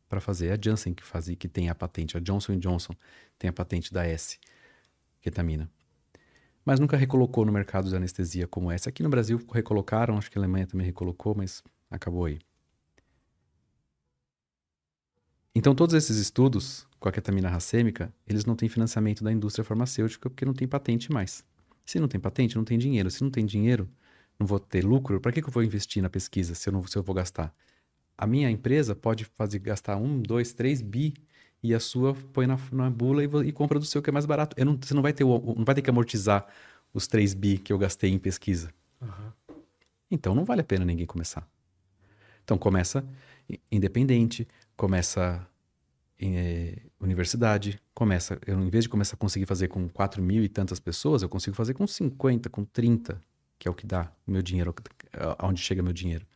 [0.09, 0.49] para fazer.
[0.49, 2.95] É a Janssen que fazia, que tem a patente, a Johnson Johnson
[3.39, 4.39] tem a patente da S,
[5.21, 5.71] ketamina
[6.65, 8.89] mas nunca recolocou no mercado de anestesia como essa.
[8.89, 12.39] Aqui no Brasil recolocaram, acho que a Alemanha também recolocou, mas acabou aí.
[15.55, 20.29] Então todos esses estudos com a ketamina racêmica, eles não têm financiamento da indústria farmacêutica
[20.29, 21.45] porque não tem patente mais.
[21.85, 23.11] Se não tem patente, não tem dinheiro.
[23.11, 23.89] Se não tem dinheiro,
[24.41, 25.21] não vou ter lucro.
[25.21, 27.55] Para que, que eu vou investir na pesquisa se eu, não, se eu vou gastar?
[28.17, 31.15] A minha empresa pode fazer gastar um, dois, três bi
[31.63, 34.27] e a sua põe na, na bula e, e compra do seu que é mais
[34.27, 34.57] barato.
[34.59, 36.47] Eu não, você não vai, ter, não vai ter que amortizar
[36.93, 38.73] os 3 bi que eu gastei em pesquisa.
[40.11, 41.47] Então não vale a pena ninguém começar.
[42.43, 43.05] Então começa
[43.71, 45.47] independente, começa
[46.19, 50.43] em eh, universidade, começa, eu, em vez de começar a conseguir fazer com 4 mil
[50.45, 53.21] e tantas pessoas, eu consigo fazer com 50, com 30,
[53.61, 54.75] que é o que dá meu dinheiro,
[55.13, 56.27] a- aonde chega meu dinheiro.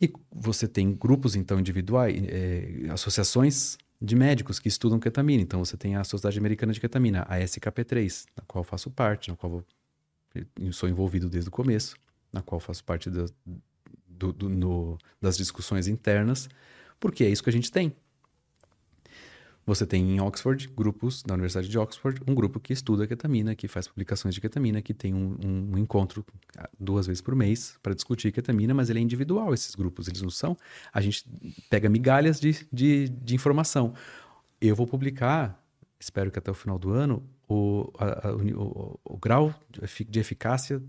[0.00, 5.42] E você tem grupos, então, individuais, eh, associações de médicos que estudam ketamina.
[5.42, 9.30] Então, você tem a Sociedade Americana de Ketamina, a SKP3, na qual eu faço parte,
[9.30, 9.62] na qual
[10.58, 11.96] eu sou envolvido desde o começo,
[12.32, 13.32] na qual faço parte do-
[14.08, 16.48] do- no- das discussões internas,
[16.98, 17.94] porque é isso que a gente tem.
[19.66, 23.66] Você tem em Oxford grupos, na Universidade de Oxford, um grupo que estuda ketamina, que
[23.66, 26.24] faz publicações de ketamina, que tem um, um- um encontro
[26.58, 30.20] ah, duas vezes por mês para discutir ketamina, mas ele é individual, esses grupos, eles
[30.20, 30.54] não são.
[30.92, 31.24] A gente
[31.70, 33.94] pega migalhas de, de, de informação.
[34.60, 35.58] Eu vou publicar,
[35.98, 39.54] espero que até o final do ano, o, a, a, o, o, grau
[40.10, 40.82] de eficácia,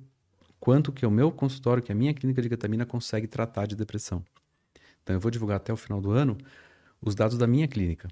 [0.59, 4.21] quanto que o meu consultório, que a minha clínica de ketamina consegue tratar de depressão.
[5.01, 6.37] Então, eu vou divulgar até o final do ano
[7.01, 8.07] os dados da minha clínica,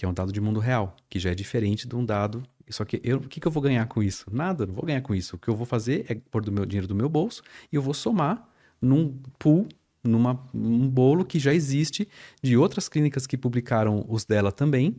[0.00, 2.42] que é um dado de mundo real, que já é diferente de um dado.
[2.70, 4.24] Só que eu, o que, que eu vou ganhar com isso?
[4.32, 5.36] Nada, não vou ganhar com isso.
[5.36, 7.82] O que eu vou fazer é pôr do meu dinheiro do meu bolso e eu
[7.82, 8.48] vou somar
[8.80, 9.68] num pool,
[10.02, 12.08] numa, num bolo que já existe
[12.42, 14.96] de outras clínicas que publicaram os dela também,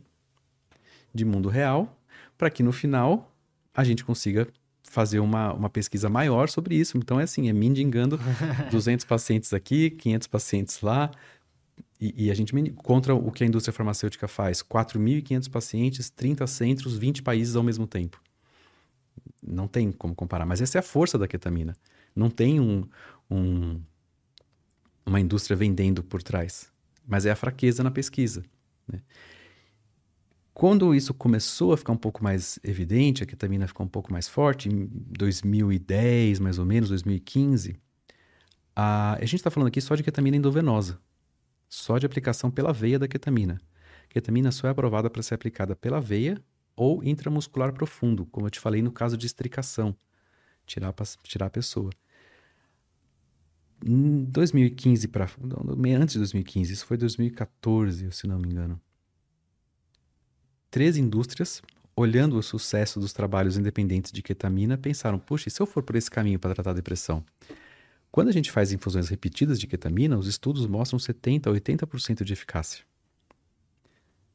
[1.12, 1.98] de mundo real,
[2.38, 3.34] para que no final
[3.74, 4.46] a gente consiga
[4.84, 6.96] fazer uma, uma pesquisa maior sobre isso.
[6.96, 8.20] Então é assim, é mendigando
[8.70, 11.10] 200 pacientes aqui, 500 pacientes lá,
[12.00, 16.96] e, e, a gente contra o que a indústria farmacêutica faz, 4.500 pacientes, 30 centros,
[16.98, 18.20] 20 países ao mesmo tempo.
[19.40, 21.76] Não tem como comparar, mas essa é a força da ketamina.
[22.14, 22.84] Não tem um,
[23.30, 23.80] um,
[25.06, 26.70] uma indústria vendendo por trás,
[27.06, 28.42] mas é a fraqueza na pesquisa.
[28.86, 29.00] Né?
[30.52, 34.28] Quando isso começou a ficar um pouco mais evidente, a ketamina ficou um pouco mais
[34.28, 37.76] forte, em 2010, mais ou menos, 2015,
[38.76, 40.98] a, a gente está falando aqui só de ketamina endovenosa,
[41.72, 43.58] só de aplicação pela veia da ketamina.
[44.10, 46.36] Ketamina só é aprovada para ser aplicada pela veia
[46.76, 49.96] ou intramuscular profundo, como eu te falei no caso de estricação,
[50.66, 51.90] tirar, tirar a pessoa.
[53.84, 55.30] Em 2015 para
[55.98, 58.78] antes de 2015, isso foi 2014, se não me engano
[60.72, 61.62] três indústrias,
[61.94, 65.94] olhando o sucesso dos trabalhos independentes de ketamina, pensaram: puxa, e se eu for por
[65.94, 67.22] esse caminho para tratar a depressão?
[68.12, 72.32] Quando a gente faz infusões repetidas de ketamina, os estudos mostram 70% a 80% de
[72.32, 72.84] eficácia.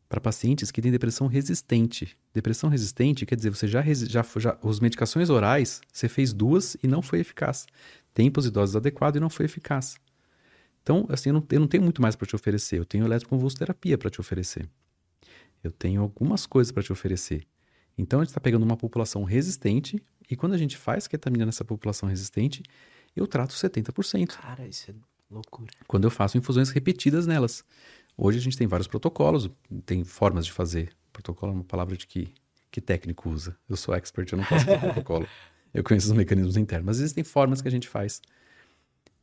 [0.09, 2.17] Para pacientes que têm depressão resistente.
[2.33, 6.87] Depressão resistente quer dizer, você já, já, já as medicações orais, você fez duas e
[6.87, 7.67] não foi eficaz.
[8.13, 9.97] Tempos e doses adequados e não foi eficaz.
[10.81, 12.79] Então, assim, eu não, eu não tenho muito mais para te oferecer.
[12.79, 14.67] Eu tenho eletroconvulsoterapia para te oferecer
[15.63, 17.45] eu tenho algumas coisas para te oferecer.
[17.97, 21.65] Então a gente está pegando uma população resistente e quando a gente faz ketamina nessa
[21.65, 22.63] população resistente,
[23.19, 24.27] eu trato 70%.
[24.27, 24.93] Cara, isso é
[25.29, 25.71] loucura.
[25.87, 27.63] Quando eu faço infusões repetidas nelas.
[28.17, 29.49] Hoje a gente tem vários protocolos,
[29.85, 30.89] tem formas de fazer.
[31.13, 32.33] Protocolo é uma palavra de que,
[32.71, 33.55] que técnico usa.
[33.69, 35.27] Eu sou expert, eu não posso fazer protocolo.
[35.73, 38.21] Eu conheço os mecanismos internos, mas existem formas que a gente faz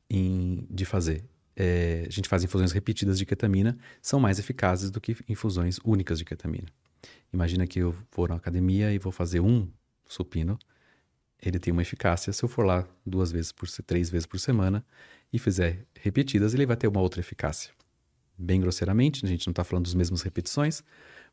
[0.08, 1.24] em, de fazer
[1.56, 6.18] é, a gente faz infusões repetidas de ketamina, são mais eficazes do que infusões únicas
[6.18, 6.66] de ketamina.
[7.32, 9.68] Imagina que eu vou na academia e vou fazer um
[10.06, 10.58] supino,
[11.48, 12.32] ele tem uma eficácia.
[12.32, 14.84] Se eu for lá duas vezes por três vezes por semana
[15.32, 17.72] e fizer repetidas, ele vai ter uma outra eficácia.
[18.36, 20.82] Bem grosseiramente, a gente não está falando dos mesmas repetições,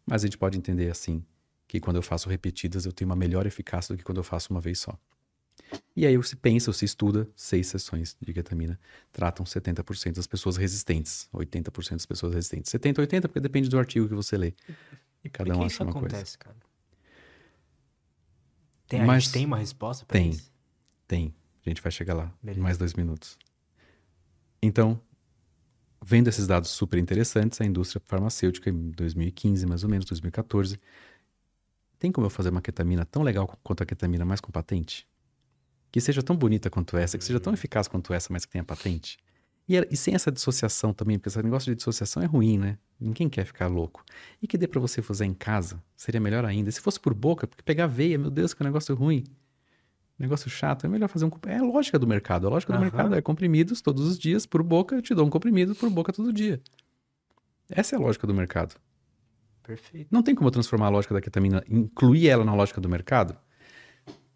[0.05, 1.23] mas a gente pode entender assim
[1.67, 4.51] que quando eu faço repetidas eu tenho uma melhor eficácia do que quando eu faço
[4.51, 4.97] uma vez só.
[5.95, 8.79] E aí você pensa, você estuda, seis sessões de ketamina
[9.11, 12.71] tratam 70% das pessoas resistentes, 80% das pessoas resistentes.
[12.71, 14.53] 70, 80, porque depende do artigo que você lê.
[15.23, 16.37] E cada um acha uma acontece, coisa.
[16.37, 16.70] Cara?
[18.91, 20.51] Tem, Mas, tem uma resposta para isso?
[21.07, 21.35] Tem, tem.
[21.65, 22.59] A gente vai chegar lá Beleza.
[22.59, 23.37] em mais dois minutos.
[24.61, 24.99] Então,
[26.03, 30.77] vendo esses dados super interessantes, a indústria farmacêutica, em 2015, mais ou menos, 2014,
[31.97, 35.07] tem como eu fazer uma ketamina tão legal quanto a ketamina mais com patente?
[35.91, 38.63] que seja tão bonita quanto essa, que seja tão eficaz quanto essa, mas que tenha
[38.63, 39.17] patente.
[39.67, 42.77] E, e sem essa dissociação também, porque esse negócio de dissociação é ruim, né?
[42.99, 44.03] Ninguém quer ficar louco.
[44.41, 46.71] E que dê para você fazer em casa, seria melhor ainda.
[46.71, 49.23] Se fosse por boca, porque pegar veia, meu Deus, que negócio ruim.
[50.19, 51.31] Negócio chato, é melhor fazer um.
[51.47, 52.45] É a lógica do mercado.
[52.45, 52.83] A lógica do uhum.
[52.83, 56.13] mercado é comprimidos todos os dias, por boca, eu te dou um comprimido por boca
[56.13, 56.61] todo dia.
[57.69, 58.75] Essa é a lógica do mercado.
[59.63, 60.07] Perfeito.
[60.11, 63.35] Não tem como eu transformar a lógica da ketamina, incluir ela na lógica do mercado.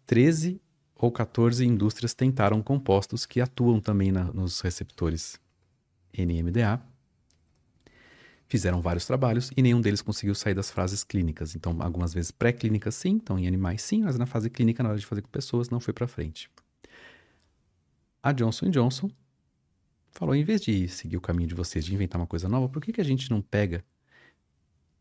[0.06, 0.60] 13
[0.98, 5.38] ou 14 indústrias tentaram compostos que atuam também na, nos receptores
[6.16, 6.80] NMDA.
[8.48, 11.54] Fizeram vários trabalhos e nenhum deles conseguiu sair das fases clínicas.
[11.54, 14.98] Então, algumas vezes pré-clínicas sim, então em animais sim, mas na fase clínica, na hora
[14.98, 16.48] de fazer com pessoas, não foi para frente.
[18.22, 19.10] A Johnson Johnson
[20.12, 22.80] falou, em vez de seguir o caminho de vocês, de inventar uma coisa nova, por
[22.80, 23.84] que, que a gente não pega,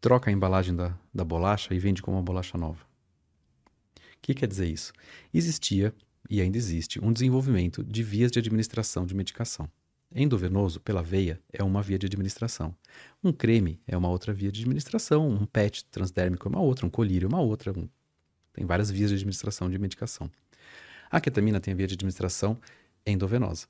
[0.02, 2.95] troca a embalagem da, da bolacha e vende como uma bolacha nova?
[4.26, 4.92] Que quer dizer isso?
[5.32, 5.94] Existia,
[6.30, 9.70] e ainda existe, um desenvolvimento de vias de administração de medicação.
[10.14, 12.76] Endovenoso, pela veia, é uma via de administração.
[13.24, 15.30] Um creme é uma outra via de administração.
[15.30, 16.86] Um PET transdérmico é uma outra.
[16.86, 17.72] Um colírio é uma outra.
[17.78, 17.88] Um...
[18.54, 20.32] Tem várias vias de administração de medicação.
[21.12, 22.58] A ketamina tem a via de administração
[23.06, 23.68] endovenosa,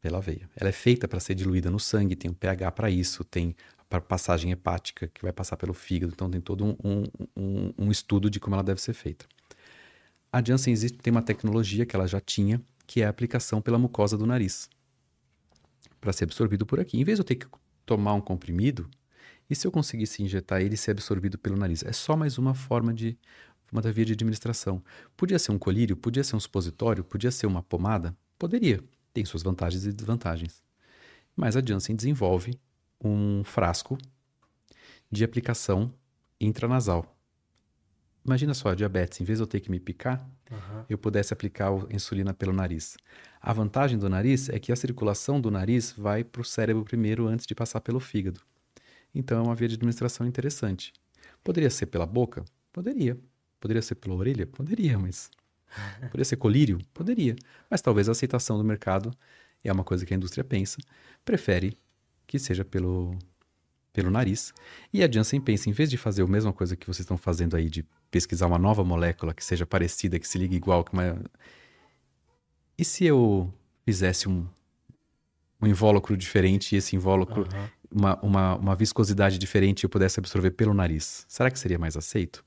[0.00, 0.48] pela veia.
[0.56, 3.54] Ela é feita para ser diluída no sangue, tem um pH para isso, tem
[3.88, 6.12] para passagem hepática que vai passar pelo fígado.
[6.14, 7.04] Então, tem todo um, um,
[7.36, 9.26] um, um estudo de como ela deve ser feita.
[10.30, 13.78] A Janssen existe, tem uma tecnologia que ela já tinha, que é a aplicação pela
[13.78, 14.68] mucosa do nariz,
[16.00, 17.00] para ser absorvido por aqui.
[17.00, 17.46] Em vez de eu ter que
[17.86, 18.88] tomar um comprimido,
[19.48, 21.82] e se eu conseguisse injetar ele e ser absorvido pelo nariz?
[21.82, 23.18] É só mais uma forma de
[23.72, 24.82] uma via de administração.
[25.16, 28.16] Podia ser um colírio, podia ser um supositório, podia ser uma pomada?
[28.38, 28.82] Poderia.
[29.12, 30.62] Tem suas vantagens e desvantagens.
[31.34, 32.58] Mas a Janssen desenvolve
[33.02, 33.96] um frasco
[35.10, 35.92] de aplicação
[36.40, 37.17] intranasal.
[38.28, 40.22] Imagina só, a diabetes, em vez de eu ter que me picar,
[40.52, 40.84] Aham.
[40.86, 42.98] eu pudesse aplicar a insulina pelo nariz.
[43.40, 47.26] A vantagem do nariz é que a circulação do nariz vai para o cérebro primeiro
[47.26, 48.42] antes de passar pelo fígado.
[49.14, 50.92] Então é uma via de administração interessante.
[51.42, 52.44] Poderia ser pela boca?
[52.70, 53.18] Poderia.
[53.58, 54.46] Poderia ser pela orelha?
[54.46, 55.30] Poderia, mas.
[56.10, 56.78] Poderia ser colírio?
[56.92, 57.34] Poderia.
[57.70, 59.10] Mas talvez a aceitação do mercado,
[59.64, 60.76] é uma coisa que a indústria pensa,
[61.24, 61.78] prefere
[62.26, 63.18] que seja pelo,
[63.98, 64.54] pelo nariz.
[64.92, 67.56] E a Janssen pensa, em vez de fazer a mesma coisa que vocês estão fazendo
[67.56, 71.20] aí, de pesquisar uma nova molécula que seja parecida, que se ligue igual, que uma...
[72.78, 73.52] e se eu
[73.84, 74.46] fizesse um,
[75.60, 77.70] um invólucro diferente e esse invólucro, Aham.
[77.90, 81.26] uma, uma, uma viscosidade diferente e eu pudesse absorver pelo nariz?
[81.26, 82.44] Será que seria mais aceito?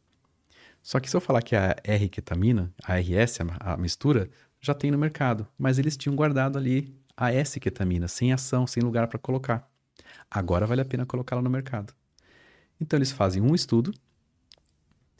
[0.81, 4.29] Só que se eu falar que a R-ketamina, a RS, a, a mistura,
[4.61, 9.09] já tem no mercado, mas eles tinham guardado ali a S-ketamina, sem ação, sem lugar
[9.09, 9.69] para colocar.
[10.29, 11.93] Agora vale a pena colocá-la no mercado.
[12.79, 13.93] Então eles fazem um estudo,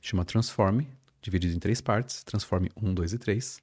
[0.02, 0.82] chama Transform,
[1.22, 3.62] dividido em três partes, Transform 1, 2 e 3.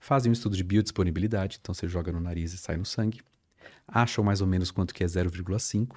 [0.00, 3.20] Fazem um estudo de biodisponibilidade, então você joga no nariz e sai no sangue.
[3.86, 5.96] Acham mais ou menos quanto que é 0,5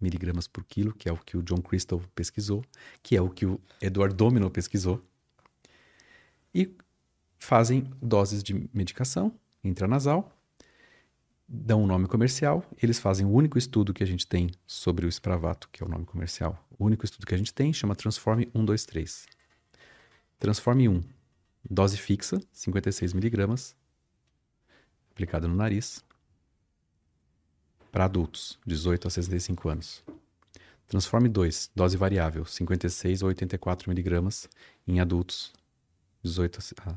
[0.00, 2.64] miligramas por quilo, que é o que o John Crystal pesquisou,
[3.02, 5.02] que é o que o Edward Domino pesquisou.
[6.54, 6.74] E
[7.38, 9.32] fazem doses de medicação
[9.62, 10.32] intranasal,
[11.48, 15.08] dão um nome comercial, eles fazem o único estudo que a gente tem sobre o
[15.08, 16.62] Spravato, que é o nome comercial.
[16.78, 19.26] O único estudo que a gente tem chama Transforme 123.
[20.38, 21.02] Transforme 1,
[21.68, 23.74] dose fixa, 56 miligramas,
[25.10, 26.04] aplicada no nariz,
[27.90, 30.04] para adultos, 18 a 65 anos.
[30.86, 34.48] Transforme 2, dose variável, 56 a 84 miligramas,
[34.86, 35.52] em adultos,
[36.22, 36.94] 18 a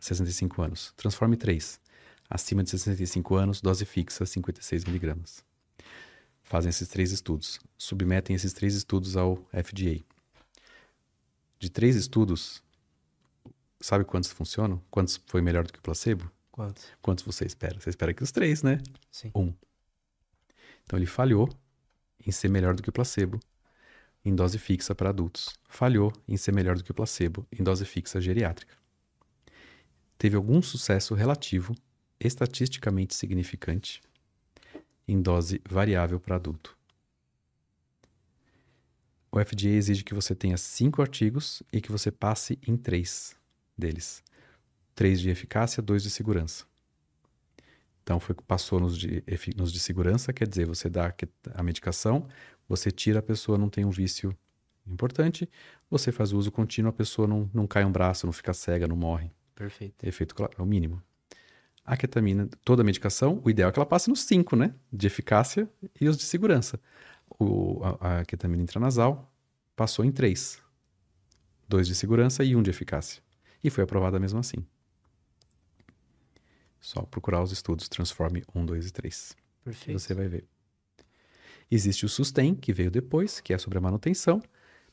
[0.00, 0.92] 65 anos.
[0.96, 1.80] Transforme 3,
[2.28, 5.44] acima de 65 anos, dose fixa, 56 miligramas.
[6.42, 7.58] Fazem esses três estudos.
[7.76, 10.04] Submetem esses três estudos ao FDA.
[11.58, 12.62] De três estudos,
[13.80, 14.82] sabe quantos funcionam?
[14.90, 16.30] Quantos foi melhor do que o placebo?
[16.50, 16.86] Quantos?
[17.00, 17.80] Quantos você espera?
[17.80, 18.78] Você espera que os três, né?
[19.10, 19.30] Sim.
[19.34, 19.52] Um.
[20.84, 21.48] Então ele falhou
[22.24, 23.40] em ser melhor do que o placebo
[24.24, 25.58] em dose fixa para adultos.
[25.68, 28.74] Falhou em ser melhor do que o placebo em dose fixa geriátrica.
[30.16, 31.74] Teve algum sucesso relativo,
[32.26, 34.00] estatisticamente significante,
[35.06, 36.76] em dose variável para adulto.
[39.30, 43.36] O FDA exige que você tenha cinco artigos e que você passe em três
[43.76, 44.22] deles:
[44.94, 46.64] três de eficácia, dois de segurança.
[48.02, 49.24] Então, foi, passou nos de,
[49.56, 51.12] nos de segurança, quer dizer, você dá
[51.54, 52.28] a medicação,
[52.68, 54.36] você tira, a pessoa não tem um vício
[54.86, 55.48] importante,
[55.90, 58.86] você faz o uso contínuo, a pessoa não, não cai um braço, não fica cega,
[58.86, 59.30] não morre.
[59.54, 60.04] Perfeito.
[60.06, 61.02] Efeito colo- é o mínimo.
[61.84, 64.74] A ketamina, toda a medicação, o ideal é que ela passe nos cinco, né?
[64.90, 65.68] De eficácia
[66.00, 66.80] e os de segurança.
[67.38, 69.30] O, a, a ketamina intranasal
[69.76, 70.62] passou em três.
[71.68, 73.22] Dois de segurança e um de eficácia.
[73.62, 74.64] E foi aprovada mesmo assim.
[76.80, 79.36] Só procurar os estudos Transforme 1, 2 e 3.
[79.36, 79.98] que Perfeito.
[79.98, 80.46] Você vai ver.
[81.70, 84.42] Existe o Sustain, que veio depois, que é sobre a manutenção,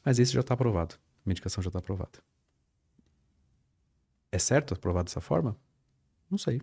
[0.04, 0.96] mas esse já está aprovado.
[0.96, 2.20] A medicação já está aprovada.
[4.32, 5.58] É certo aprovado dessa forma?
[6.30, 6.62] Não sei.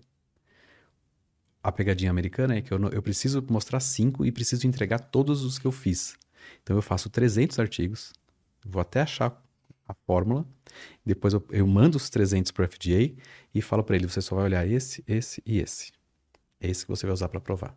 [1.68, 5.58] A pegadinha americana é que eu, eu preciso mostrar cinco e preciso entregar todos os
[5.58, 6.16] que eu fiz.
[6.62, 8.10] Então eu faço 300 artigos,
[8.64, 9.38] vou até achar
[9.86, 10.46] a fórmula,
[11.04, 13.14] depois eu, eu mando os 300 para o FDA
[13.54, 15.92] e falo para ele: você só vai olhar esse, esse e esse.
[16.58, 17.76] É esse que você vai usar para provar.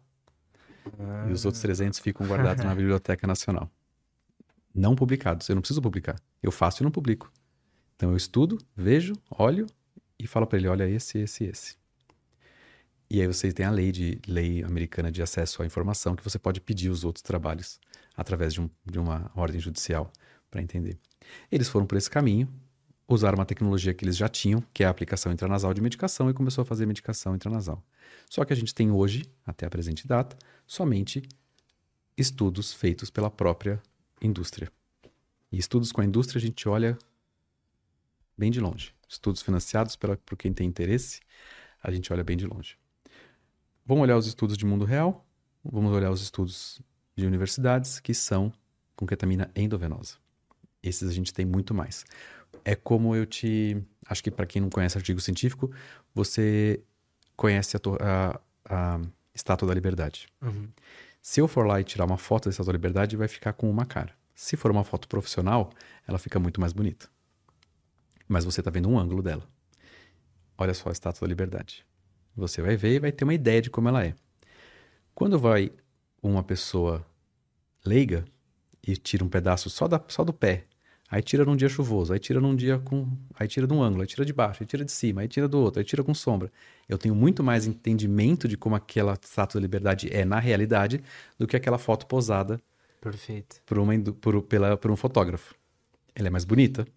[1.27, 3.69] E os outros 300 ficam guardados na Biblioteca Nacional.
[4.73, 5.49] Não publicados.
[5.49, 6.15] Eu não preciso publicar.
[6.41, 7.30] Eu faço e não publico.
[7.97, 9.68] Então eu estudo, vejo, olho
[10.18, 11.80] e falo para ele: olha, esse, esse, esse.
[13.13, 16.39] E aí vocês têm a lei de lei americana de acesso à informação que você
[16.39, 17.77] pode pedir os outros trabalhos
[18.15, 20.09] através de, um, de uma ordem judicial
[20.49, 20.97] para entender.
[21.51, 22.47] Eles foram por esse caminho,
[23.09, 26.33] usaram uma tecnologia que eles já tinham, que é a aplicação intranasal de medicação, e
[26.33, 27.83] começou a fazer medicação intranasal.
[28.29, 31.21] Só que a gente tem hoje, até a presente data, somente
[32.15, 33.83] estudos feitos pela própria
[34.21, 34.71] indústria.
[35.51, 36.97] E estudos com a indústria a gente olha
[38.38, 38.95] bem de longe.
[39.05, 41.19] Estudos financiados pela, por quem tem interesse,
[41.83, 42.79] a gente olha bem de longe.
[43.91, 45.27] Vamos olhar os estudos de mundo real,
[45.61, 46.81] vamos olhar os estudos
[47.13, 48.49] de universidades que são
[48.95, 50.15] com ketamina endovenosa.
[50.81, 52.05] Esses a gente tem muito mais.
[52.63, 53.84] É como eu te.
[54.07, 55.69] Acho que para quem não conhece artigo científico,
[56.15, 56.81] você
[57.35, 58.39] conhece a, a-
[58.95, 59.01] a
[59.35, 60.30] Estátua da Liberdade.
[60.41, 60.69] Uhum.
[61.22, 63.69] Se eu for lá e tirar uma foto da Estátua da Liberdade, vai ficar com
[63.69, 64.13] uma cara.
[64.34, 65.69] Se for uma foto profissional,
[66.07, 67.09] ela fica muito mais bonita.
[68.26, 69.45] mas você está vendo um ângulo dela.
[70.57, 71.85] Olha só a estátua da liberdade.
[72.35, 74.13] Você vai ver e vai ter uma ideia de como ela é.
[75.13, 75.71] Quando vai
[76.21, 77.05] uma pessoa
[77.85, 78.25] leiga
[78.85, 80.65] e tira um pedaço só, da, só do pé,
[81.09, 83.07] aí tira num dia chuvoso, aí tira num dia com.
[83.35, 85.47] Aí tira de um ângulo, aí tira de baixo, aí tira de cima, aí tira
[85.47, 86.51] do outro, aí tira com sombra.
[86.87, 91.03] Eu tenho muito mais entendimento de como aquela estátua da liberdade é na realidade
[91.37, 92.59] do que aquela foto posada
[93.01, 93.61] Perfeito.
[93.65, 95.55] por, uma, por, pela, por um fotógrafo.
[96.15, 96.87] Ela é mais bonita,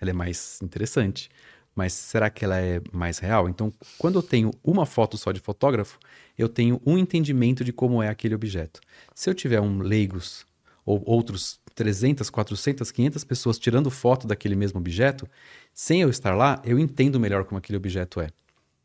[0.00, 1.30] ela é mais interessante,
[1.74, 3.48] mas será que ela é mais real?
[3.48, 5.98] Então, quando eu tenho uma foto só de fotógrafo,
[6.38, 8.80] eu tenho um entendimento de como é aquele objeto.
[9.14, 10.46] Se eu tiver um leigos
[10.86, 15.28] ou outros 300, 400, 500 pessoas tirando foto daquele mesmo objeto,
[15.72, 18.28] sem eu estar lá, eu entendo melhor como aquele objeto é.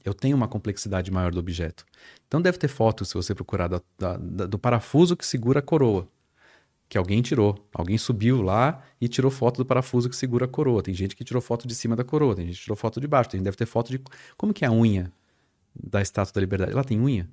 [0.03, 1.85] Eu tenho uma complexidade maior do objeto.
[2.27, 6.07] Então deve ter fotos, se você procurar, da, da, do parafuso que segura a coroa
[6.89, 7.55] que alguém tirou.
[7.71, 10.81] Alguém subiu lá e tirou foto do parafuso que segura a coroa.
[10.81, 13.07] Tem gente que tirou foto de cima da coroa, tem gente que tirou foto de
[13.07, 14.01] baixo, tem gente que deve ter foto de.
[14.35, 15.13] Como que é a unha
[15.79, 16.71] da Estátua da Liberdade?
[16.71, 17.29] Ela tem unha?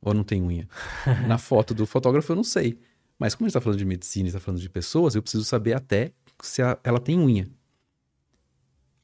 [0.00, 0.66] Ou não tem unha?
[1.28, 2.80] Na foto do fotógrafo eu não sei.
[3.18, 5.74] Mas como a gente está falando de medicina está falando de pessoas, eu preciso saber
[5.74, 7.46] até se a, ela tem unha.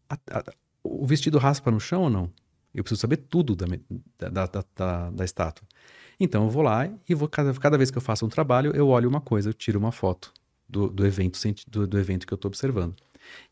[0.08, 0.44] A, a,
[0.82, 2.32] o vestido raspa no chão ou não?
[2.72, 3.66] Eu preciso saber tudo da,
[4.18, 5.66] da, da, da estátua.
[6.18, 8.88] Então eu vou lá e vou cada, cada vez que eu faço um trabalho, eu
[8.88, 10.32] olho uma coisa, eu tiro uma foto
[10.68, 11.38] do, do evento
[11.68, 12.94] do, do evento que eu estou observando.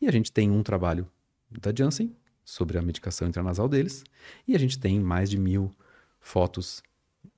[0.01, 1.09] E a gente tem um trabalho
[1.51, 2.15] da Janssen
[2.45, 4.05] sobre a medicação intranasal deles,
[4.47, 5.71] e a gente tem mais de mil
[6.21, 6.83] fotos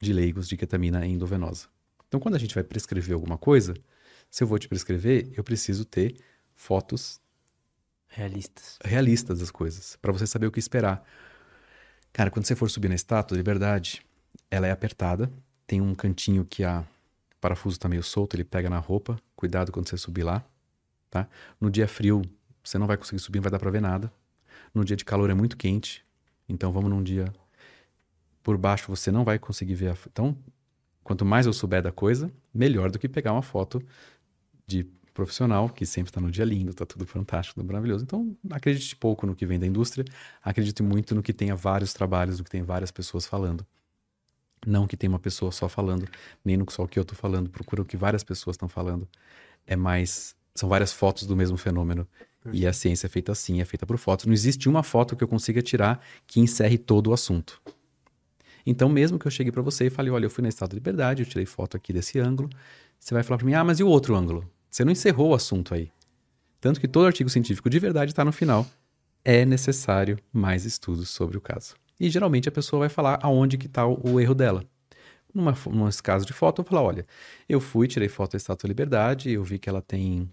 [0.00, 1.68] de leigos de ketamina endovenosa.
[2.08, 3.74] Então, quando a gente vai prescrever alguma coisa,
[4.30, 6.16] se eu vou te prescrever, eu preciso ter
[6.54, 7.20] fotos
[8.08, 11.04] realistas, realistas das coisas, para você saber o que esperar.
[12.12, 14.02] Cara, quando você for subir na estátua, liberdade,
[14.50, 15.30] ela é apertada,
[15.66, 16.84] tem um cantinho que a
[17.36, 19.18] o parafuso está meio solto, ele pega na roupa.
[19.36, 20.42] Cuidado quando você subir lá,
[21.10, 21.28] tá?
[21.60, 22.22] No dia frio,
[22.62, 24.10] você não vai conseguir subir, não vai dar para ver nada.
[24.74, 26.04] No dia de calor é muito quente,
[26.48, 27.32] então vamos num dia
[28.42, 29.90] por baixo você não vai conseguir ver.
[29.90, 29.96] A...
[30.06, 30.36] Então,
[31.02, 33.82] quanto mais eu souber da coisa, melhor do que pegar uma foto
[34.66, 34.84] de
[35.14, 38.04] profissional que sempre está no dia lindo, está tudo fantástico, tudo maravilhoso.
[38.04, 40.04] Então, acredite pouco no que vem da indústria,
[40.42, 43.66] acredite muito no que tenha vários trabalhos, no que tem várias pessoas falando.
[44.66, 46.08] Não que tem uma pessoa só falando,
[46.44, 49.08] nem no só o que eu estou falando, procura o que várias pessoas estão falando.
[49.66, 50.34] É mais.
[50.54, 52.06] São várias fotos do mesmo fenômeno.
[52.52, 54.26] E a ciência é feita assim, é feita por fotos.
[54.26, 57.60] Não existe uma foto que eu consiga tirar que encerre todo o assunto.
[58.66, 60.76] Então, mesmo que eu chegue para você e fale, olha, eu fui na Estado de
[60.76, 62.50] Liberdade, eu tirei foto aqui desse ângulo,
[62.98, 64.48] você vai falar para mim, ah, mas e o outro ângulo?
[64.70, 65.90] Você não encerrou o assunto aí.
[66.60, 68.66] Tanto que todo artigo científico de verdade está no final.
[69.22, 71.74] É necessário mais estudos sobre o caso.
[71.98, 74.64] E geralmente a pessoa vai falar aonde que está o, o, erro dela.
[75.32, 77.06] Numa, num caso de foto, eu vou falar, olha,
[77.48, 80.30] eu fui, tirei foto da Estátua da Liberdade, eu vi que ela tem...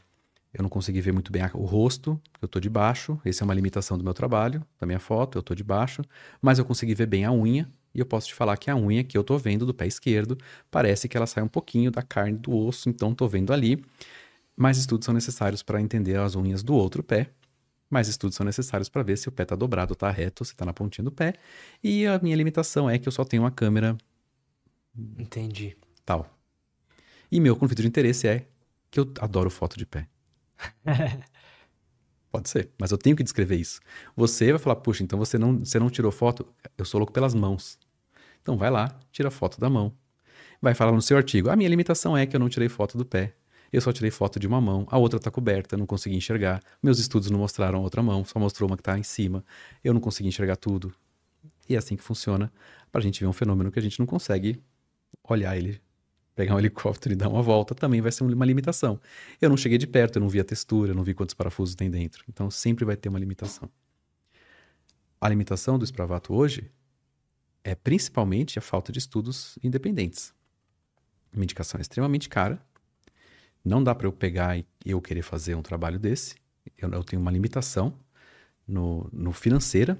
[0.53, 3.53] Eu não consegui ver muito bem o rosto, eu estou de baixo, essa é uma
[3.53, 6.01] limitação do meu trabalho, da minha foto, eu estou de baixo,
[6.41, 9.01] mas eu consegui ver bem a unha, e eu posso te falar que a unha
[9.01, 10.37] que eu estou vendo do pé esquerdo,
[10.69, 13.81] parece que ela sai um pouquinho da carne do osso, então estou vendo ali.
[14.55, 17.29] Mais estudos são necessários para entender as unhas do outro pé,
[17.91, 20.65] mais estudos são necessários para ver se o pé está dobrado, está reto, se está
[20.65, 21.33] na pontinha do pé.
[21.83, 23.97] E a minha limitação é que eu só tenho uma câmera.
[25.17, 25.77] Entendi.
[26.05, 26.27] Tal.
[27.31, 28.47] E meu conflito de interesse é
[28.89, 30.07] que eu adoro foto de pé.
[32.31, 33.81] Pode ser, mas eu tenho que descrever isso.
[34.15, 36.47] Você vai falar, puxa, então você não, você não tirou foto?
[36.77, 37.77] Eu sou louco pelas mãos.
[38.41, 39.93] Então vai lá, tira foto da mão.
[40.61, 43.05] Vai falar no seu artigo, a minha limitação é que eu não tirei foto do
[43.05, 43.35] pé.
[43.71, 46.61] Eu só tirei foto de uma mão, a outra está coberta, não consegui enxergar.
[46.83, 49.45] Meus estudos não mostraram a outra mão, só mostrou uma que está em cima.
[49.83, 50.93] Eu não consegui enxergar tudo.
[51.69, 52.51] E é assim que funciona
[52.91, 54.61] para a gente ver um fenômeno que a gente não consegue
[55.23, 55.81] olhar ele,
[56.35, 58.99] pegar um helicóptero e dar uma volta, também vai ser uma limitação.
[59.39, 61.73] Eu não cheguei de perto, eu não vi a textura, eu não vi quantos parafusos
[61.73, 62.25] tem dentro.
[62.27, 63.69] Então sempre vai ter uma limitação.
[65.19, 66.69] A limitação do Spravato hoje
[67.63, 70.33] é principalmente a falta de estudos independentes.
[71.31, 72.61] Medicação é extremamente cara,
[73.63, 76.35] não dá para eu pegar e eu querer fazer um trabalho desse.
[76.77, 77.93] Eu, eu tenho uma limitação
[78.67, 79.97] no, no financeira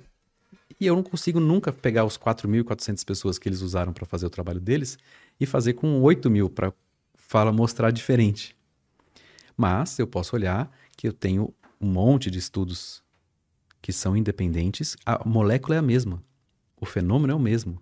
[0.80, 4.30] e eu não consigo nunca pegar os 4.400 pessoas que eles usaram para fazer o
[4.30, 4.98] trabalho deles
[5.40, 8.56] e fazer com 8 mil para mostrar diferente.
[9.56, 13.04] Mas eu posso olhar que eu tenho um monte de estudos
[13.82, 16.24] que são independentes, a molécula é a mesma,
[16.80, 17.82] o fenômeno é o mesmo,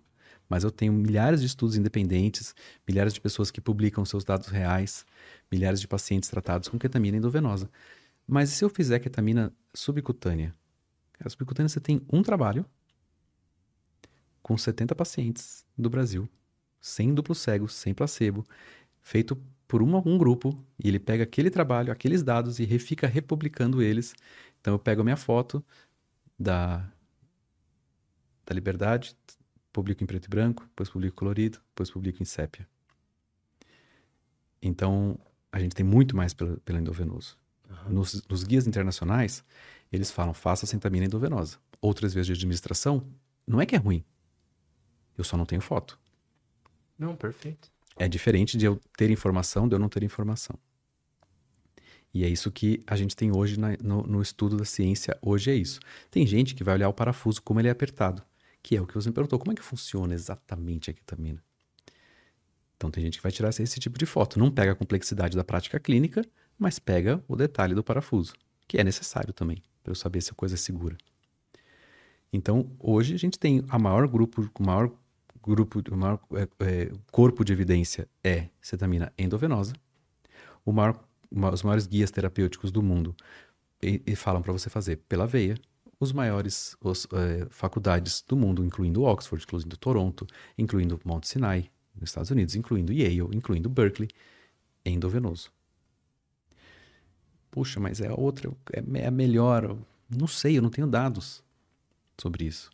[0.50, 2.56] mas eu tenho milhares de estudos independentes,
[2.88, 5.06] milhares de pessoas que publicam seus dados reais,
[5.52, 7.70] milhares de pacientes tratados com ketamina endovenosa.
[8.28, 10.56] Mas e se eu fizer ketamina subcutânea?
[11.24, 12.66] A subcutânea você tem um trabalho
[14.42, 16.28] com 70 pacientes do Brasil,
[16.82, 18.44] sem duplo cego, sem placebo,
[19.02, 19.36] feito
[19.68, 24.16] por uma, um grupo, e ele pega aquele trabalho, aqueles dados e fica republicando eles.
[24.60, 25.64] Então eu pego a minha foto
[26.38, 26.92] da,
[28.46, 29.16] da liberdade,
[29.72, 32.68] publico em preto e branco, depois publico colorido, depois publico em sépia.
[34.62, 35.18] Então,
[35.52, 37.38] a gente tem muito mais pelo, pelo endovenoso.
[37.70, 37.94] Uhum.
[37.94, 39.44] Nos, nos, guias internacionais,
[39.92, 41.58] eles falam, faça centamina endovenosa.
[41.82, 43.06] Outras vezes de administração,
[43.48, 44.04] não é que é ruim.
[45.18, 46.00] Eu só não tenho foto.
[46.98, 47.72] Não, perfeito.
[47.98, 50.58] É diferente de eu ter informação de eu não ter informação.
[52.14, 55.18] E é isso que a gente tem hoje na, no, no, estudo da ciência.
[55.22, 55.80] Hoje é isso.
[56.10, 58.24] Tem gente que vai olhar o parafuso como ele é apertado,
[58.62, 59.40] que é o que você me perguntou.
[59.40, 61.44] Como é que funciona exatamente a ketamina?
[62.76, 64.40] Então tem gente que vai tirar esse, tipo de foto.
[64.40, 66.26] Não pega a complexidade da prática clínica,
[66.58, 68.34] mas pega o detalhe do parafuso,
[68.68, 70.98] que é necessário também, para eu saber se a coisa é segura.
[72.32, 74.92] Então, hoje a gente tem a maior grupo, o maior
[75.42, 79.74] grupo, o maior é, é, corpo de evidência é cetamina endovenosa.
[80.66, 83.16] Maior, os maiores guias terapêuticos do mundo
[83.82, 85.56] e, e falam para você fazer pela veia.
[86.00, 90.26] Os maiores os, é, faculdades do mundo, incluindo Oxford, incluindo Toronto,
[90.58, 94.10] incluindo Mount Sinai, nos Estados Unidos, incluindo Yale, incluindo Berkeley,
[94.86, 95.52] endovenoso.
[97.52, 99.78] Puxa, mas é a outra, é, é a melhor.
[100.10, 101.44] Não sei, eu não tenho dados
[102.18, 102.72] sobre isso.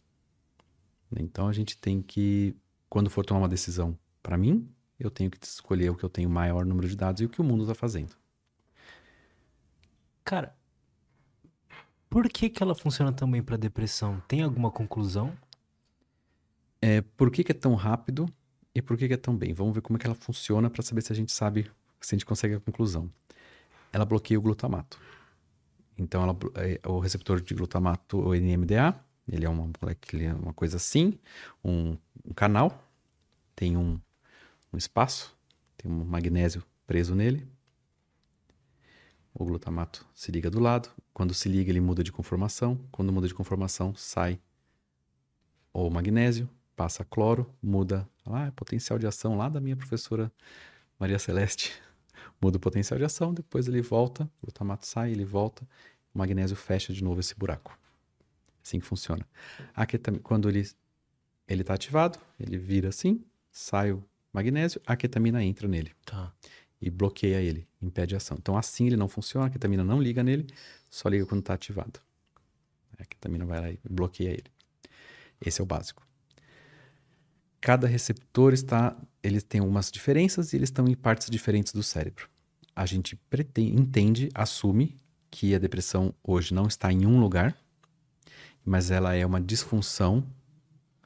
[1.18, 2.56] Então a gente tem que,
[2.89, 4.69] quando for tomar uma decisão para mim,
[4.99, 7.41] eu tenho que escolher o que eu tenho maior número de dados e o que
[7.41, 8.15] o mundo está fazendo.
[10.23, 10.56] Cara,
[12.16, 14.24] por que, que ela funciona também para depressão?
[14.26, 15.38] Tem alguma conclusão?
[16.82, 18.26] É, por que, que é tão rápido
[18.74, 19.54] e por que, que é tão bem?
[19.54, 21.70] Vamos ver como é que ela funciona para saber se a gente sabe,
[22.00, 23.12] se a gente consegue a conclusão.
[23.92, 24.98] Ela bloqueia o glutamato.
[25.98, 28.98] Então, ela, é, o receptor de glutamato, o NMDA,
[29.28, 29.70] ele é uma,
[30.14, 31.20] ele é uma coisa assim,
[31.62, 32.82] um, um canal,
[33.54, 34.00] tem um,
[34.72, 35.36] um espaço,
[35.76, 37.46] tem um magnésio preso nele.
[39.38, 40.90] O glutamato se liga do lado.
[41.14, 42.80] Quando se liga, ele muda de conformação.
[42.91, 44.40] Quando muda de conformação, sai
[45.74, 50.32] o magnésio, passa cloro, muda ah, é potencial de ação lá da minha professora
[50.98, 51.74] Maria Celeste.
[52.41, 55.68] muda o potencial de ação, depois ele volta, o glutamato sai, ele volta,
[56.14, 57.78] o magnésio fecha de novo esse buraco.
[58.64, 59.28] Assim que funciona.
[59.76, 60.66] A ketamina, quando ele
[61.48, 64.03] ele está ativado, ele vira assim, sai o
[64.34, 65.91] magnésio, a ketamina entra nele.
[66.03, 66.34] Tá.
[66.86, 68.38] E bloqueia ele, impede a ação.
[68.40, 70.45] Então assim ele não funciona, a ketamina não liga nele,
[70.88, 71.99] só liga quando está ativado.
[72.99, 74.52] A ketamina vai lá e bloqueia ele.
[75.44, 76.06] Esse é o básico.
[77.60, 82.30] Cada receptor está, eles têm algumas diferenças e eles estão em partes diferentes do cérebro.
[82.76, 84.95] A gente pretende, entende, assume
[85.32, 87.57] que a depressão hoje não está em um lugar,
[88.64, 90.24] mas ela é uma disfunção,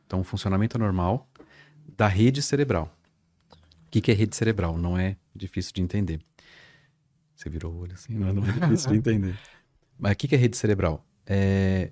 [0.05, 1.29] então um funcionamento normal
[1.95, 2.93] da rede cerebral.
[3.87, 4.77] O que, que é rede cerebral?
[4.77, 6.21] Não é difícil de entender.
[7.35, 9.39] Você virou o olho assim, não, não é difícil de entender.
[9.97, 11.05] Mas o que, que é rede cerebral?
[11.25, 11.91] É...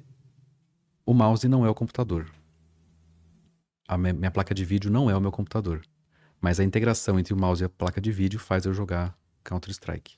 [1.06, 2.30] O mouse não é o computador.
[3.88, 5.82] A minha placa de vídeo não é o meu computador.
[6.42, 10.18] Mas a integração entre o mouse e a placa de vídeo faz eu jogar Counter-Strike.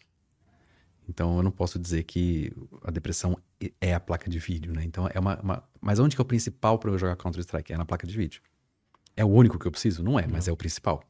[1.08, 2.52] Então eu não posso dizer que
[2.84, 3.38] a depressão
[3.82, 4.84] é a placa de vídeo, né?
[4.84, 5.40] Então é uma.
[5.40, 5.64] uma...
[5.82, 7.74] Mas onde que é o principal para eu jogar Counter-Strike?
[7.74, 8.42] É na placa de vídeo.
[9.16, 10.04] É o único que eu preciso?
[10.04, 10.34] Não é, não.
[10.34, 11.04] mas é o principal.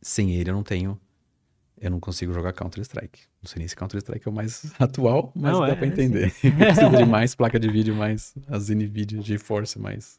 [0.00, 1.00] Sem ele eu não tenho.
[1.80, 3.20] Eu não consigo jogar Counter-Strike.
[3.40, 6.32] Não sei nem se Counter-Strike é o mais atual, mas não, dá é, para entender.
[6.40, 10.18] Precisa de mais placa de vídeo, mais as NVIDIA GeForce, mais.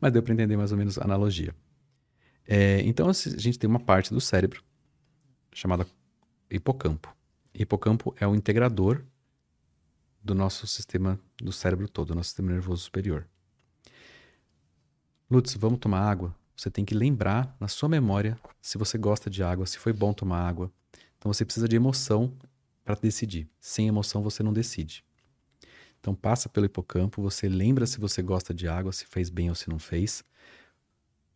[0.00, 1.54] Mas deu para entender mais ou menos a analogia.
[2.48, 4.62] É, então a gente tem uma parte do cérebro
[5.52, 5.86] chamada
[6.50, 7.14] hipocampo
[7.54, 9.04] hipocampo é o integrador
[10.22, 13.28] do nosso sistema do cérebro todo, do nosso sistema nervoso superior.
[15.30, 16.34] Lutz, vamos tomar água?
[16.62, 20.12] Você tem que lembrar na sua memória se você gosta de água, se foi bom
[20.12, 20.70] tomar água.
[21.18, 22.32] Então você precisa de emoção
[22.84, 23.50] para decidir.
[23.58, 25.04] Sem emoção você não decide.
[25.98, 29.56] Então passa pelo hipocampo, você lembra se você gosta de água, se fez bem ou
[29.56, 30.22] se não fez.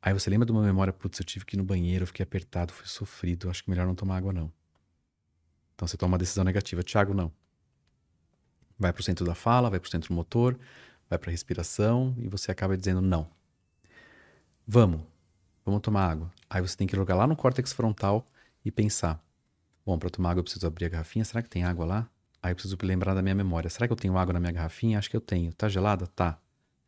[0.00, 2.72] Aí você lembra de uma memória, putz, eu tive que ir no banheiro, fiquei apertado,
[2.72, 4.52] fui sofrido, acho que melhor não tomar água não.
[5.74, 6.84] Então você toma uma decisão negativa.
[6.84, 7.32] Tiago, não.
[8.78, 10.56] Vai para o centro da fala, vai para o centro motor,
[11.10, 13.28] vai para a respiração e você acaba dizendo não.
[14.64, 15.00] Vamos,
[15.66, 16.32] vamos tomar água.
[16.48, 18.24] Aí você tem que jogar lá no córtex frontal
[18.64, 19.22] e pensar:
[19.84, 22.08] bom, para tomar água eu preciso abrir a garrafinha, será que tem água lá?
[22.42, 24.98] Aí eu preciso lembrar da minha memória: será que eu tenho água na minha garrafinha?
[24.98, 25.52] Acho que eu tenho.
[25.52, 26.06] Tá gelada?
[26.06, 26.38] Tá.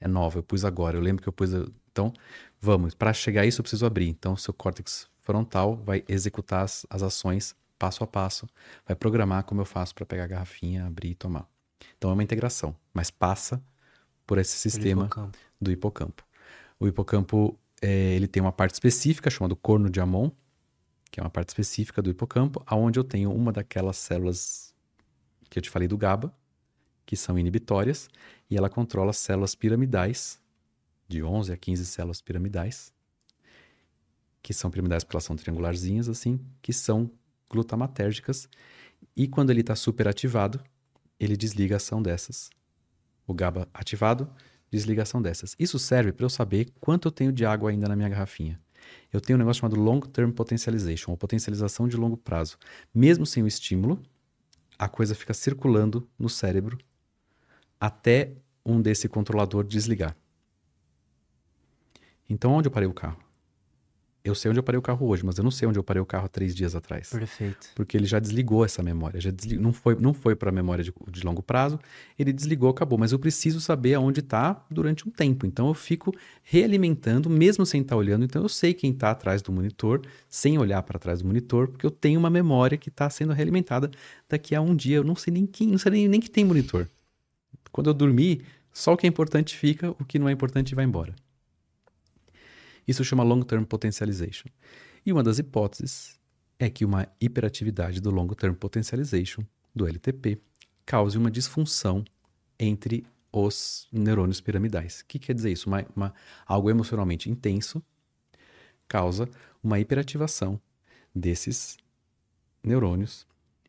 [0.01, 0.97] É nova, eu pus agora.
[0.97, 1.51] Eu lembro que eu pus.
[1.91, 2.13] Então,
[2.61, 4.09] vamos, para chegar a isso eu preciso abrir.
[4.09, 8.49] Então, seu córtex frontal vai executar as, as ações passo a passo,
[8.87, 11.47] vai programar como eu faço para pegar a garrafinha, abrir e tomar.
[11.97, 13.63] Então é uma integração, mas passa
[14.27, 15.39] por esse sistema hipocampo.
[15.61, 16.25] do hipocampo.
[16.81, 20.31] O hipocampo é, ele tem uma parte específica chamada corno de Amon,
[21.11, 24.75] que é uma parte específica do hipocampo, aonde eu tenho uma daquelas células
[25.49, 26.35] que eu te falei do GABA,
[27.07, 28.09] que são inibitórias,
[28.51, 30.39] e ela controla células piramidais,
[31.09, 32.93] de 11 a 15 células piramidais,
[34.43, 37.11] que são piramidais porque elas são triangularzinhas assim, que são
[37.49, 38.49] glutamatérgicas,
[39.17, 40.63] e quando ele está superativado,
[41.19, 42.51] ele desliga a ação dessas.
[43.27, 44.31] O GABA ativado,
[44.71, 45.55] desliga a ação dessas.
[45.59, 48.61] Isso serve para eu saber quanto eu tenho de água ainda na minha garrafinha.
[49.13, 52.57] Eu tenho um negócio chamado Long Term Potentialization, ou potencialização de longo prazo.
[52.95, 54.03] Mesmo sem o estímulo,
[54.79, 56.79] a coisa fica circulando no cérebro
[57.81, 58.33] até
[58.65, 60.17] um desse controlador desligar.
[62.29, 63.28] Então, onde eu parei o carro?
[64.29, 66.03] Eu sei onde eu parei o carro hoje, mas eu não sei onde eu parei
[66.03, 67.09] o carro há três dias atrás.
[67.09, 67.69] Perfeito.
[67.75, 69.19] Porque ele já desligou essa memória.
[69.19, 69.59] Já deslig...
[69.59, 71.81] Não foi, não foi para a memória de, de, longo prazo,
[72.19, 72.99] ele desligou, acabou.
[72.99, 75.47] Mas eu preciso saber aonde está durante um tempo.
[75.47, 78.25] Então eu fico realimentando, mesmo sem estar tá olhando.
[78.25, 81.87] Então eu sei quem está atrás do monitor, sem olhar para trás do monitor, porque
[81.87, 83.91] eu tenho uma memória que está sendo realimentada
[84.29, 84.99] daqui a um dia.
[84.99, 86.87] Eu não sei nem quem, não sei nem, nem que tem monitor.
[87.73, 88.43] Quando eu dormir,
[88.73, 91.15] só o que é importante fica, o que não é importante vai embora.
[92.89, 94.49] Isso chama long-term potentialization.
[95.05, 96.19] E uma das hipóteses
[96.59, 99.45] é que uma hiperatividade do long-term potentialization,
[99.75, 100.41] do LTP,
[100.87, 102.03] cause uma disfunção
[102.59, 105.01] entre os neurônios piramidais.
[105.01, 105.69] O que quer dizer isso?
[105.69, 106.15] Uma, uma,
[106.47, 107.83] algo emocionalmente intenso
[108.89, 109.29] causa
[109.63, 110.59] uma hiperativação
[111.15, 111.77] desses
[112.65, 113.27] neurônios,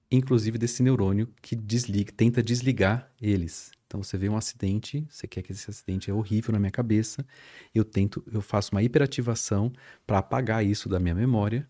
[0.10, 3.72] inclusive desse neurônio que desliga, tenta desligar eles.
[3.90, 7.26] Então você vê um acidente, você quer que esse acidente é horrível na minha cabeça,
[7.74, 9.74] eu tento, eu faço uma hiperativação
[10.06, 11.68] para apagar isso da minha memória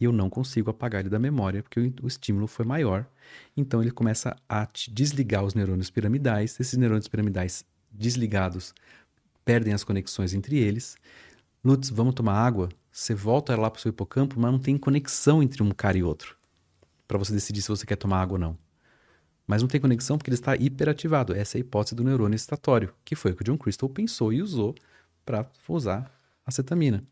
[0.00, 3.06] e eu não consigo apagar ele da memória porque o, o estímulo foi maior.
[3.56, 8.74] Então ele começa a desligar os neurônios piramidais, esses neurônios piramidais desligados
[9.44, 10.96] perdem as conexões entre eles.
[11.64, 12.68] Lutz, vamos tomar água?
[12.90, 16.02] Você volta lá para o seu hipocampo, mas não tem conexão entre um cara e
[16.02, 16.36] outro
[17.06, 18.69] para você decidir se você quer tomar água ou não.
[19.50, 21.34] Mas não tem conexão porque ele está hiperativado.
[21.34, 24.32] Essa é a hipótese do neurônio excitatório, que foi o que o John Crystal pensou
[24.32, 24.76] e usou
[25.26, 26.08] para usar
[26.46, 27.02] acetamina.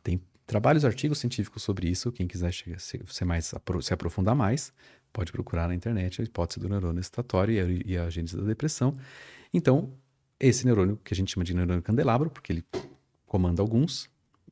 [0.00, 2.12] Tem trabalhos, artigos científicos sobre isso.
[2.12, 4.72] Quem quiser chegar, se, se, mais, se aprofundar mais,
[5.12, 8.44] pode procurar na internet a hipótese do neurônio excitatório e a, e a gênese da
[8.44, 8.94] depressão.
[9.52, 9.92] Então,
[10.38, 12.64] esse neurônio, que a gente chama de neurônio candelabro, porque ele
[13.26, 14.08] comanda alguns,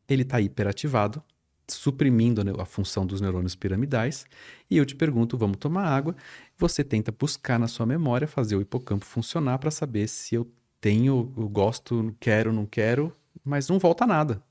[0.08, 1.22] ele está hiperativado
[1.68, 4.26] suprimindo a função dos neurônios piramidais.
[4.70, 6.14] E eu te pergunto, vamos tomar água?
[6.56, 11.32] Você tenta buscar na sua memória, fazer o hipocampo funcionar para saber se eu tenho,
[11.36, 13.14] eu gosto, quero, não quero,
[13.44, 14.42] mas não volta nada.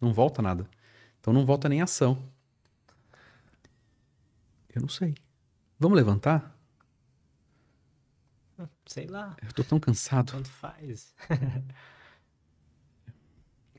[0.00, 0.68] Não volta nada.
[1.20, 2.22] Então não volta nem ação.
[4.74, 5.14] Eu não sei.
[5.78, 6.54] Vamos levantar?
[8.86, 9.36] Sei lá.
[9.42, 10.32] Eu tô tão cansado.
[10.32, 11.14] Tanto faz.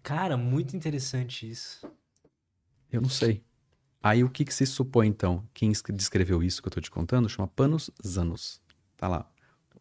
[0.08, 1.86] Cara, muito interessante isso.
[2.90, 3.44] Eu não sei.
[4.02, 5.46] Aí o que, que se supõe então?
[5.54, 8.62] Quem descreveu isso que eu estou te contando chama Panos Zanos.
[8.96, 9.30] Tá lá.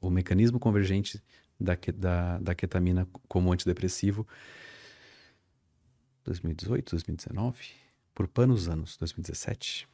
[0.01, 1.23] O mecanismo convergente
[1.61, 4.27] da, da, da ketamina como antidepressivo
[6.25, 7.65] 2018, 2019,
[8.13, 9.89] por Panos Anos, 2017.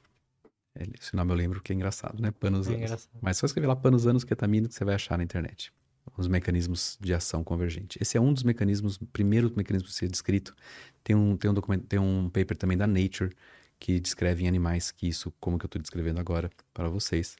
[0.98, 2.30] Esse nome eu lembro que é engraçado, né?
[2.30, 3.10] Panos é Anos.
[3.20, 5.70] Mas só escrever lá Panos Anos Ketamina que você vai achar na internet
[6.16, 7.98] os mecanismos de ação convergente.
[8.00, 10.54] Esse é um dos mecanismos, primeiro mecanismo a ser descrito.
[11.02, 13.30] Tem um, tem um documento, tem um paper também da Nature
[13.78, 17.36] que descreve em animais que isso, como que eu estou descrevendo agora para vocês,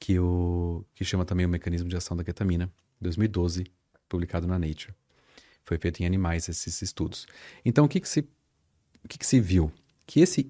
[0.00, 2.70] que o que chama também o mecanismo de ação da ketamina,
[3.00, 3.66] 2012,
[4.08, 4.94] publicado na Nature.
[5.64, 7.26] Foi feito em animais esses estudos.
[7.64, 8.20] Então o que que se
[9.04, 9.72] o que que se viu?
[10.04, 10.46] Que esse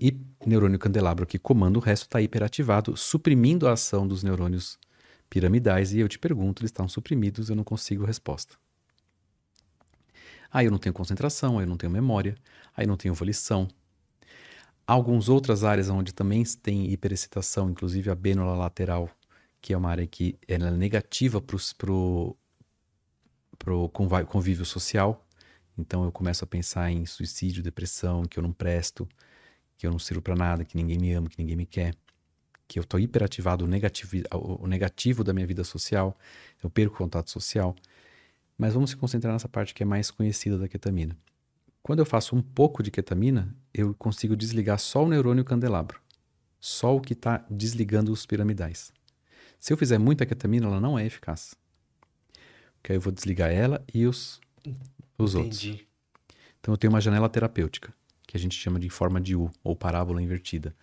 [0.46, 4.78] neurônio candelabro que comanda o resto está hiperativado, suprimindo a ação dos neurônios
[5.28, 8.56] piramidais e eu te pergunto, eles estão suprimidos, eu não consigo resposta.
[10.50, 12.36] Aí eu não tenho concentração, aí eu não tenho memória,
[12.76, 13.68] aí eu não tenho volição.
[14.86, 19.10] Há algumas outras áreas onde também tem hiperexcitação, inclusive a bênula lateral,
[19.60, 21.56] que é uma área que é negativa para
[21.92, 22.36] o
[23.58, 25.26] pro convívio social.
[25.76, 29.08] Então eu começo a pensar em suicídio, depressão, que eu não presto,
[29.76, 31.94] que eu não sirvo para nada, que ninguém me ama, que ninguém me quer
[32.68, 36.16] que eu estou hiperativado o negativo, o negativo da minha vida social,
[36.62, 37.74] eu perco contato social.
[38.58, 41.16] Mas vamos se concentrar nessa parte que é mais conhecida da ketamina.
[41.82, 46.00] Quando eu faço um pouco de ketamina, eu consigo desligar só o neurônio candelabro,
[46.58, 48.92] só o que está desligando os piramidais.
[49.60, 51.54] Se eu fizer muita ketamina, ela não é eficaz.
[52.74, 54.40] Porque aí eu vou desligar ela e os,
[55.16, 55.70] os Entendi.
[55.70, 55.86] outros.
[56.60, 57.94] Então eu tenho uma janela terapêutica,
[58.26, 60.74] que a gente chama de forma de U, ou parábola invertida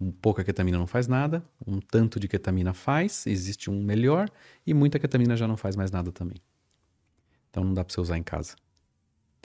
[0.00, 4.30] um pouca ketamina não faz nada, um tanto de ketamina faz, existe um melhor,
[4.66, 6.38] e muita ketamina já não faz mais nada também.
[7.50, 8.54] Então não dá para você usar em casa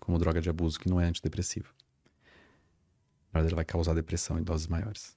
[0.03, 1.73] como droga de abuso que não é antidepressivo.
[3.31, 5.15] Na verdade, ela vai causar depressão em doses maiores.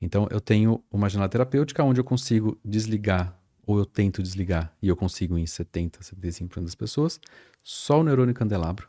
[0.00, 4.88] Então eu tenho uma janela terapêutica onde eu consigo desligar ou eu tento desligar e
[4.88, 7.20] eu consigo em 70, 75% das pessoas,
[7.62, 8.88] só o neurônio candelabro.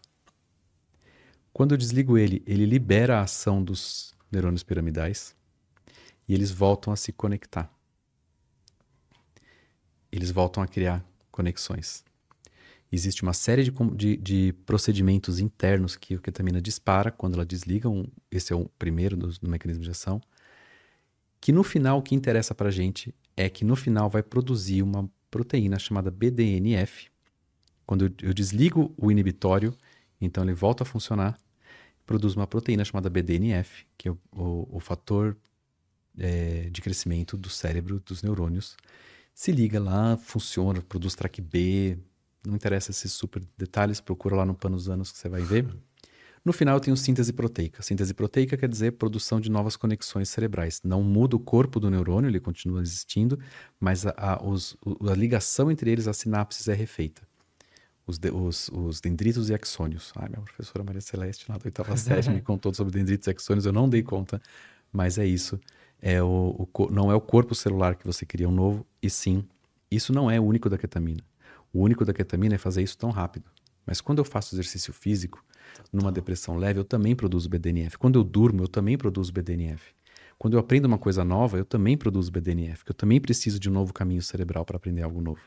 [1.53, 5.36] Quando eu desligo ele, ele libera a ação dos neurônios piramidais
[6.27, 7.71] e eles voltam a se conectar.
[10.11, 12.03] Eles voltam a criar conexões.
[12.91, 17.89] Existe uma série de, de, de procedimentos internos que a ketamina dispara quando ela desliga.
[17.89, 20.21] Um, esse é o primeiro do, do mecanismo de ação.
[21.39, 24.81] Que no final, o que interessa para a gente é que no final vai produzir
[24.81, 27.09] uma proteína chamada BDNF.
[27.85, 29.75] Quando eu, eu desligo o inibitório,
[30.19, 31.37] então ele volta a funcionar,
[32.05, 35.37] produz uma proteína chamada BDNF, que é o, o, o fator
[36.19, 38.75] é, de crescimento do cérebro, dos neurônios.
[39.33, 41.97] Se liga lá, funciona, produz track B,
[42.45, 45.67] não interessa esses super detalhes, procura lá no Panos Anos que você vai ver.
[46.47, 47.83] No final eu tenho síntese proteica.
[47.83, 50.79] Síntese proteica quer dizer produção de novas conexões cerebrais.
[50.81, 53.37] Não muda o corpo do neurônio, ele continua existindo,
[53.79, 54.77] mas a, a, os,
[55.09, 57.21] a ligação entre eles, as sinapses, é refeita.
[58.05, 60.13] Os, de, os, os, dendritos e axônios.
[60.15, 63.65] Ai, minha professora Maria Celeste, lá da oitava série, me contou sobre dendritos e axônios,
[63.65, 64.41] eu não dei conta,
[64.89, 65.59] mas é isso.
[66.01, 69.43] É o, o, não é o corpo celular que você cria um novo, e sim,
[69.89, 71.23] isso não é o único da ketamina.
[71.73, 73.45] O único da ketamina é fazer isso tão rápido.
[73.85, 75.43] Mas quando eu faço exercício físico,
[75.91, 77.97] numa depressão leve, eu também produzo BDNF.
[77.97, 79.95] Quando eu durmo, eu também produzo BDNF.
[80.37, 83.69] Quando eu aprendo uma coisa nova, eu também produzo BDNF, porque eu também preciso de
[83.69, 85.41] um novo caminho cerebral para aprender algo novo.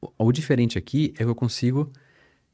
[0.00, 1.90] O, o diferente aqui é que eu consigo,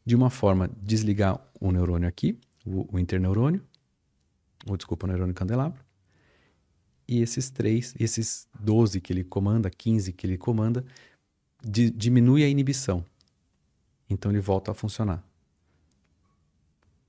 [0.04, 3.62] de uma forma, desligar o neurônio aqui, o, o interneurônio,
[4.66, 5.82] ou desculpa, o neurônio candelabro,
[7.06, 10.84] e esses três, esses 12 que ele comanda, 15 que ele comanda,
[11.62, 13.04] di, diminui a inibição.
[14.08, 15.24] Então ele volta a funcionar.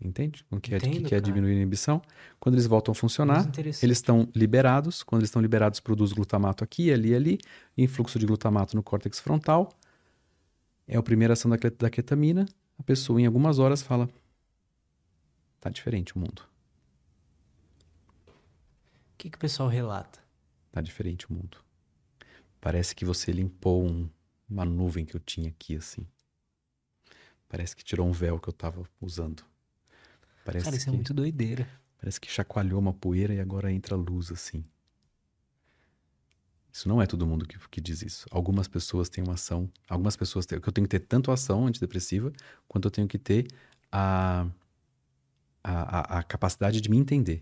[0.01, 0.45] Entende?
[0.51, 2.01] O que, Entendo, é, que é diminuir a inibição?
[2.39, 5.01] Quando eles voltam a funcionar, eles estão liberados.
[5.01, 7.39] Quando eles estão liberados, produz glutamato aqui, ali, ali.
[7.77, 9.71] Influxo de glutamato no córtex frontal.
[10.85, 12.45] É a primeira ação da, da ketamina.
[12.77, 14.09] A pessoa, em algumas horas, fala:
[15.61, 16.52] tá diferente o mundo.
[19.23, 20.19] O que, que o pessoal relata?
[20.69, 21.57] Tá diferente o mundo.
[22.59, 24.09] Parece que você limpou um,
[24.49, 26.05] uma nuvem que eu tinha aqui, assim.
[27.47, 29.45] Parece que tirou um véu que eu tava usando.
[30.43, 31.65] Parece Cara, isso é que, é muito doideira.
[32.01, 34.61] Parece que chacoalhou uma poeira e agora entra luz, assim.
[36.69, 38.27] Isso não é todo mundo que, que diz isso.
[38.29, 39.71] Algumas pessoas têm uma ação.
[39.87, 40.59] Algumas pessoas têm.
[40.59, 42.33] Que eu tenho que ter tanto ação antidepressiva,
[42.67, 43.47] quanto eu tenho que ter
[43.89, 44.45] a,
[45.63, 47.41] a, a, a capacidade de me entender.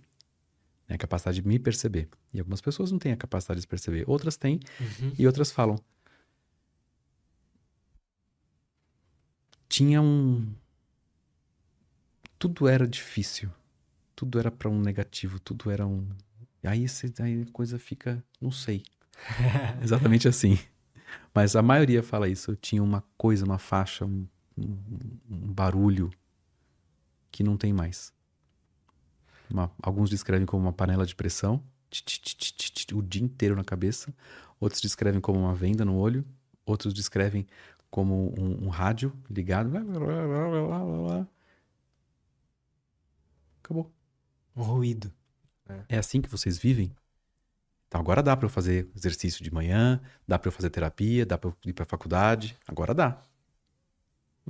[0.91, 0.95] Né?
[0.95, 2.09] A capacidade de me perceber.
[2.33, 4.03] E algumas pessoas não têm a capacidade de se perceber.
[4.07, 5.13] Outras têm, uhum.
[5.17, 5.77] e outras falam.
[9.71, 10.53] tinha um.
[12.37, 13.49] Tudo era difícil.
[14.13, 16.05] Tudo era para um negativo, tudo era um.
[16.61, 16.85] Aí,
[17.19, 18.23] aí a coisa fica.
[18.39, 18.83] Não sei.
[19.81, 20.59] Exatamente assim.
[21.33, 22.55] Mas a maioria fala isso.
[22.57, 24.27] Tinha uma coisa, uma faixa, um,
[24.57, 24.77] um,
[25.29, 26.11] um barulho
[27.31, 28.13] que não tem mais.
[29.51, 31.63] Uma, alguns descrevem como uma panela de pressão,
[32.93, 34.13] o dia inteiro na cabeça.
[34.59, 36.25] Outros descrevem como uma venda no olho.
[36.65, 37.45] Outros descrevem
[37.89, 39.69] como um, um rádio ligado.
[39.69, 41.27] Blá, blá, blá,
[43.63, 43.91] Acabou.
[44.55, 45.11] Um ruído.
[45.67, 45.95] É.
[45.95, 46.95] é assim que vocês vivem?
[47.87, 51.37] Então agora dá para eu fazer exercício de manhã, dá para eu fazer terapia, dá
[51.37, 53.21] para eu ir para faculdade, agora dá.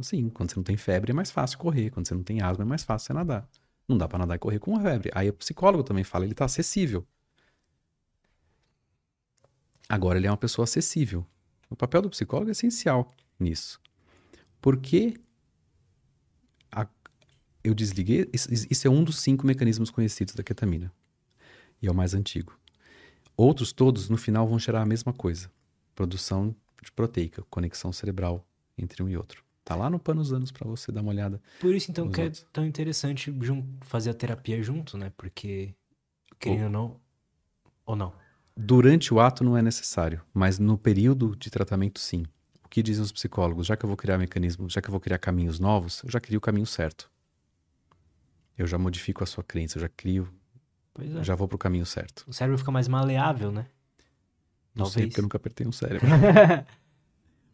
[0.01, 2.63] Sim, quando você não tem febre é mais fácil correr, quando você não tem asma
[2.63, 3.49] é mais fácil você nadar.
[3.91, 5.11] Não dá para nadar e correr com uma febre.
[5.13, 7.05] Aí o psicólogo também fala, ele tá acessível.
[9.89, 11.25] Agora ele é uma pessoa acessível.
[11.69, 13.81] O papel do psicólogo é essencial nisso.
[14.61, 15.19] Porque
[16.71, 16.87] a,
[17.61, 18.29] eu desliguei.
[18.31, 20.89] Isso, é um dos cinco mecanismos conhecidos da ketamina.
[21.81, 22.57] E é o mais antigo.
[23.35, 25.51] Outros todos, no final, vão gerar a mesma coisa:
[25.93, 28.47] produção de proteica, conexão cerebral
[28.77, 29.43] entre um e outro.
[29.63, 31.41] Tá lá no Panos Anos para você dar uma olhada.
[31.59, 32.43] Por isso, então, que é outros.
[32.43, 33.33] é tão interessante
[33.81, 35.11] fazer a terapia junto, né?
[35.15, 35.73] Porque,
[36.39, 37.01] querendo ou não.
[37.85, 38.13] Ou não?
[38.57, 42.25] Durante o ato não é necessário, mas no período de tratamento, sim
[42.71, 43.67] que dizem os psicólogos?
[43.67, 46.21] Já que eu vou criar mecanismos, já que eu vou criar caminhos novos, eu já
[46.21, 47.11] crio o caminho certo.
[48.57, 50.33] Eu já modifico a sua crença, eu já crio.
[50.93, 51.23] Pois é.
[51.23, 52.23] Já vou pro caminho certo.
[52.25, 53.67] O cérebro fica mais maleável, né?
[54.73, 54.93] Não Talvez.
[54.93, 56.07] sei, porque eu nunca apertei um cérebro.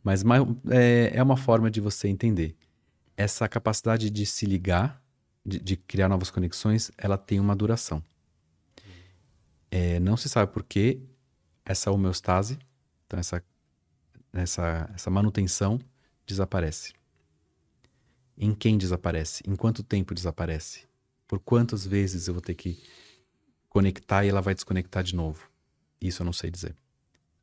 [0.07, 0.23] Mas
[0.69, 2.55] é, é uma forma de você entender.
[3.17, 5.03] Essa capacidade de se ligar,
[5.45, 8.01] de, de criar novas conexões, ela tem uma duração.
[9.69, 11.01] É, não se sabe por que
[11.65, 12.57] essa homeostase,
[13.05, 13.43] então essa
[14.31, 15.77] essa, essa manutenção
[16.25, 16.93] desaparece.
[18.37, 19.43] Em quem desaparece?
[19.45, 20.85] Em quanto tempo desaparece?
[21.27, 22.81] Por quantas vezes eu vou ter que
[23.67, 25.49] conectar e ela vai desconectar de novo?
[25.99, 26.73] Isso eu não sei dizer.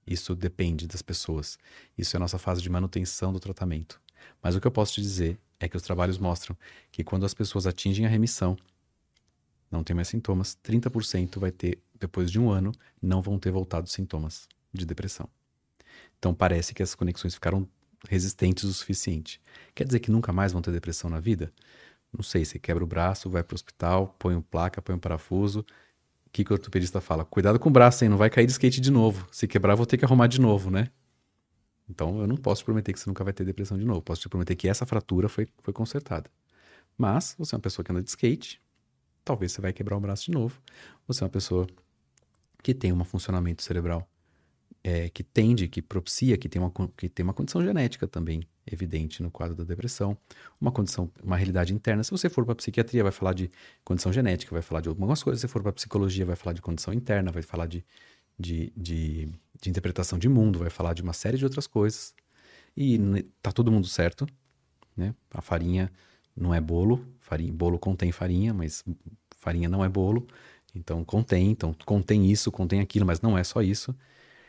[0.07, 1.59] Isso depende das pessoas.
[1.97, 4.01] Isso é a nossa fase de manutenção do tratamento.
[4.43, 6.57] Mas o que eu posso te dizer é que os trabalhos mostram
[6.91, 8.57] que quando as pessoas atingem a remissão,
[9.71, 13.89] não tem mais sintomas, 30% vai ter, depois de um ano, não vão ter voltado
[13.89, 15.29] sintomas de depressão.
[16.19, 17.69] Então parece que as conexões ficaram
[18.09, 19.41] resistentes o suficiente.
[19.75, 21.53] Quer dizer que nunca mais vão ter depressão na vida?
[22.13, 24.99] Não sei, você quebra o braço, vai para o hospital, põe um placa, põe um
[24.99, 25.65] parafuso.
[26.35, 27.25] Que, que o ortopedista fala?
[27.25, 28.11] Cuidado com o braço, hein?
[28.11, 29.25] Não vai cair de skate de novo.
[29.31, 30.91] Se quebrar, vou ter que arrumar de novo, né?
[31.89, 34.03] Então eu não posso te prometer que você nunca vai ter depressão de novo.
[34.03, 36.29] Posso te prometer que essa fratura foi, foi consertada.
[36.99, 38.61] Mas você é uma pessoa que anda de skate,
[39.25, 40.61] talvez você vai quebrar o braço de novo.
[41.07, 41.69] Você é uma pessoa
[42.65, 44.05] que tem um funcionamento cerebral
[44.83, 49.23] é, que tende, que propicia, que tem, uma, que tem uma condição genética também evidente
[49.23, 50.17] no quadro da depressão,
[50.61, 52.03] uma condição, uma realidade interna.
[52.03, 53.51] Se você for para psiquiatria, vai falar de
[53.85, 55.41] condição genética, vai falar de algumas coisas.
[55.41, 57.85] Se for para psicologia, vai falar de condição interna, vai falar de,
[58.39, 59.29] de, de,
[59.61, 62.15] de, interpretação de mundo, vai falar de uma série de outras coisas.
[62.77, 62.99] E
[63.43, 64.27] tá todo mundo certo,
[64.97, 65.15] né?
[65.31, 65.93] A farinha
[66.37, 68.85] não é bolo, farinha, bolo contém farinha, mas
[69.39, 70.27] farinha não é bolo.
[70.75, 73.95] Então contém, então contém isso, contém aquilo, mas não é só isso.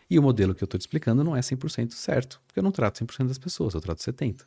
[0.10, 2.72] E o modelo que eu estou te explicando não é 100% certo, porque eu não
[2.72, 4.46] trato 100% das pessoas, eu trato 70%.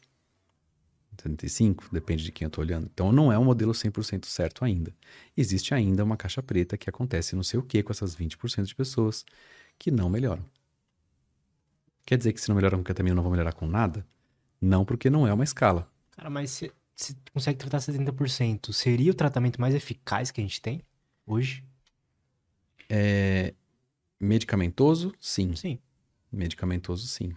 [1.16, 2.88] 75%, depende de quem eu estou olhando.
[2.92, 4.94] Então não é um modelo 100% certo ainda.
[5.36, 8.74] Existe ainda uma caixa preta que acontece não sei o que com essas 20% de
[8.74, 9.24] pessoas
[9.78, 10.44] que não melhoram.
[12.06, 14.06] Quer dizer que se não melhoram com ketamina não vão melhorar com nada?
[14.60, 15.90] Não, porque não é uma escala.
[16.12, 20.60] Cara, mas se, se consegue tratar 70%, seria o tratamento mais eficaz que a gente
[20.60, 20.82] tem
[21.26, 21.62] hoje?
[22.88, 23.54] É,
[24.20, 25.54] Medicamentoso, sim.
[25.54, 25.78] Sim.
[26.30, 27.32] Medicamentoso, sim.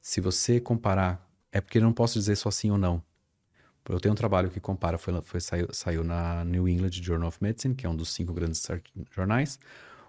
[0.00, 3.02] Se você comparar, é porque eu não posso dizer só sim ou não.
[3.88, 7.38] Eu tenho um trabalho que compara, foi, foi saiu, saiu na New England Journal of
[7.40, 8.66] Medicine, que é um dos cinco grandes
[9.12, 9.58] jornais.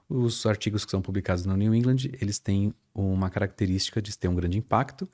[0.09, 4.35] Os artigos que são publicados no New England, eles têm uma característica de ter um
[4.35, 5.07] grande impacto,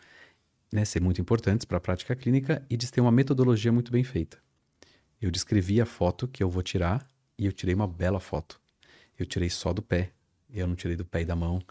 [0.72, 4.04] né, ser muito importantes para a prática clínica e de ter uma metodologia muito bem
[4.04, 4.38] feita.
[5.22, 7.06] Eu descrevi a foto que eu vou tirar
[7.38, 8.62] e eu tirei uma bela foto.
[9.18, 10.12] Eu tirei só do pé,
[10.54, 11.62] eu não tirei do pé e da mão,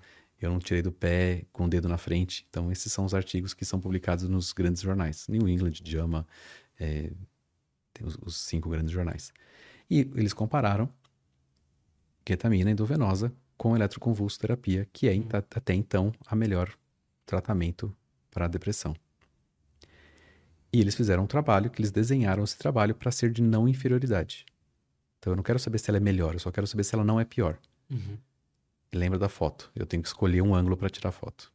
[0.40, 2.44] eu não tirei do pé com o dedo na frente.
[2.50, 5.26] Então, esses são os artigos que são publicados nos grandes jornais.
[5.28, 6.26] New England, JAMA,
[6.80, 7.12] é,
[7.94, 9.32] tem os, os, cinco grandes jornais.
[9.88, 10.92] E eles compararam
[12.24, 16.72] ketamina endovenosa com eletroconvulsoterapia, que é até então a melhor
[17.24, 17.94] tratamento
[18.30, 18.96] para a depressão.
[20.72, 24.46] E eles fizeram um trabalho que eles desenharam esse trabalho para ser de não inferioridade.
[25.18, 27.04] Então eu não quero saber se ela é melhor, eu só quero saber se ela
[27.04, 27.56] não é pior.
[27.88, 28.16] Uhum
[28.92, 29.70] lembra da foto.
[29.74, 31.52] Eu tenho que escolher um ângulo para tirar foto.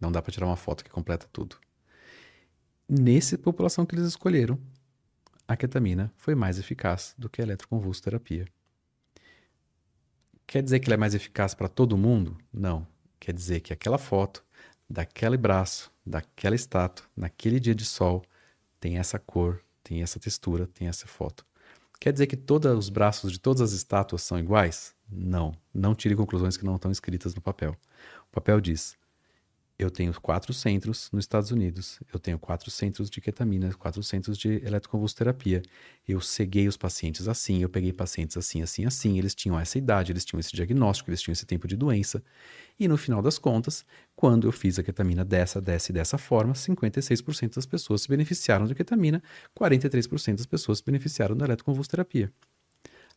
[0.00, 1.56] Não dá para tirar uma foto que completa tudo.
[2.88, 4.58] Nessa população que eles escolheram,
[5.46, 8.46] a ketamina foi mais eficaz do que a eletroconvulsoterapia.
[10.46, 12.38] Quer dizer que ela é mais eficaz para todo mundo?
[12.52, 12.86] Não.
[13.20, 14.42] Quer dizer que aquela foto,
[14.88, 18.24] daquele braço, daquela estátua, naquele dia de sol,
[18.80, 21.44] tem essa cor, tem essa textura, tem essa foto.
[22.00, 24.94] Quer dizer que todos os braços de todas as estátuas são iguais?
[25.10, 25.54] Não.
[25.72, 27.76] Não tire conclusões que não estão escritas no papel.
[28.28, 28.96] O papel diz:
[29.78, 34.36] eu tenho quatro centros nos Estados Unidos, eu tenho quatro centros de ketamina, quatro centros
[34.36, 35.62] de eletroconvulsoterapia.
[36.06, 39.18] Eu ceguei os pacientes assim, eu peguei pacientes assim, assim, assim.
[39.18, 42.20] Eles tinham essa idade, eles tinham esse diagnóstico, eles tinham esse tempo de doença.
[42.76, 43.84] E no final das contas,
[44.16, 48.66] quando eu fiz a ketamina dessa, dessa e dessa forma, 56% das pessoas se beneficiaram
[48.66, 49.22] da ketamina,
[49.56, 52.32] 43% das pessoas se beneficiaram da eletroconvulsoterapia.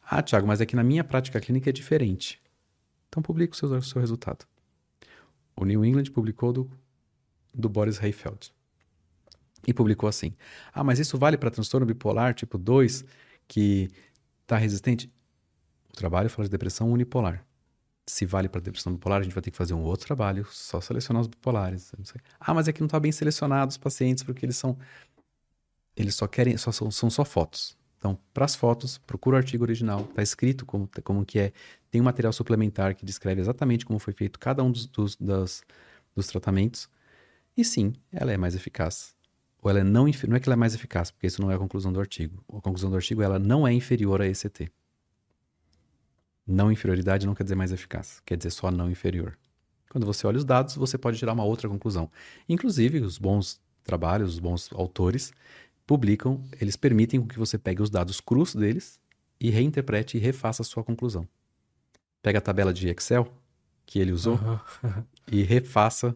[0.02, 2.42] Ah, Tiago, mas é que na minha prática clínica é diferente.
[3.08, 4.46] Então publique o seu, seu resultado.
[5.56, 6.72] O New England publicou do,
[7.54, 8.54] do Boris Heifeld.
[9.68, 10.34] E publicou assim:
[10.74, 13.06] Ah, mas isso vale para transtorno bipolar tipo 2
[13.48, 13.90] que
[14.42, 15.12] está resistente?
[15.90, 17.46] O trabalho fala de depressão unipolar.
[18.08, 20.82] Se vale para depressão bipolar, a gente vai ter que fazer um outro trabalho, só
[20.82, 21.92] selecionar os bipolares.
[22.40, 24.78] Ah, mas é que não está bem selecionado os pacientes porque eles são.
[25.96, 26.58] Eles só querem.
[26.58, 27.78] Só, são, são só fotos.
[28.02, 31.54] Então, para as fotos, procura o artigo original, está escrito como, como que é.
[31.92, 35.62] Tem um material suplementar que descreve exatamente como foi feito cada um dos, dos, das,
[36.16, 36.90] dos tratamentos.
[37.56, 39.14] E sim, ela é mais eficaz.
[39.62, 41.56] Ou ela é não, não é que ela é mais eficaz, porque isso não é
[41.56, 42.44] a conclusão do artigo.
[42.50, 44.72] A conclusão do artigo é ela não é inferior a ECT.
[46.48, 49.38] Não inferioridade não quer dizer mais eficaz, quer dizer só não inferior.
[49.92, 52.10] Quando você olha os dados, você pode tirar uma outra conclusão.
[52.50, 55.32] Inclusive, os bons trabalhos, os bons autores,
[55.86, 59.00] publicam, eles permitem que você pegue os dados crus deles
[59.40, 61.28] e reinterprete e refaça a sua conclusão.
[62.22, 63.32] Pega a tabela de Excel
[63.86, 65.04] que ele usou uhum.
[65.32, 66.16] e refaça,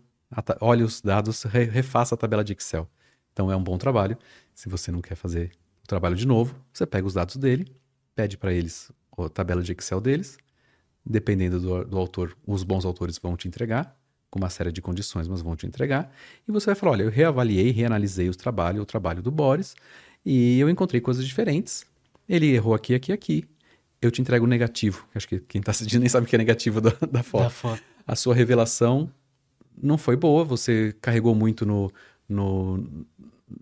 [0.61, 2.89] olhe os dados, re, refaça a tabela de Excel.
[3.33, 4.17] Então é um bom trabalho.
[4.53, 5.51] Se você não quer fazer
[5.83, 7.75] o trabalho de novo, você pega os dados dele,
[8.15, 10.37] pede para eles a tabela de Excel deles,
[11.05, 13.97] dependendo do, do autor, os bons autores vão te entregar
[14.35, 16.11] com uma série de condições, mas vão te entregar.
[16.45, 19.75] E você vai falar: olha, eu reavaliei, reanalisei os trabalhos, o trabalho do Boris,
[20.25, 21.85] e eu encontrei coisas diferentes.
[22.27, 23.45] Ele errou aqui, aqui, aqui.
[24.01, 25.07] Eu te entrego o negativo.
[25.15, 27.43] Acho que quem está assistindo nem sabe o que é negativo da, da foto.
[27.43, 27.81] Da foto.
[28.05, 29.09] A sua revelação
[29.81, 31.89] não foi boa, você carregou muito no,
[32.27, 33.05] no,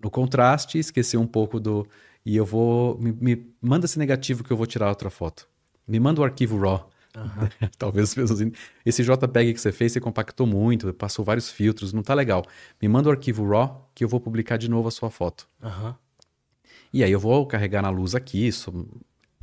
[0.01, 1.87] no contraste, esqueceu um pouco do.
[2.25, 2.97] E eu vou.
[2.97, 5.47] Me, me, manda esse negativo que eu vou tirar outra foto.
[5.87, 6.89] Me manda o arquivo RAW.
[7.15, 7.69] Uhum.
[7.77, 8.39] Talvez as pessoas.
[8.85, 12.45] Esse JPEG que você fez, você compactou muito, passou vários filtros, não tá legal.
[12.81, 15.47] Me manda o arquivo RAW que eu vou publicar de novo a sua foto.
[15.61, 15.93] Uhum.
[16.91, 18.87] E aí eu vou carregar na luz aqui, isso,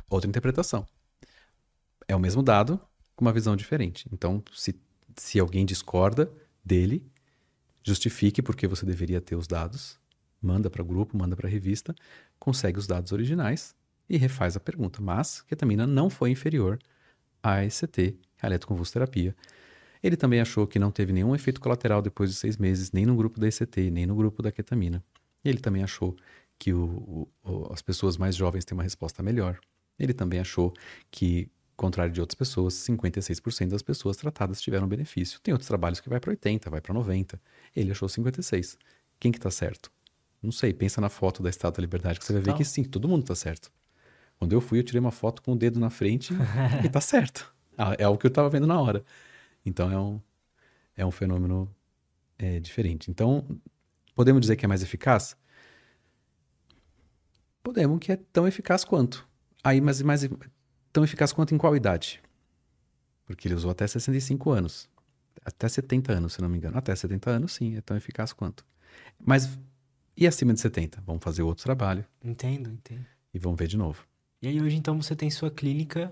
[0.09, 0.85] outra interpretação.
[2.07, 2.79] É o mesmo dado
[3.15, 4.07] com uma visão diferente.
[4.11, 4.73] Então, se,
[5.15, 6.31] se alguém discorda
[6.63, 7.05] dele,
[7.83, 9.99] justifique porque você deveria ter os dados,
[10.41, 11.93] manda para o grupo, manda para a revista,
[12.39, 13.75] consegue os dados originais
[14.09, 15.01] e refaz a pergunta.
[15.01, 16.79] Mas ketamina não foi inferior
[17.43, 19.35] a ECT, a eletroconvulsoterapia.
[20.03, 23.15] Ele também achou que não teve nenhum efeito colateral depois de seis meses, nem no
[23.15, 25.03] grupo da ECT, nem no grupo da ketamina.
[25.43, 26.15] Ele também achou
[26.57, 29.59] que o, o, as pessoas mais jovens têm uma resposta melhor.
[29.99, 30.73] Ele também achou
[31.11, 35.39] que, contrário de outras pessoas, 56% das pessoas tratadas tiveram benefício.
[35.41, 37.39] Tem outros trabalhos que vai para 80, vai para 90.
[37.75, 38.77] Ele achou 56.
[39.19, 39.91] Quem que está certo?
[40.41, 42.83] Não sei, pensa na foto da Estátua da Liberdade que você vai ver que sim,
[42.83, 43.71] todo mundo está certo.
[44.41, 46.33] Quando eu fui, eu tirei uma foto com o dedo na frente
[46.83, 47.53] e está certo.
[47.97, 49.03] É o que eu estava vendo na hora.
[49.65, 50.21] Então é um,
[50.95, 51.73] é um fenômeno
[52.37, 53.09] é, diferente.
[53.09, 53.43] Então,
[54.13, 55.35] podemos dizer que é mais eficaz?
[57.63, 59.27] Podemos, que é tão eficaz quanto.
[59.63, 60.27] Aí, mas mais
[60.91, 62.21] tão eficaz quanto em qual idade?
[63.25, 64.89] Porque ele usou até 65 anos.
[65.43, 66.77] Até 70 anos, se não me engano.
[66.77, 68.63] Até 70 anos, sim, é tão eficaz quanto.
[69.17, 69.57] Mas
[70.15, 71.01] e acima de 70?
[71.05, 72.05] Vamos fazer outro trabalho.
[72.23, 73.05] Entendo, entendo.
[73.33, 74.10] E vamos ver de novo.
[74.41, 76.11] E aí hoje, então, você tem sua clínica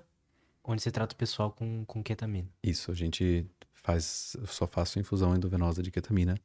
[0.63, 2.47] onde você trata o pessoal com, com ketamina.
[2.61, 6.39] Isso, a gente faz, só faço infusão endovenosa de ketamina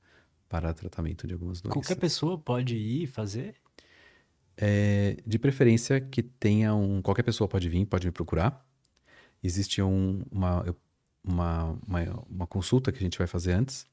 [0.48, 1.74] para tratamento de algumas doenças.
[1.74, 3.54] Qualquer pessoa pode ir fazer?
[4.56, 7.02] É, de preferência que tenha um.
[7.02, 8.64] Qualquer pessoa pode vir, pode me procurar.
[9.42, 10.64] Existe um, uma,
[11.22, 13.86] uma, uma, uma, consulta que a gente vai fazer antes,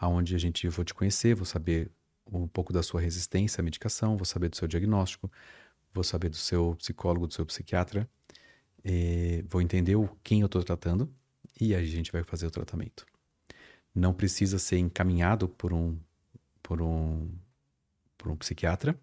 [0.00, 1.90] aonde a gente vou te conhecer, vou saber
[2.32, 5.30] um pouco da sua resistência à medicação, vou saber do seu diagnóstico,
[5.92, 8.08] vou saber do seu psicólogo, do seu psiquiatra,
[9.48, 11.12] vou entender o quem eu estou tratando
[11.60, 13.06] e a gente vai fazer o tratamento.
[13.94, 15.98] Não precisa ser encaminhado por um,
[16.62, 17.28] por um,
[18.16, 18.98] por um psiquiatra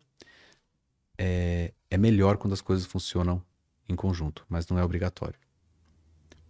[1.19, 3.43] é, é melhor quando as coisas funcionam
[3.89, 5.37] em conjunto, mas não é obrigatório.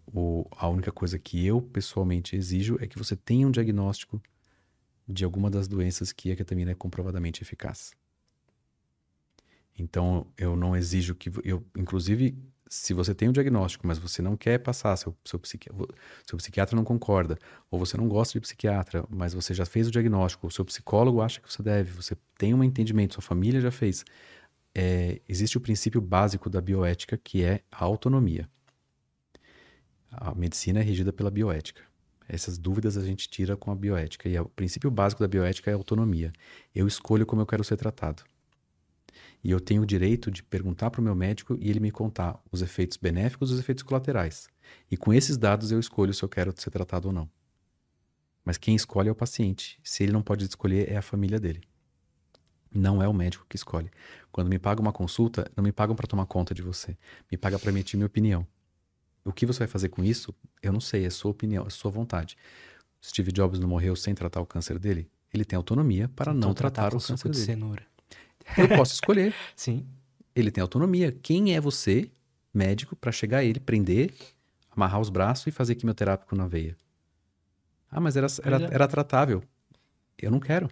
[0.06, 4.22] O, a única coisa que eu pessoalmente exijo é que você tenha um diagnóstico
[5.08, 7.94] de alguma das doenças que a ketamina é comprovadamente eficaz.
[9.82, 11.32] Então, eu não exijo que.
[11.44, 12.38] Eu, inclusive,
[12.70, 15.88] se você tem um diagnóstico, mas você não quer passar, seu, seu, psiquiatra,
[16.26, 17.38] seu psiquiatra não concorda,
[17.72, 21.22] ou você não gosta de psiquiatra, mas você já fez o diagnóstico, o seu psicólogo
[21.22, 24.06] acha que você deve, você tem um entendimento, sua família já fez,
[24.76, 28.48] é, existe o princípio básico da bioética, que é a autonomia.
[30.12, 31.82] A medicina é regida pela bioética.
[32.28, 34.30] Essas dúvidas a gente tira com a bioética.
[34.30, 36.32] E o princípio básico da bioética é a autonomia.
[36.74, 38.24] Eu escolho como eu quero ser tratado.
[39.44, 42.42] E eu tenho o direito de perguntar para o meu médico e ele me contar
[42.52, 44.50] os efeitos benéficos e os efeitos colaterais.
[44.92, 47.30] E com esses dados eu escolho se eu quero ser tratado ou não.
[48.44, 49.80] Mas quem escolhe é o paciente.
[49.84, 51.62] Se ele não pode escolher, é a família dele.
[52.72, 53.90] Não é o médico que escolhe.
[54.32, 56.98] Quando me paga uma consulta, não me pagam para tomar conta de você.
[57.32, 58.46] Me paga para emitir minha opinião.
[59.24, 61.92] O que você vai fazer com isso, eu não sei, é sua opinião, é sua
[61.92, 62.38] vontade.
[63.04, 65.10] Steve Jobs não morreu sem tratar o câncer dele?
[65.34, 67.46] Ele tem autonomia para então, não tratar, tratar o câncer de dele.
[67.46, 67.86] cenoura.
[68.58, 69.34] Eu posso escolher.
[69.56, 69.86] Sim.
[70.36, 71.12] Ele tem autonomia.
[71.12, 72.10] Quem é você,
[72.54, 74.14] médico, para chegar a ele, prender,
[74.72, 76.76] amarrar os braços e fazer quimioterápico na veia?
[77.92, 78.74] Ah, mas era, era, é.
[78.74, 79.44] era tratável.
[80.18, 80.70] Eu não quero.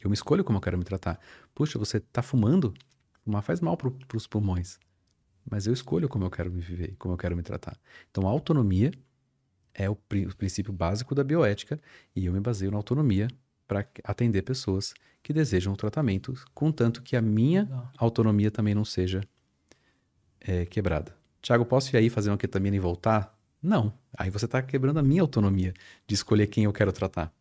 [0.00, 1.18] Eu me escolho como eu quero me tratar.
[1.54, 2.74] Puxa, você está fumando?
[3.24, 4.78] Fumar faz mal para os pulmões.
[5.50, 7.76] Mas eu escolho como eu quero me viver, como eu quero me tratar.
[8.10, 8.92] Então, a autonomia
[9.74, 11.80] é o, o princípio básico da bioética
[12.14, 13.28] e eu me baseio na autonomia
[13.68, 17.92] para atender pessoas que desejam o tratamento, contanto que a minha Legal.
[17.98, 19.20] autonomia também não seja
[20.40, 21.14] é, quebrada.
[21.42, 23.38] Tiago, posso ir aí fazer uma ketamina e voltar?
[23.62, 23.92] Não.
[24.16, 25.74] Aí você está quebrando a minha autonomia
[26.06, 27.32] de escolher quem eu quero tratar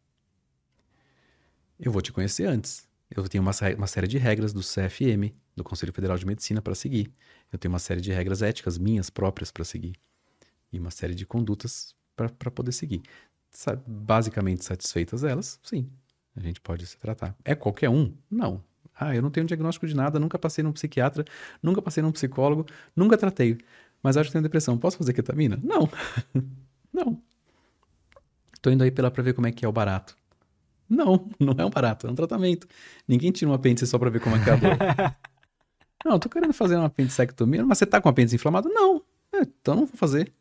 [1.79, 2.87] eu vou te conhecer antes.
[3.09, 6.75] Eu tenho uma, uma série de regras do CFM, do Conselho Federal de Medicina, para
[6.75, 7.11] seguir.
[7.51, 9.95] Eu tenho uma série de regras éticas minhas próprias para seguir.
[10.71, 13.01] E uma série de condutas para poder seguir.
[13.85, 15.89] Basicamente satisfeitas elas, sim,
[16.37, 17.35] a gente pode se tratar.
[17.43, 18.13] É qualquer um?
[18.29, 18.63] Não.
[18.99, 21.25] Ah, eu não tenho diagnóstico de nada, nunca passei num psiquiatra,
[21.61, 22.65] nunca passei num psicólogo,
[22.95, 23.57] nunca tratei.
[24.01, 24.77] Mas acho que tenho depressão.
[24.77, 25.59] Posso fazer ketamina?
[25.63, 25.89] Não.
[26.93, 27.21] não.
[28.61, 30.15] tô indo aí pela pra ver como é que é o barato.
[30.89, 32.67] Não, não é um barato, é um tratamento.
[33.07, 34.77] Ninguém tira um apêndice só pra ver como é que é a dor.
[36.05, 38.69] não, tô querendo fazer uma apendicectomia, mas você tá com o apêndice inflamado?
[38.69, 39.03] Não.
[39.33, 40.31] É, então não vou fazer.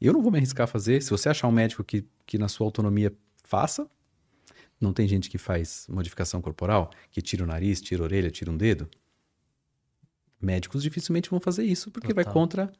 [0.00, 1.02] Eu não vou me arriscar a fazer.
[1.02, 3.12] Se você achar um médico que, que na sua autonomia
[3.44, 3.88] faça,
[4.80, 8.50] não tem gente que faz modificação corporal, que tira o nariz, tira a orelha, tira
[8.50, 8.88] um dedo?
[10.40, 12.24] Médicos dificilmente vão fazer isso, porque Total.
[12.24, 12.72] vai contra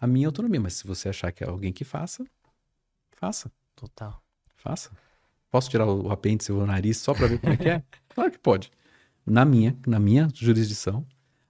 [0.00, 0.60] a minha autonomia.
[0.60, 2.24] Mas se você achar que é alguém que faça,
[3.12, 4.22] faça, Total.
[4.56, 4.90] faça.
[5.50, 7.82] Posso tirar o apêndice ou o nariz só para ver como é que é?
[8.14, 8.70] Claro que pode.
[9.24, 11.06] Na minha, na minha jurisdição,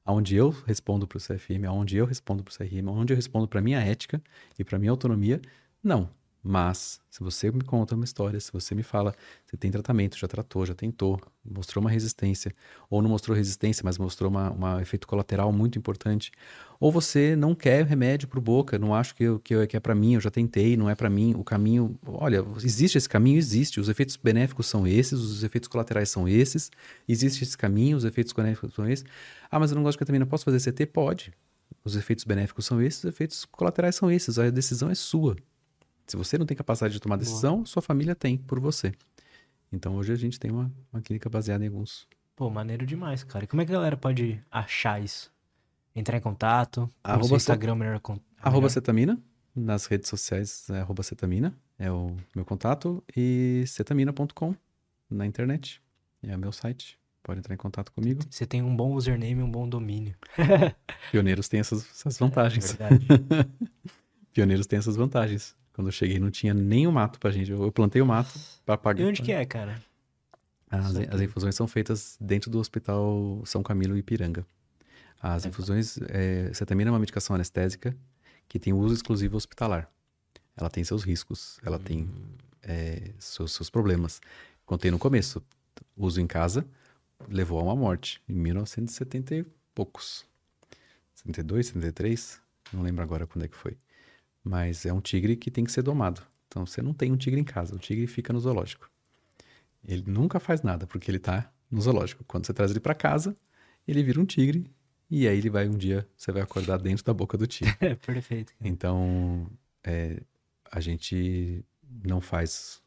[0.06, 3.48] onde eu respondo para o CFM, onde eu respondo para o CRM, onde eu respondo
[3.48, 4.22] para minha ética
[4.58, 5.40] e para minha autonomia,
[5.82, 6.10] não.
[6.42, 10.28] Mas, se você me conta uma história, se você me fala, você tem tratamento, já
[10.28, 12.54] tratou, já tentou, mostrou uma resistência,
[12.88, 16.30] ou não mostrou resistência, mas mostrou um efeito colateral muito importante,
[16.78, 20.14] ou você não quer remédio para boca, não acho que, que, que é para mim,
[20.14, 23.88] eu já tentei, não é para mim, o caminho, olha, existe esse caminho, existe, os
[23.88, 26.70] efeitos benéficos são esses, os efeitos colaterais são esses,
[27.08, 29.04] existe esse caminho, os efeitos benéficos são esses.
[29.50, 30.86] Ah, mas eu não gosto de ketamina, posso fazer CT?
[30.86, 31.32] Pode.
[31.84, 35.36] Os efeitos benéficos são esses, os efeitos colaterais são esses, a decisão é sua.
[36.08, 37.66] Se você não tem capacidade de tomar decisão, Boa.
[37.66, 38.92] sua família tem por você.
[39.70, 42.08] Então hoje a gente tem uma, uma clínica baseada em alguns.
[42.34, 43.44] Pô, maneiro demais, cara.
[43.44, 45.30] E como é que a galera pode achar isso?
[45.94, 46.88] Entrar em contato?
[47.04, 47.78] Arroba Instagram, set...
[47.78, 48.20] melhor, melhor.
[48.40, 49.20] Arroba cetamina.
[49.54, 51.54] Nas redes sociais é arroba cetamina.
[51.78, 53.04] É o meu contato.
[53.14, 54.54] E cetamina.com
[55.10, 55.82] na internet.
[56.22, 56.98] É o meu site.
[57.22, 58.22] Pode entrar em contato comigo.
[58.30, 60.14] Você tem um bom username e um bom domínio.
[61.10, 62.74] Pioneiros têm essas, essas vantagens.
[62.80, 63.06] É verdade.
[64.32, 65.54] Pioneiros têm essas vantagens.
[65.78, 67.52] Quando eu cheguei, não tinha nem o mato pra gente.
[67.52, 68.36] Eu plantei o mato
[68.66, 69.00] pra pagar.
[69.00, 69.80] E onde que é, cara?
[70.68, 74.44] As, as, infusões são feitas dentro do Hospital São Camilo Ipiranga.
[75.22, 75.48] As é.
[75.48, 77.96] infusões, é, cetamina é uma medicação anestésica
[78.48, 79.88] que tem uso exclusivo hospitalar.
[80.56, 81.84] Ela tem seus riscos, ela hum.
[81.84, 82.08] tem
[82.64, 84.20] é, seus, seus problemas.
[84.66, 85.40] Contei no começo,
[85.96, 86.66] uso em casa
[87.28, 90.26] levou a uma morte em 1970 e poucos.
[91.14, 92.40] 72, 73,
[92.72, 93.76] não lembro agora quando é que foi.
[94.48, 96.22] Mas é um tigre que tem que ser domado.
[96.46, 98.90] Então você não tem um tigre em casa, o tigre fica no zoológico.
[99.84, 102.24] Ele nunca faz nada porque ele está no zoológico.
[102.24, 103.36] Quando você traz ele para casa,
[103.86, 104.66] ele vira um tigre
[105.10, 107.76] e aí ele vai um dia, você vai acordar dentro da boca do tigre.
[107.78, 108.54] É, perfeito.
[108.58, 109.46] Então,
[109.84, 110.22] é,
[110.72, 111.62] a gente
[112.02, 112.80] não faz,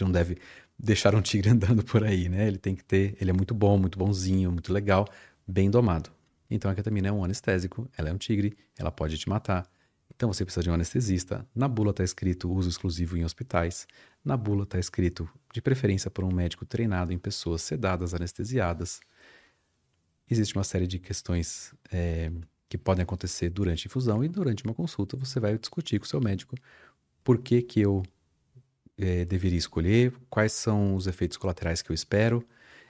[0.00, 0.36] não deve
[0.76, 2.48] deixar um tigre andando por aí, né?
[2.48, 5.08] Ele tem que ter, ele é muito bom, muito bonzinho, muito legal,
[5.46, 6.10] bem domado.
[6.50, 9.68] Então a ketamina é um anestésico, ela é um tigre, ela pode te matar,
[10.16, 11.46] então você precisa de um anestesista.
[11.54, 13.86] Na bula está escrito uso exclusivo em hospitais.
[14.24, 19.00] Na bula está escrito de preferência por um médico treinado em pessoas sedadas, anestesiadas.
[20.30, 22.30] Existe uma série de questões é,
[22.68, 26.08] que podem acontecer durante a infusão e durante uma consulta você vai discutir com o
[26.08, 26.56] seu médico
[27.22, 28.02] por que, que eu
[28.96, 32.46] é, deveria escolher, quais são os efeitos colaterais que eu espero.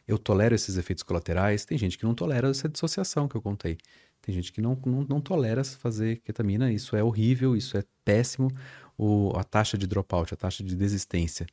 [0.07, 1.65] Eu tolero esses efeitos colaterais.
[1.65, 3.79] Tem gente que não tolera essa dissociação que eu contei.
[4.25, 8.51] Tem gente que não, não, não tolera fazer ketamina, isso é horrível, isso é péssimo.
[8.97, 11.47] O, a taxa de dropout, a taxa de desistência,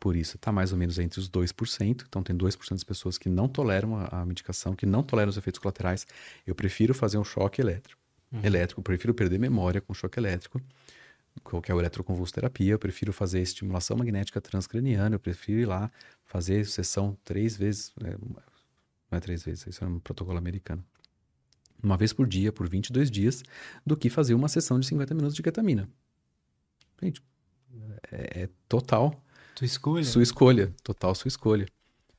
[0.00, 2.04] por isso está mais ou menos entre os 2%.
[2.04, 5.36] Então, tem 2% das pessoas que não toleram a, a, medicação, que não toleram os
[5.36, 6.04] efeitos colaterais.
[6.44, 8.00] Eu prefiro fazer um choque elétrico.
[8.32, 8.40] Uhum.
[8.42, 10.60] Elétrico, prefiro perder memória com choque elétrico,
[11.62, 12.72] que é o eletroconvulsoterapia.
[12.72, 15.14] Eu prefiro fazer estimulação magnética transcraniana.
[15.14, 15.92] Eu prefiro ir lá
[16.24, 17.92] fazer sessão três vezes.
[18.02, 18.16] É,
[19.12, 20.84] não é três vezes, isso é um protocolo americano
[21.82, 23.42] uma vez por dia, por 22 dias,
[23.84, 25.88] do que fazer uma sessão de 50 minutos de ketamina.
[27.02, 27.22] Gente,
[28.10, 29.22] é, é total.
[29.54, 30.04] Tua escolha.
[30.04, 31.66] Sua escolha, total sua escolha.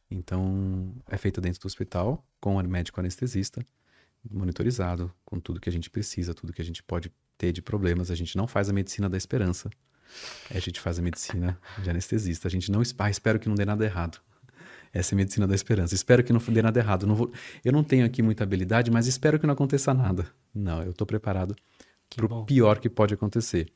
[0.10, 3.66] Então, é feita dentro do hospital, com o médico anestesista,
[4.30, 8.10] monitorizado, com tudo que a gente precisa, tudo que a gente pode ter de problemas.
[8.10, 9.70] A gente não faz a medicina da esperança.
[10.50, 12.48] A gente faz a medicina de anestesista.
[12.48, 12.82] A gente não.
[12.98, 14.20] Ah, espero que não dê nada errado.
[14.94, 15.94] Essa é a medicina da esperança.
[15.94, 17.06] Espero que não dê nada errado.
[17.06, 17.32] Não vou,
[17.64, 20.28] eu não tenho aqui muita habilidade, mas espero que não aconteça nada.
[20.54, 21.56] Não, eu estou preparado
[22.16, 23.72] para o pior que pode acontecer.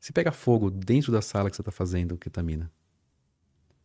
[0.00, 2.70] Se pega fogo dentro da sala que você está fazendo ketamina.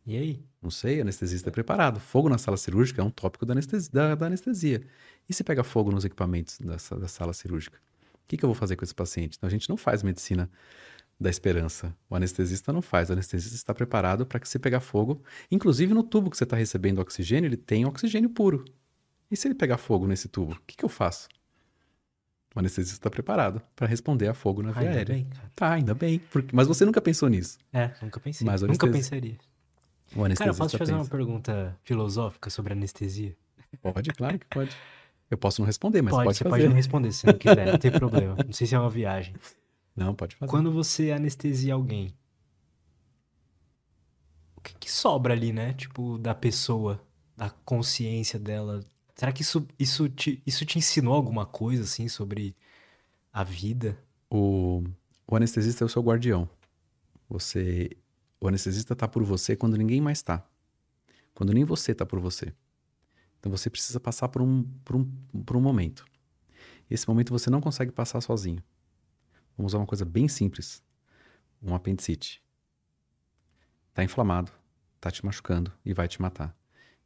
[0.05, 0.43] E aí?
[0.61, 1.99] Não sei, anestesista é preparado.
[1.99, 3.89] Fogo na sala cirúrgica é um tópico da anestesia.
[3.93, 4.81] Da, da anestesia.
[5.29, 7.77] E se pega fogo nos equipamentos da, da sala cirúrgica?
[8.15, 9.37] O que, que eu vou fazer com esse paciente?
[9.37, 10.49] Então, a gente não faz medicina
[11.19, 11.95] da esperança.
[12.09, 13.09] O anestesista não faz.
[13.09, 15.21] O anestesista está preparado para que se pegar fogo,
[15.51, 18.63] inclusive no tubo que você está recebendo oxigênio, ele tem oxigênio puro.
[19.29, 21.27] E se ele pegar fogo nesse tubo, o que, que eu faço?
[22.55, 25.15] O anestesista está preparado para responder a fogo na via ainda aérea.
[25.15, 25.51] Bem, cara.
[25.55, 26.19] Tá, ainda bem.
[26.31, 26.55] Porque...
[26.55, 27.59] Mas você nunca pensou nisso.
[27.71, 28.45] É, nunca pensei.
[28.47, 29.37] Mas nunca pensaria.
[30.15, 31.03] O anestesista cara, eu posso te fazer pensa.
[31.03, 33.37] uma pergunta filosófica sobre anestesia?
[33.81, 34.75] Pode, claro que pode.
[35.29, 36.55] Eu posso não responder, mas pode, pode você fazer.
[36.55, 38.35] pode não responder se não quiser, não tem problema.
[38.43, 39.35] Não sei se é uma viagem.
[39.99, 40.49] Não, pode fazer.
[40.49, 42.13] Quando você anestesia alguém,
[44.89, 45.73] sobra ali, né?
[45.73, 47.01] Tipo, da pessoa,
[47.37, 48.83] da consciência dela.
[49.15, 52.55] Será que isso, isso, te, isso te ensinou alguma coisa, assim, sobre
[53.31, 53.97] a vida?
[54.29, 54.83] O,
[55.27, 56.49] o anestesista é o seu guardião.
[57.29, 57.91] Você,
[58.39, 60.45] o anestesista tá por você quando ninguém mais tá.
[61.33, 62.53] Quando nem você tá por você.
[63.39, 65.05] Então você precisa passar por um, por um,
[65.45, 66.05] por um momento.
[66.89, 68.61] Esse momento você não consegue passar sozinho.
[69.59, 70.81] Vamos usar uma coisa bem simples.
[71.61, 72.41] Um apendicite.
[73.93, 74.49] Tá inflamado,
[75.01, 76.55] tá te machucando e vai te matar.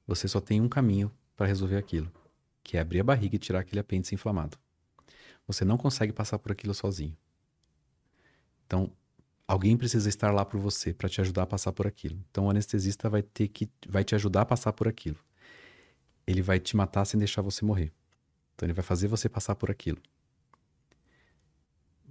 [0.06, 2.12] Você só tem um caminho para resolver aquilo,
[2.64, 4.56] que é abrir a barriga e tirar aquele apêndice inflamado.
[5.48, 7.18] Você não consegue passar por aquilo sozinho.
[8.68, 8.92] Então,
[9.48, 12.24] alguém precisa estar lá por você para te ajudar a passar por aquilo.
[12.30, 15.18] Então, o anestesista vai ter que vai te ajudar a passar por aquilo.
[16.28, 17.92] Ele vai te matar sem deixar você morrer.
[18.54, 20.00] Então, ele vai fazer você passar por aquilo.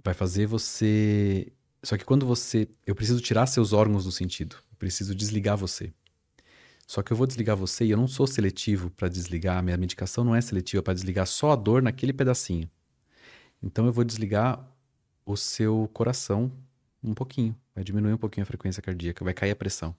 [0.03, 1.51] Vai fazer você.
[1.81, 2.67] Só que quando você.
[2.85, 4.55] Eu preciso tirar seus órgãos do sentido.
[4.71, 5.93] Eu preciso desligar você.
[6.85, 9.57] Só que eu vou desligar você e eu não sou seletivo para desligar.
[9.57, 12.69] A minha medicação não é seletiva para desligar só a dor naquele pedacinho.
[13.61, 14.59] Então eu vou desligar
[15.25, 16.51] o seu coração
[17.01, 17.55] um pouquinho.
[17.73, 19.95] Vai diminuir um pouquinho a frequência cardíaca, vai cair a pressão.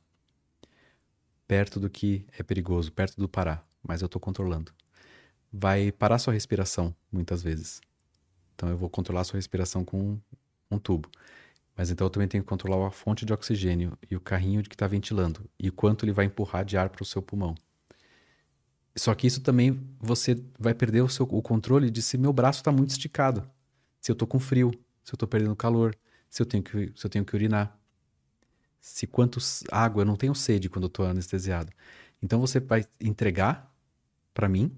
[1.48, 3.66] Perto do que é perigoso, perto do parar.
[3.82, 4.72] Mas eu estou controlando.
[5.52, 7.81] Vai parar sua respiração, muitas vezes.
[8.55, 10.18] Então eu vou controlar sua respiração com
[10.70, 11.09] um tubo.
[11.76, 14.68] Mas então eu também tenho que controlar a fonte de oxigênio e o carrinho de
[14.68, 17.55] que está ventilando e quanto ele vai empurrar de ar para o seu pulmão.
[18.97, 22.60] Só que isso também você vai perder o, seu, o controle de se meu braço
[22.60, 23.48] está muito esticado,
[24.01, 24.70] se eu estou com frio,
[25.02, 25.97] se eu estou perdendo calor,
[26.31, 27.76] se eu tenho que, se eu tenho que urinar,
[28.81, 31.72] se quantos água eu não tenho sede quando estou anestesiado.
[32.22, 33.74] Então você vai entregar
[34.32, 34.70] para mim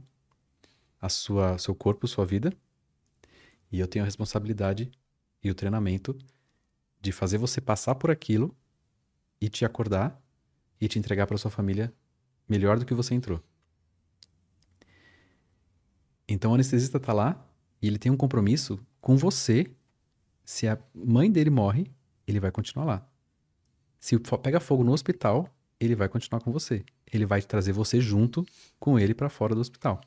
[1.00, 2.52] a sua seu corpo, sua vida,
[3.70, 4.90] e eu tenho a responsabilidade
[5.42, 6.16] e o treinamento
[7.00, 8.56] de fazer você passar por aquilo
[9.40, 10.20] e te acordar
[10.80, 11.92] e te entregar para sua família
[12.48, 13.42] melhor do que você entrou.
[16.28, 17.46] Então o anestesista está lá
[17.80, 19.70] e ele tem um compromisso com você.
[20.44, 21.90] Se a mãe dele morre,
[22.26, 23.08] ele vai continuar lá.
[23.98, 25.48] Se pega fogo no hospital,
[25.78, 26.84] ele vai continuar com você.
[27.12, 28.44] Ele vai trazer você junto
[28.78, 30.00] com ele para fora do hospital.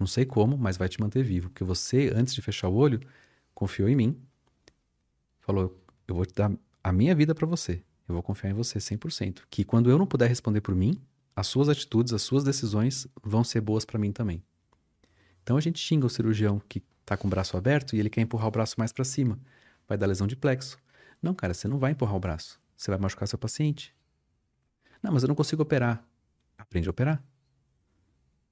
[0.00, 2.98] Não sei como, mas vai te manter vivo, porque você, antes de fechar o olho,
[3.54, 4.18] confiou em mim.
[5.40, 5.78] Falou:
[6.08, 6.50] "Eu vou te dar
[6.82, 7.84] a minha vida para você.
[8.08, 10.98] Eu vou confiar em você 100%, que quando eu não puder responder por mim,
[11.36, 14.42] as suas atitudes, as suas decisões vão ser boas para mim também."
[15.42, 18.22] Então a gente xinga o cirurgião que tá com o braço aberto e ele quer
[18.22, 19.38] empurrar o braço mais para cima.
[19.86, 20.78] Vai dar lesão de plexo.
[21.20, 22.58] Não, cara, você não vai empurrar o braço.
[22.74, 23.94] Você vai machucar seu paciente.
[25.02, 26.02] Não, mas eu não consigo operar.
[26.56, 27.22] Aprende a operar.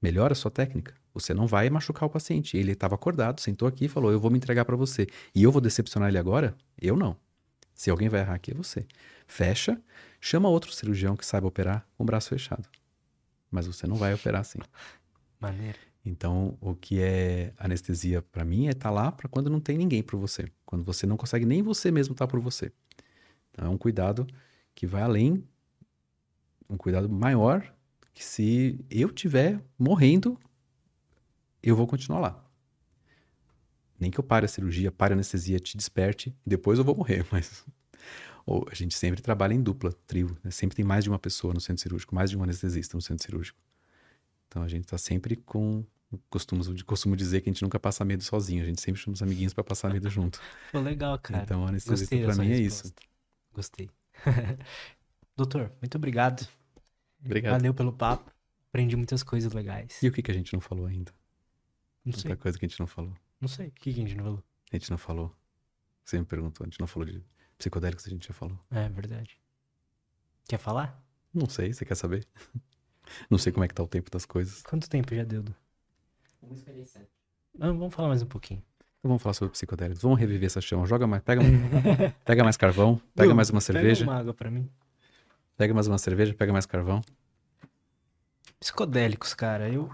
[0.00, 0.94] Melhora a sua técnica.
[1.12, 2.56] Você não vai machucar o paciente.
[2.56, 5.06] Ele estava acordado, sentou aqui e falou: Eu vou me entregar para você.
[5.34, 6.56] E eu vou decepcionar ele agora?
[6.80, 7.16] Eu não.
[7.74, 8.86] Se alguém vai errar aqui, é você.
[9.26, 9.80] Fecha,
[10.20, 12.68] chama outro cirurgião que saiba operar com o braço fechado.
[13.50, 14.58] Mas você não vai operar assim.
[15.40, 15.78] Maneiro.
[16.04, 19.76] Então, o que é anestesia para mim é estar tá lá para quando não tem
[19.76, 22.72] ninguém por você, quando você não consegue nem você mesmo estar tá por você.
[23.50, 24.26] Então, é um cuidado
[24.74, 25.44] que vai além,
[26.68, 27.72] um cuidado maior
[28.18, 30.36] que se eu tiver morrendo,
[31.62, 32.44] eu vou continuar lá.
[33.96, 37.24] Nem que eu pare a cirurgia, pare a anestesia, te desperte, depois eu vou morrer,
[37.30, 37.64] mas
[38.44, 40.50] ou a gente sempre trabalha em dupla, trio, né?
[40.50, 43.24] sempre tem mais de uma pessoa no centro cirúrgico, mais de um anestesista no centro
[43.24, 43.60] cirúrgico.
[44.48, 45.84] Então a gente está sempre com
[46.28, 49.22] costumo, costumo dizer que a gente nunca passa medo sozinho, a gente sempre chama os
[49.22, 50.40] amiguinhos para passar medo junto.
[50.72, 51.44] Pô, legal, cara.
[51.44, 52.92] Então a anestesista para mim é isso.
[53.54, 53.88] Gostei.
[55.36, 56.48] Doutor, muito obrigado.
[57.24, 57.52] Obrigado.
[57.52, 58.32] Valeu pelo papo.
[58.68, 60.02] Aprendi muitas coisas legais.
[60.02, 61.12] E o que, que a gente não falou ainda?
[62.04, 62.36] Não Outra sei.
[62.36, 63.14] coisa que a gente não falou.
[63.40, 63.68] Não sei.
[63.68, 64.44] O que, que a gente não falou?
[64.72, 65.34] A gente não falou.
[66.04, 67.22] Você me perguntou, a gente não falou de
[67.56, 68.58] psicodélicos, a gente já falou.
[68.70, 69.38] É verdade.
[70.48, 71.02] Quer falar?
[71.32, 72.26] Não sei, você quer saber?
[73.30, 74.62] Não sei como é que tá o tempo das coisas.
[74.62, 75.42] Quanto tempo já deu?
[77.58, 78.62] Ah, vamos falar mais um pouquinho.
[78.98, 80.02] Então vamos falar sobre psicodélicos.
[80.02, 80.84] Vamos reviver essa chama.
[80.86, 81.40] Joga mais, pega,
[82.24, 84.00] pega mais carvão, pega Du, mais uma cerveja.
[84.00, 84.68] Pega uma água pra mim.
[85.58, 87.02] Pega mais uma cerveja, pega mais carvão.
[88.60, 89.90] Psicodélicos, cara, eu.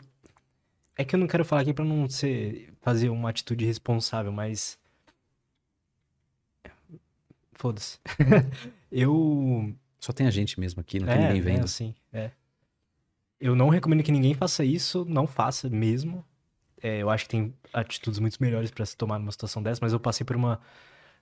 [0.95, 2.75] É que eu não quero falar aqui pra não ser.
[2.83, 4.79] fazer uma atitude responsável, mas.
[7.55, 7.99] Foda-se.
[8.93, 9.75] eu.
[9.99, 11.63] Só tem a gente mesmo aqui, não tem é, ninguém vendo.
[11.63, 12.31] É, assim, é.
[13.41, 16.23] Eu não recomendo que ninguém faça isso, não faça mesmo.
[16.83, 19.95] É, eu acho que tem atitudes muito melhores pra se tomar numa situação dessa, mas
[19.95, 20.61] eu passei por uma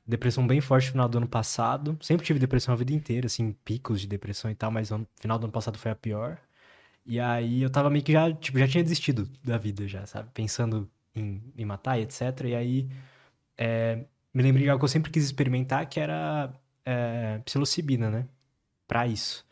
[0.07, 1.97] depressão bem forte no final do ano passado.
[2.01, 5.39] Sempre tive depressão a vida inteira, assim, picos de depressão e tal, mas no final
[5.39, 6.39] do ano passado foi a pior.
[7.05, 10.31] E aí eu tava meio que já, tipo, já tinha desistido da vida já, sabe?
[10.33, 12.23] Pensando em me matar e etc.
[12.47, 12.89] E aí
[13.59, 14.05] é,
[14.35, 16.53] me lembrei de algo que eu sempre quis experimentar, que era
[16.85, 18.29] é, psilocibina, né?
[18.87, 19.47] Pra isso.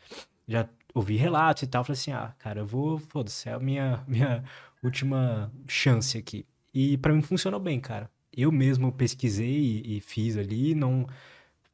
[0.49, 4.05] Já ouvi relatos e tal, falei assim, ah, cara, eu vou, foda-se, é a minha,
[4.09, 4.45] minha
[4.83, 6.47] última chance aqui.
[6.75, 8.11] E pra mim funcionou bem, cara.
[8.37, 11.07] Eu mesmo pesquisei e, fiz ali, não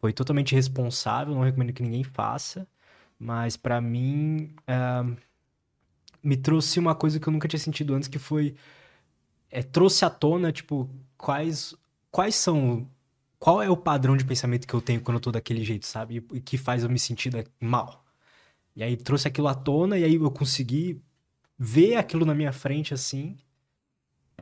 [0.01, 2.67] foi totalmente responsável, não recomendo que ninguém faça,
[3.19, 5.17] mas pra mim eh,
[6.23, 8.55] me trouxe uma coisa que eu nunca tinha sentido antes, que foi
[9.51, 11.75] é, trouxe à tona, tipo, quais
[12.11, 12.89] quais são
[13.39, 16.25] qual é o padrão de pensamento que eu tenho quando eu tô daquele jeito, sabe?
[16.33, 18.05] E que faz eu me sentir mal.
[18.77, 21.03] E aí trouxe aquilo à tona e aí eu consegui
[21.59, 23.37] ver aquilo na minha frente assim.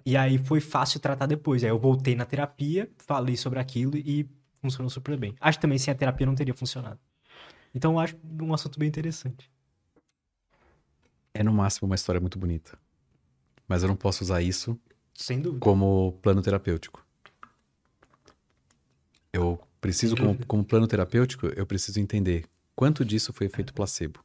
[0.05, 1.63] E aí foi fácil tratar depois.
[1.65, 4.29] Aí eu voltei na terapia, falei sobre aquilo e
[4.61, 5.35] funcionou super bem.
[5.41, 6.99] Acho que também sem a terapia não teria funcionado.
[7.75, 9.51] Então eu acho um assunto bem interessante.
[11.33, 12.79] É no máximo uma história muito bonita.
[13.67, 14.79] Mas eu não posso usar isso
[15.15, 15.61] Sem dúvida.
[15.61, 17.05] como plano terapêutico.
[19.33, 20.47] Eu preciso, como, dúvida.
[20.47, 22.45] como plano terapêutico, eu preciso entender
[22.77, 24.21] quanto disso foi efeito placebo.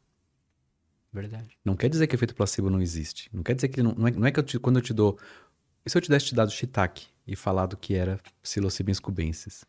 [1.12, 1.58] Verdade.
[1.66, 3.28] Não quer dizer que efeito placebo não existe.
[3.34, 4.84] Não quer dizer que ele não, não é, não é que eu te- quando eu
[4.84, 5.18] te dou.
[5.86, 9.66] E se eu tivesse te dado shiitake e falado que era psilocybin cubensis,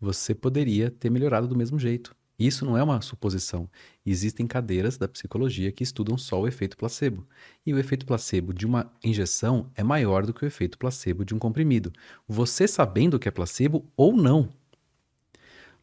[0.00, 2.14] você poderia ter melhorado do mesmo jeito.
[2.38, 3.70] Isso não é uma suposição.
[4.04, 7.26] Existem cadeiras da psicologia que estudam só o efeito placebo.
[7.64, 11.34] E o efeito placebo de uma injeção é maior do que o efeito placebo de
[11.34, 11.92] um comprimido.
[12.26, 14.48] Você sabendo que é placebo ou não.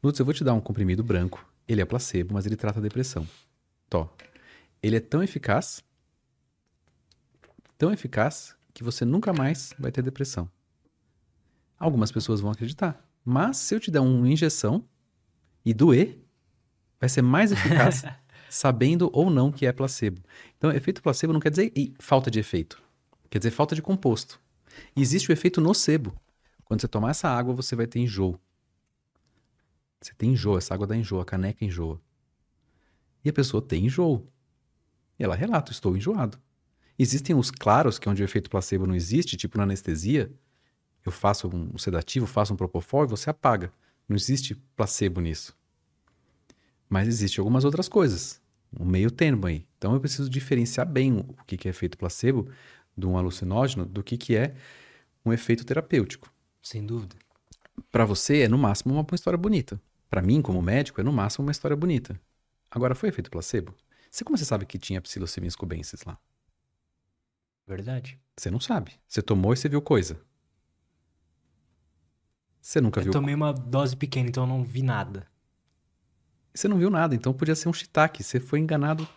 [0.03, 1.45] Lutz, eu vou te dar um comprimido branco.
[1.67, 3.27] Ele é placebo, mas ele trata a depressão.
[3.89, 4.13] Tó.
[4.81, 5.83] Ele é tão eficaz,
[7.77, 10.49] tão eficaz, que você nunca mais vai ter depressão.
[11.77, 13.05] Algumas pessoas vão acreditar.
[13.25, 14.85] Mas se eu te der uma injeção
[15.65, 16.17] e doer,
[16.97, 18.05] vai ser mais eficaz
[18.49, 20.21] sabendo ou não que é placebo.
[20.57, 22.81] Então, efeito placebo não quer dizer e- falta de efeito.
[23.29, 24.39] Quer dizer falta de composto.
[24.95, 26.15] Existe o efeito nocebo.
[26.63, 28.39] Quando você tomar essa água, você vai ter enjoo.
[29.99, 31.99] Você tem enjoo, essa água dá enjoo, a caneca enjoa.
[33.25, 34.25] E a pessoa tem enjoo.
[35.19, 36.39] E ela relata, estou enjoado.
[37.01, 40.29] Existem os claros, que é onde o efeito placebo não existe, tipo na anestesia.
[41.05, 43.71] Eu faço um sedativo, faço um propofol e você apaga.
[44.07, 45.57] Não existe placebo nisso.
[46.89, 48.41] Mas existe algumas outras coisas.
[48.77, 49.65] Um meio termo aí.
[49.77, 52.49] Então eu preciso diferenciar bem o que que é efeito placebo
[52.97, 54.53] de um alucinógeno do que, que é
[55.25, 56.29] um efeito terapêutico.
[56.61, 57.15] Sem dúvida.
[57.89, 59.81] Para você é no máximo uma história bonita.
[60.09, 62.19] Para mim, como médico, é no máximo uma história bonita.
[62.69, 63.73] Agora, foi efeito placebo?
[64.11, 66.19] Você como você sabe que tinha psilocybin cubensis lá?
[67.69, 68.19] Verdade.
[68.35, 68.93] Você não sabe.
[69.07, 70.19] Você tomou e você viu coisa.
[72.59, 73.13] Você nunca Eu viu.
[73.13, 75.27] tomei uma dose pequena, então eu não vi nada.
[76.51, 78.23] Você não viu nada, então podia ser um shiitake.
[78.23, 79.07] Você foi enganado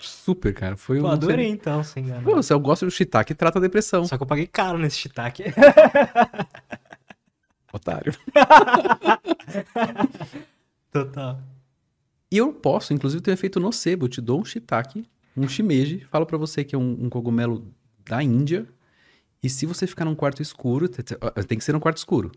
[0.00, 0.76] super, cara.
[0.76, 1.10] Foi Pô, um.
[1.12, 2.24] adorei então, sem enganar.
[2.24, 4.04] Pô, você gosta do shiitake trata a depressão.
[4.04, 5.44] Só que eu paguei caro nesse shiitake.
[7.72, 8.12] Otário.
[10.90, 11.40] Total.
[12.32, 14.06] E eu posso, inclusive, ter um efeito nocebo.
[14.06, 17.72] Eu te dou um shiitake, um shimeji, falo pra você que é um, um cogumelo
[18.04, 18.66] da Índia.
[19.42, 22.32] E se você ficar num quarto escuro, tem que ser num quarto escuro.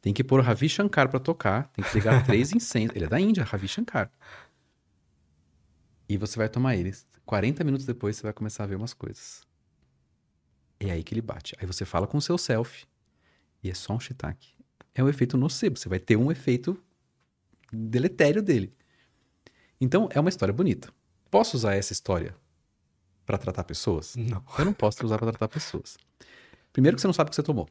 [0.00, 2.96] Tem que pôr Ravi Shankar pra tocar, tem que ligar três incensos.
[2.96, 4.10] Ele é da Índia, Ravi Shankar.
[6.08, 7.06] E você vai tomar eles.
[7.26, 9.42] 40 minutos depois você vai começar a ver umas coisas.
[10.80, 11.54] É aí que ele bate.
[11.60, 12.86] Aí você fala com o seu self.
[13.62, 14.54] E é só um shiitake.
[14.94, 15.78] É um efeito nocebo.
[15.78, 16.80] Você vai ter um efeito
[17.70, 18.72] deletério dele.
[19.80, 20.92] Então, é uma história bonita.
[21.30, 22.34] Posso usar essa história
[23.26, 24.16] pra tratar pessoas?
[24.16, 24.42] Não.
[24.58, 25.96] Eu não posso usar pra tratar pessoas.
[26.72, 27.68] Primeiro que você não sabe o que você tomou.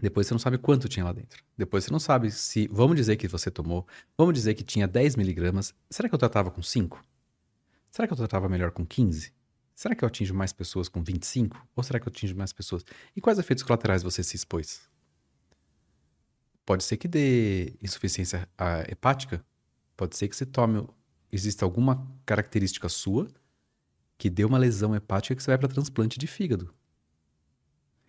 [0.00, 1.42] Depois você não sabe quanto tinha lá dentro.
[1.56, 2.68] Depois você não sabe se.
[2.68, 3.86] Vamos dizer que você tomou.
[4.16, 5.74] Vamos dizer que tinha 10 miligramas.
[5.88, 7.02] Será que eu tratava com 5?
[7.90, 9.32] Será que eu tratava melhor com 15?
[9.74, 11.66] Será que eu atinjo mais pessoas com 25?
[11.74, 12.84] Ou será que eu atinjo mais pessoas?
[13.14, 14.82] E quais efeitos colaterais você se expôs?
[16.66, 19.42] Pode ser que dê insuficiência ah, hepática.
[19.96, 20.86] Pode ser que você tome.
[21.32, 23.28] Exista alguma característica sua
[24.18, 26.72] que dê uma lesão hepática que você vai para transplante de fígado.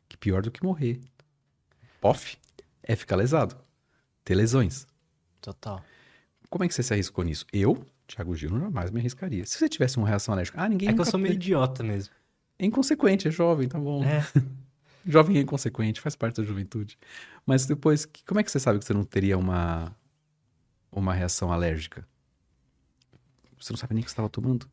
[0.08, 1.02] Que pior do que morrer.
[2.00, 2.38] POF
[2.84, 3.58] é ficar lesado.
[4.24, 4.88] Ter lesões.
[5.42, 5.84] Total.
[6.50, 7.46] Como é que você se arriscou nisso?
[7.52, 9.46] Eu, Thiago Gil, jamais me arriscaria.
[9.46, 12.14] Se você tivesse uma reação alérgica, ah, ninguém É que eu sou meio idiota mesmo.
[12.58, 14.04] É inconsequente, é jovem, tá bom.
[14.04, 14.24] É.
[15.10, 16.98] Jovem é inconsequente, faz parte da juventude.
[17.46, 19.96] Mas depois, que- como é que você sabe que você não teria uma,
[20.92, 22.06] uma reação alérgica?
[23.60, 24.68] Você não sabe nem o que você estava tomando.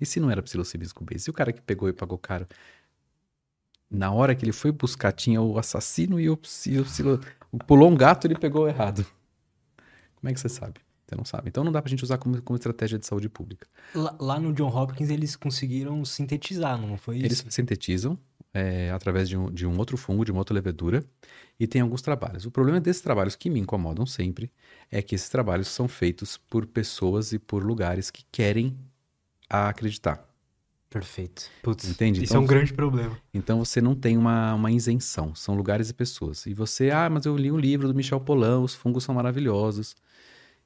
[0.00, 1.26] E se não era psilocybin cubensis?
[1.26, 2.46] E o cara que pegou e pagou caro?
[3.90, 7.20] Na hora que ele foi buscar, tinha o assassino e o, psi- o psilo...
[7.66, 9.04] Pulou um gato ele pegou errado.
[10.16, 10.80] Como é que você sabe?
[11.06, 11.48] Você não sabe.
[11.48, 13.66] Então não dá pra gente usar como, como estratégia de saúde pública.
[13.94, 17.26] Lá, lá no John Hopkins eles conseguiram sintetizar, não foi isso?
[17.26, 18.16] Eles sintetizam
[18.52, 21.04] é, através de um, de um outro fungo, de uma outra levedura,
[21.58, 22.46] e tem alguns trabalhos.
[22.46, 24.50] O problema desses trabalhos que me incomodam sempre
[24.90, 28.76] é que esses trabalhos são feitos por pessoas e por lugares que querem
[29.48, 30.26] acreditar.
[30.88, 31.48] Perfeito.
[31.62, 32.22] Putz, Entende?
[32.24, 33.16] Isso Então- é um grande problema.
[33.32, 36.46] Então você não tem uma, uma isenção, são lugares e pessoas.
[36.46, 39.94] E você, ah, mas eu li um livro do Michel Polan, os fungos são maravilhosos.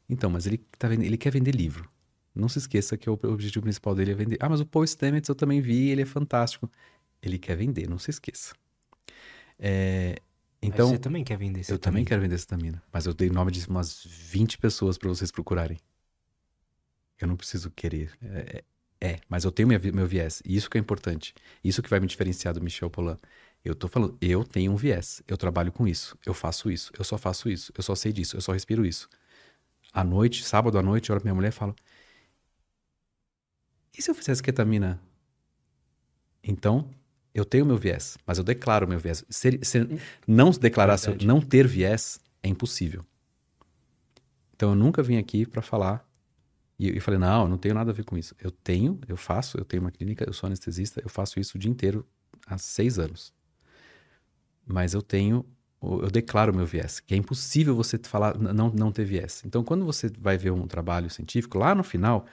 [0.09, 1.89] Então, mas ele, tá vendo, ele quer vender livro.
[2.35, 4.37] Não se esqueça que o objetivo principal dele é vender.
[4.41, 6.71] Ah, mas o Paul Stamets eu também vi, ele é fantástico.
[7.25, 8.55] Ele quer vender, não se esqueça.
[9.59, 10.17] É,
[10.63, 13.51] Então, você também quer vender esse eu também quero vender cetamina, mas eu dei nome
[13.53, 15.79] de umas 20 pessoas para vocês procurarem.
[17.21, 18.11] Eu não preciso querer.
[18.23, 18.65] É,
[19.01, 20.43] é, é, mas eu tenho minha meu viés.
[20.45, 21.35] E isso que é importante.
[21.63, 23.19] Isso que vai me diferenciar do Michel Polan.
[23.65, 25.23] Eu tô falando, eu tenho um viés.
[25.29, 26.19] Eu trabalho com isso.
[26.27, 26.93] Eu faço isso.
[26.99, 27.73] Eu só faço isso.
[27.77, 28.37] Eu só sei disso.
[28.37, 29.09] Eu só respiro isso.
[29.93, 31.75] À noite, sábado à noite, eu olho pra minha mulher e falo:
[33.97, 35.01] E se eu fizesse ketamina?
[36.43, 36.91] Então,
[37.35, 39.25] eu tenho meu viés, mas eu declaro meu viés.
[39.29, 39.89] Ser, ser-
[40.27, 41.27] não declarar, Verdade.
[41.27, 43.05] não ter viés é impossível.
[44.55, 46.09] Então, eu nunca vim aqui pra falar
[46.79, 48.35] e eu falei, não, eu não tenho nada a ver com isso.
[48.41, 51.61] Eu tenho, eu faço, eu tenho uma clínica, eu sou anestesista, eu faço isso o
[51.61, 52.07] dia inteiro
[52.47, 53.33] há seis anos.
[54.67, 55.45] Mas eu tenho,
[55.83, 59.43] eu declaro meu viés, que é impossível você falar, não, não ter viés.
[59.45, 62.27] Então, quando você vai ver um trabalho científico, lá no final,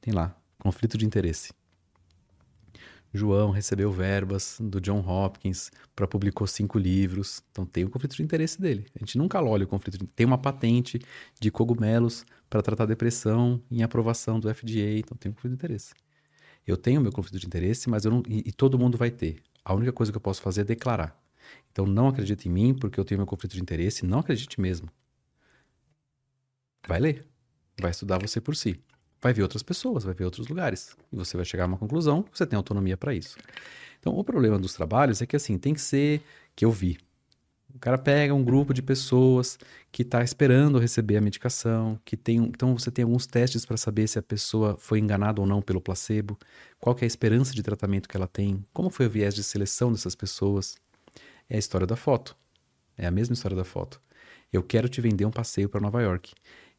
[0.00, 1.52] tem lá, conflito de interesse.
[3.16, 7.42] João recebeu verbas do John Hopkins para publicou cinco livros.
[7.50, 8.86] Então tem o conflito de interesse dele.
[8.94, 11.00] A gente nunca olha o conflito de Tem uma patente
[11.40, 14.98] de cogumelos para tratar depressão em aprovação do FDA.
[14.98, 15.94] Então tem um conflito de interesse.
[16.66, 18.22] Eu tenho meu conflito de interesse, mas eu não.
[18.28, 19.42] E, e todo mundo vai ter.
[19.64, 21.20] A única coisa que eu posso fazer é declarar.
[21.70, 24.04] Então não acredite em mim porque eu tenho meu conflito de interesse.
[24.04, 24.88] Não acredite mesmo.
[26.86, 27.26] Vai ler.
[27.80, 28.80] Vai estudar você por si.
[29.20, 30.96] Vai ver outras pessoas, vai ver outros lugares.
[31.12, 33.36] E você vai chegar a uma conclusão, você tem autonomia para isso.
[33.98, 36.22] Então, o problema dos trabalhos é que, assim, tem que ser
[36.54, 36.98] que eu vi.
[37.74, 39.58] O cara pega um grupo de pessoas
[39.92, 44.08] que está esperando receber a medicação, que tem, então você tem alguns testes para saber
[44.08, 46.38] se a pessoa foi enganada ou não pelo placebo,
[46.80, 49.92] qual é a esperança de tratamento que ela tem, como foi o viés de seleção
[49.92, 50.76] dessas pessoas.
[51.50, 52.34] É a história da foto.
[52.96, 54.00] É a mesma história da foto.
[54.50, 56.32] Eu quero te vender um passeio para Nova York.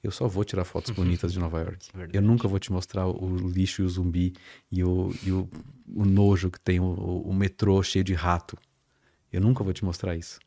[0.08, 1.90] Eu só vou tirar fotos bonitas de Nova York.
[1.94, 2.18] Verdade.
[2.18, 4.34] Eu nunca vou te mostrar o lixo e o zumbi
[4.72, 5.50] e o, e o,
[5.94, 6.86] o nojo que tem o,
[7.26, 8.58] o metrô cheio de rato.
[9.34, 10.40] Eu nunca vou te mostrar isso.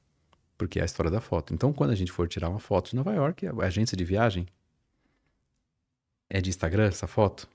[0.57, 1.53] Porque é a história da foto.
[1.53, 4.47] Então, quando a gente for tirar uma foto de Nova York, a agência de viagem
[6.31, 7.47] é de Instagram essa foto?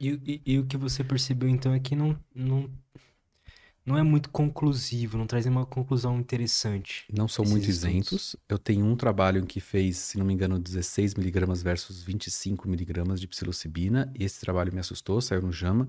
[0.00, 2.68] E, e- e o que você percebeu então é que não, não,
[3.88, 7.06] não é muito conclusivo, não traz nenhuma conclusão interessante.
[7.10, 8.36] Não são muito isentos.
[8.46, 12.68] Eu tenho um trabalho em que fez, se não me engano, 16 miligramas versus 25
[12.68, 14.12] miligramas de psilocibina.
[14.14, 15.88] E esse trabalho me assustou, saiu no JAMA,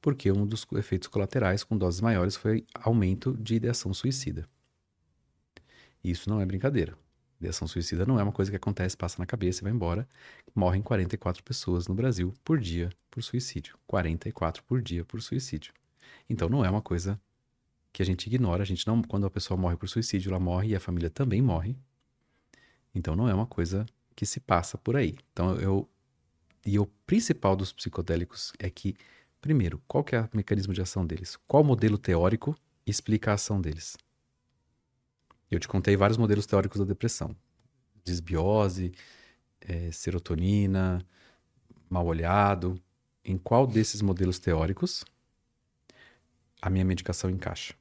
[0.00, 4.48] porque um dos efeitos colaterais com doses maiores foi aumento de ideação suicida.
[6.04, 6.96] E isso não é brincadeira.
[7.40, 10.08] Ideação suicida não é uma coisa que acontece, passa na cabeça e vai embora.
[10.54, 13.76] Morrem 44 pessoas no Brasil por dia por suicídio.
[13.88, 15.72] 44 por dia por suicídio.
[16.28, 17.20] Então não é uma coisa
[17.92, 18.62] que a gente ignora.
[18.62, 21.42] A gente não, quando a pessoa morre por suicídio, ela morre e a família também
[21.42, 21.76] morre.
[22.94, 25.16] Então não é uma coisa que se passa por aí.
[25.32, 25.88] Então eu
[26.64, 28.94] e o principal dos psicodélicos é que
[29.40, 31.38] primeiro, qual que é o mecanismo de ação deles?
[31.46, 32.54] Qual modelo teórico
[32.86, 33.96] explica a ação deles?
[35.50, 37.34] Eu te contei vários modelos teóricos da depressão:
[38.04, 38.92] desbiose,
[39.60, 41.04] eh, serotonina,
[41.88, 42.80] mal olhado.
[43.24, 45.04] Em qual desses modelos teóricos
[46.62, 47.79] a minha medicação encaixa?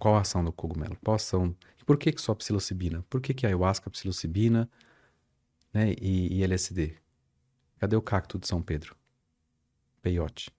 [0.00, 0.96] Qual a ação do cogumelo?
[1.04, 1.54] Qual a ação?
[1.84, 3.04] Por que, que só psilocibina?
[3.10, 4.66] Por que, que ayahuasca, psilocibina
[5.74, 6.96] né, e, e LSD?
[7.78, 8.96] Cadê o cacto de São Pedro?
[10.00, 10.50] Peiote.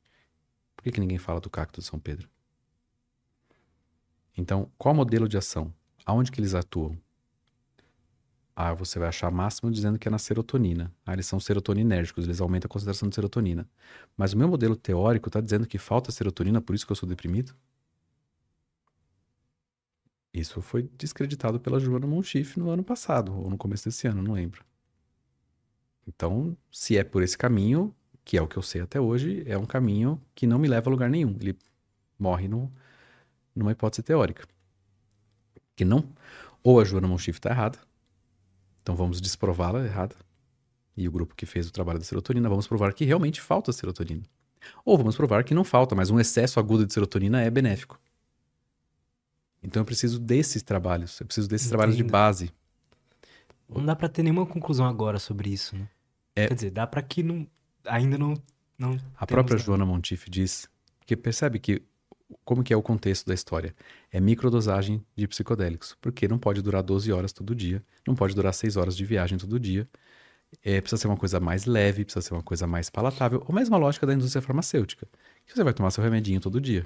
[0.75, 2.29] Por que, que ninguém fala do cacto de São Pedro?
[4.37, 5.73] Então, qual modelo de ação?
[6.05, 6.95] Aonde que eles atuam?
[8.55, 10.93] Ah, você vai achar máximo dizendo que é na serotonina.
[11.03, 13.67] Ah, eles são serotoninérgicos, eles aumentam a concentração de serotonina.
[14.15, 17.09] Mas o meu modelo teórico está dizendo que falta serotonina, por isso que eu sou
[17.09, 17.55] deprimido?
[20.33, 24.33] Isso foi descreditado pela Joana Monchif no ano passado, ou no começo desse ano, não
[24.33, 24.63] lembro.
[26.07, 27.93] Então, se é por esse caminho,
[28.23, 30.89] que é o que eu sei até hoje, é um caminho que não me leva
[30.89, 31.35] a lugar nenhum.
[31.39, 31.57] Ele
[32.17, 32.71] morre no,
[33.55, 34.47] numa hipótese teórica.
[35.75, 36.07] Que não.
[36.63, 37.79] Ou a Joana Monchif está errada,
[38.81, 40.15] então vamos desprová-la errada.
[40.95, 44.23] E o grupo que fez o trabalho da serotonina, vamos provar que realmente falta serotonina.
[44.85, 47.99] Ou vamos provar que não falta, mas um excesso agudo de serotonina é benéfico.
[49.63, 52.11] Então eu preciso desses trabalhos, eu preciso desses trabalhos de Entendo.
[52.11, 52.51] base.
[53.69, 55.87] Não dá pra ter nenhuma conclusão agora sobre isso, né?
[56.35, 57.47] É- Quer dizer, dá pra que não,
[57.85, 58.33] ainda não,
[58.77, 59.65] não A própria nada.
[59.65, 60.67] Joana Montife diz
[61.05, 61.81] que percebe que
[62.45, 63.75] como que é o contexto da história?
[64.11, 68.53] É microdosagem de psicodélicos, porque não pode durar 12 horas todo dia, não pode durar
[68.53, 69.87] 6 horas de viagem todo dia.
[70.63, 73.43] É, precisa ser uma coisa mais leve, precisa ser uma coisa mais palatável.
[73.47, 75.07] Ou mesmo a lógica da indústria farmacêutica.
[75.45, 76.85] Que você vai tomar seu remedinho todo dia.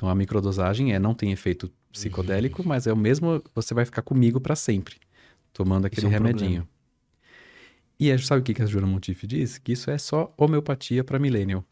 [0.00, 4.00] Então a microdosagem é não tem efeito psicodélico, mas é o mesmo, você vai ficar
[4.00, 4.96] comigo para sempre,
[5.52, 6.66] tomando aquele é um remedinho.
[7.98, 9.58] E a- sabe o que que a Jura Montife diz?
[9.58, 11.62] Que isso é só homeopatia para millennial.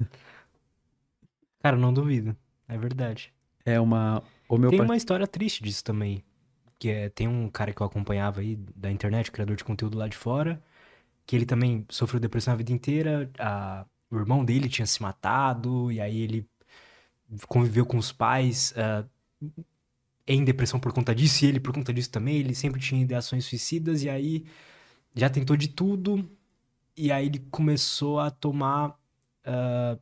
[1.62, 2.36] Cara, não duvido.
[2.66, 3.32] É verdade.
[3.64, 4.84] É uma Tem homeopatia.
[4.84, 6.24] uma história triste disso também.
[6.76, 10.08] Que é, tem um cara que eu acompanhava aí da internet, criador de conteúdo lá
[10.08, 10.60] de fora,
[11.24, 13.30] que ele também sofreu depressão a vida inteira.
[13.38, 16.48] A, o irmão dele tinha se matado, e aí ele
[17.46, 19.04] conviveu com os pais ah,
[20.26, 22.36] em depressão por conta disso, e ele por conta disso também.
[22.36, 24.46] Ele sempre tinha ideações suicidas, e aí
[25.14, 26.28] já tentou de tudo,
[26.96, 28.98] e aí ele começou a tomar
[29.44, 29.98] ah,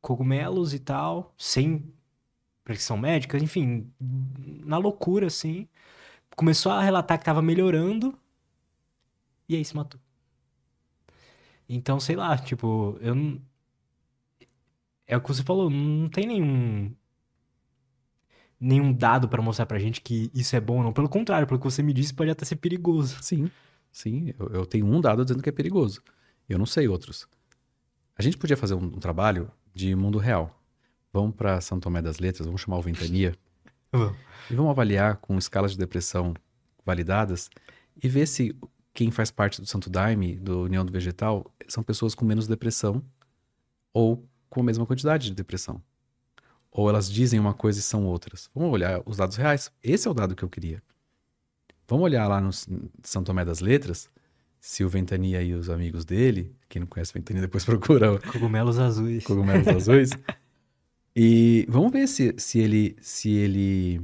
[0.00, 1.92] cogumelos e tal, sem
[2.64, 5.68] prescrição médica, enfim, na loucura, assim.
[6.36, 8.16] Começou a relatar que tava melhorando
[9.48, 10.00] e aí se matou.
[11.68, 13.40] Então, sei lá, tipo, eu não.
[15.10, 16.94] É o que você falou, não tem nenhum.
[18.60, 20.92] Nenhum dado pra mostrar pra gente que isso é bom ou não.
[20.92, 23.16] Pelo contrário, pelo que você me disse, pode até ser perigoso.
[23.20, 23.50] Sim,
[23.90, 24.32] sim.
[24.38, 26.00] Eu, eu tenho um dado dizendo que é perigoso.
[26.48, 27.26] Eu não sei outros.
[28.16, 30.62] A gente podia fazer um, um trabalho de mundo real.
[31.12, 33.34] Vamos para São Tomé das Letras, vamos chamar o Ventania
[34.48, 36.34] e vamos avaliar com escalas de depressão
[36.86, 37.50] validadas
[38.00, 38.56] e ver se
[38.94, 43.02] quem faz parte do Santo Daime, do União do Vegetal, são pessoas com menos depressão
[43.92, 45.80] ou com a mesma quantidade de depressão.
[46.70, 48.50] Ou elas dizem uma coisa e são outras.
[48.54, 49.72] Vamos olhar os dados reais.
[49.82, 50.82] Esse é o dado que eu queria.
[51.88, 52.50] Vamos olhar lá no
[53.02, 54.08] São Tomé das Letras,
[54.60, 58.78] se o Ventania e os amigos dele, quem não conhece o Ventania depois procura Cogumelos
[58.78, 59.24] azuis.
[59.24, 60.10] cogumelos azuis.
[61.16, 64.00] E vamos ver se, se, ele, se ele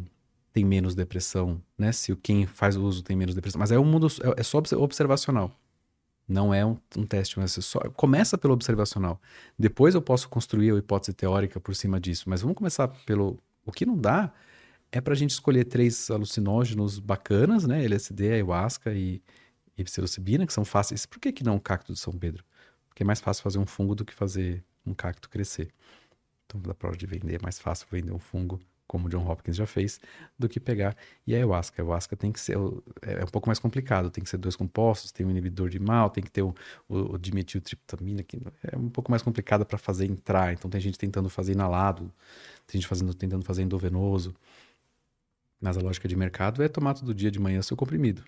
[0.53, 1.93] tem menos depressão, né?
[1.93, 3.59] Se o quem faz o uso tem menos depressão.
[3.59, 5.53] Mas é um mundo, é, é só obs- observacional.
[6.29, 9.21] Não é um, um teste, mas é só, começa pelo observacional.
[9.59, 12.29] Depois eu posso construir a hipótese teórica por cima disso.
[12.29, 13.39] Mas vamos começar pelo.
[13.65, 14.33] O que não dá
[14.91, 17.85] é pra gente escolher três alucinógenos bacanas, né?
[17.85, 19.23] LSD, ayahuasca e,
[19.77, 21.07] e psilocibina, que são fáceis.
[21.07, 22.45] Por que, que não o cacto de São Pedro?
[22.89, 25.71] Porque é mais fácil fazer um fungo do que fazer um cacto crescer.
[26.47, 28.61] Então, dá pra hora de vender, é mais fácil vender um fungo,
[28.97, 30.01] como o John Hopkins já fez,
[30.39, 30.97] do que pegar.
[31.27, 31.81] E a ayahuasca?
[31.81, 32.57] A ayahuasca tem que ser.
[32.57, 35.79] o- É um pouco mais complicado, tem que ser dois compostos, tem um inibidor de
[35.79, 36.55] mal, tem que ter o,
[36.89, 38.39] o, o dimetiltriptamina, que
[38.73, 40.53] é um pouco mais complicado para fazer entrar.
[40.53, 42.11] Então, tem gente tentando fazer inalado,
[42.67, 44.35] tem gente fazendo, tentando fazer endovenoso.
[45.61, 48.25] Mas a lógica de mercado é tomar todo dia de manhã seu comprimido.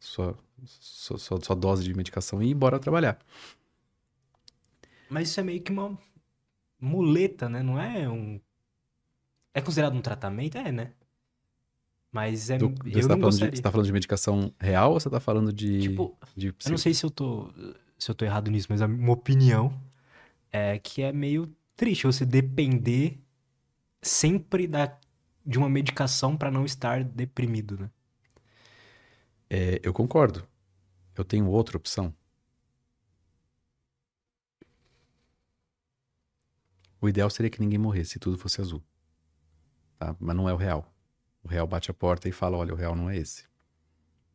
[0.00, 3.18] Sua, sua, sua, sua dose de medicação e ir embora trabalhar.
[5.08, 5.98] Mas isso é meio que uma
[6.80, 7.62] muleta, né?
[7.62, 8.40] Não é um.
[9.54, 10.58] É considerado um tratamento?
[10.58, 10.92] É, né?
[12.12, 12.58] Mas é.
[12.58, 15.52] Do- eu você, tá de, você tá falando de medicação real ou você tá falando
[15.52, 15.80] de.
[15.80, 17.52] Tipo, de eu não sei se eu tô,
[17.98, 19.80] se eu tô errado nisso, mas a minha opinião
[20.52, 23.18] é que é meio triste você depender
[24.02, 24.96] sempre da,
[25.44, 27.90] de uma medicação pra não estar deprimido, né?
[29.50, 30.46] É, eu concordo.
[31.16, 32.14] Eu tenho outra opção.
[37.00, 38.82] O ideal seria que ninguém morresse se tudo fosse azul.
[39.98, 40.14] Tá?
[40.18, 40.92] Mas não é o real.
[41.42, 43.44] O real bate a porta e fala: olha, o real não é esse.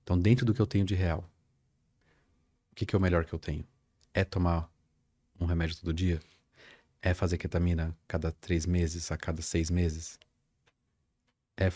[0.03, 1.29] Então, dentro do que eu tenho de real,
[2.71, 3.65] o que, que é o melhor que eu tenho?
[4.13, 4.71] É tomar
[5.39, 6.19] um remédio todo dia?
[7.01, 10.19] É fazer ketamina cada três meses, a cada seis meses?
[11.57, 11.71] É.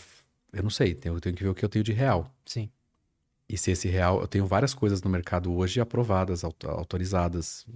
[0.52, 2.32] Eu não sei, eu tenho que ver o que eu tenho de real.
[2.46, 2.70] Sim.
[3.48, 4.20] E se esse real.
[4.20, 7.66] Eu tenho várias coisas no mercado hoje aprovadas, auto- autorizadas,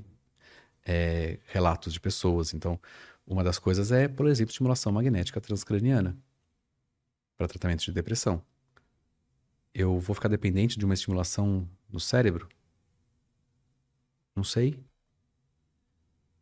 [0.87, 2.55] é, relatos de pessoas.
[2.55, 2.81] Então,
[3.29, 6.17] uma das coisas é, por exemplo, estimulação magnética transcraniana
[7.37, 8.43] para tratamento de depressão.
[9.75, 12.49] Eu vou ficar dependente de uma estimulação no cérebro?
[14.35, 14.83] Não sei.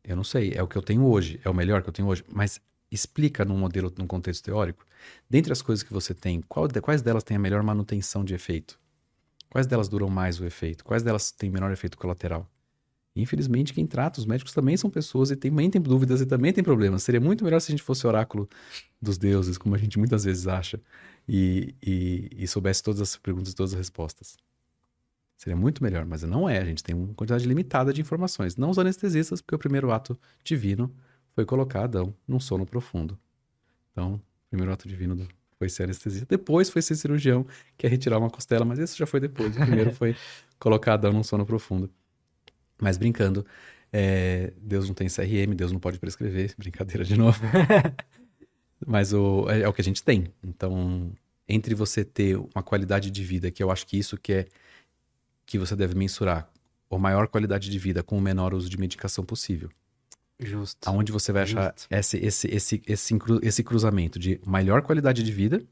[0.03, 0.53] Eu não sei.
[0.55, 1.41] É o que eu tenho hoje.
[1.45, 2.25] É o melhor que eu tenho hoje.
[2.29, 2.61] Mas
[2.91, 4.87] explica num modelo, num contexto teórico.
[5.29, 8.79] Dentre as coisas que você tem, qual quais delas têm a melhor manutenção de efeito?
[9.51, 10.85] Quais delas duram mais o efeito?
[10.85, 12.49] Quais delas têm menor efeito colateral?
[13.17, 16.63] Infelizmente, quem trata, os médicos também são pessoas e também tem dúvidas e também tem
[16.63, 17.03] problemas.
[17.03, 18.49] Seria muito melhor se a gente fosse oráculo
[19.01, 20.81] dos deuses, como a gente muitas vezes acha,
[21.29, 24.37] e, e, e soubesse todas as perguntas e todas as respostas.
[25.37, 26.59] Seria muito melhor, mas não é.
[26.59, 28.57] A gente tem uma quantidade limitada de informações.
[28.57, 30.93] Não os anestesistas, porque o primeiro ato divino
[31.35, 33.19] foi colocar Adão num sono profundo.
[33.93, 34.21] Então, o
[34.51, 35.29] primeiro ato divino do-
[35.59, 36.27] foi ser anestesista.
[36.29, 39.57] Depois foi ser cirurgião, que é retirar uma costela, mas esse já foi depois.
[39.57, 40.15] O primeiro foi
[40.59, 41.91] colocar Adão num sono profundo.
[42.79, 43.47] Mas brincando,
[43.93, 47.41] é, Deus não tem CRM, Deus não pode prescrever, brincadeira de novo.
[48.87, 50.27] Mas o, é, é o que a gente tem.
[50.45, 51.13] Então,
[51.49, 54.47] entre você ter uma qualidade de vida, que eu acho que isso que é
[55.47, 56.51] que você deve mensurar
[56.91, 59.71] a maior qualidade de vida com o menor uso de medicação possível.
[60.39, 60.87] Justo.
[60.89, 61.87] Aonde você vai achar Justo.
[61.91, 65.65] esse, esse, esse, esse, esse cruzamento de maior qualidade de vida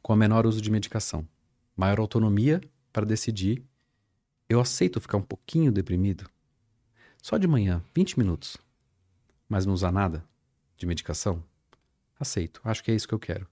[0.00, 1.26] com o menor uso de medicação.
[1.76, 2.60] Maior autonomia
[2.92, 3.62] para decidir.
[4.52, 6.28] Eu aceito ficar um pouquinho deprimido.
[7.22, 8.58] Só de manhã, 20 minutos.
[9.48, 10.22] Mas não usar nada
[10.76, 11.42] de medicação?
[12.20, 12.60] Aceito.
[12.62, 13.48] Acho que é isso que eu quero.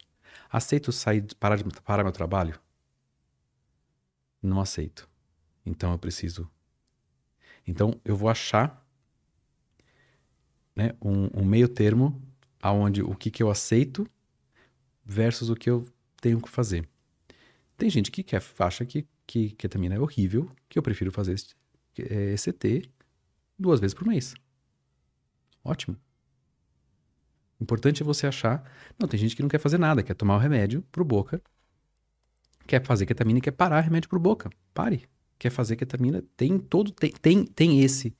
[0.51, 2.60] Aceito sair, parar, de, parar meu trabalho?
[4.43, 5.09] Não aceito.
[5.64, 6.47] Então eu preciso.
[7.66, 8.86] Então eu vou achar
[10.77, 12.20] né, um, um meio termo
[12.60, 14.06] aonde o que, que eu aceito
[15.02, 15.89] versus o que eu
[16.20, 16.86] tenho que fazer.
[17.78, 21.55] Tem gente que quer, acha que, que ketamina é horrível, que eu prefiro fazer esse,
[22.01, 22.90] é, ECT
[23.57, 24.35] duas vezes por mês.
[25.62, 25.97] Ótimo.
[27.61, 28.69] Importante é você achar.
[28.98, 31.40] Não, tem gente que não quer fazer nada, quer tomar o remédio pro boca,
[32.66, 34.51] quer fazer ketamina e quer parar remédio pro boca.
[34.74, 35.09] Pare.
[35.39, 36.90] Quer fazer ketamina, tem todo.
[36.90, 38.12] Tem, tem, tem esse.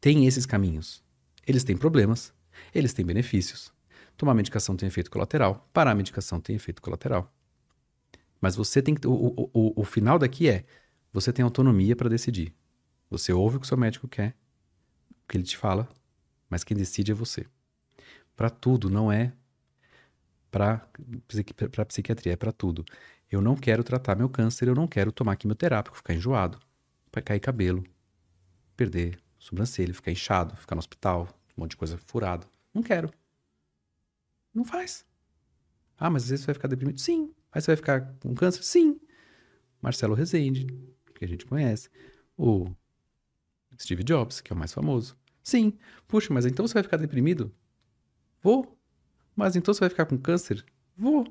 [0.00, 1.04] Tem esses caminhos.
[1.46, 2.34] Eles têm problemas,
[2.74, 3.72] eles têm benefícios.
[4.16, 7.32] Tomar medicação tem efeito colateral, parar a medicação tem efeito colateral.
[8.40, 9.06] Mas você tem que.
[9.06, 10.64] O, o, o, o final daqui é:
[11.12, 12.54] você tem autonomia para decidir.
[13.10, 14.36] Você ouve o que o seu médico quer,
[15.10, 15.88] o que ele te fala,
[16.48, 17.46] mas quem decide é você.
[18.36, 19.32] Para tudo, não é
[20.50, 20.88] para
[21.86, 22.84] psiquiatria, é para tudo.
[23.30, 26.58] Eu não quero tratar meu câncer, eu não quero tomar quimioterápico, ficar enjoado,
[27.24, 27.84] cair cabelo,
[28.76, 32.46] perder sobrancelha, ficar inchado, ficar no hospital, um monte de coisa furada.
[32.72, 33.10] Não quero.
[34.54, 35.04] Não faz.
[35.98, 37.00] Ah, mas às vezes você vai ficar deprimido?
[37.00, 37.34] Sim.
[37.52, 38.62] Aí você vai ficar com câncer?
[38.62, 39.00] Sim.
[39.80, 40.66] Marcelo Rezende,
[41.14, 41.88] que a gente conhece.
[42.36, 42.70] O
[43.80, 45.16] Steve Jobs, que é o mais famoso.
[45.42, 45.78] Sim.
[46.06, 47.54] Puxa, mas então você vai ficar deprimido?
[48.42, 48.76] Vou.
[49.34, 50.64] Mas então você vai ficar com câncer?
[50.96, 51.26] Vou.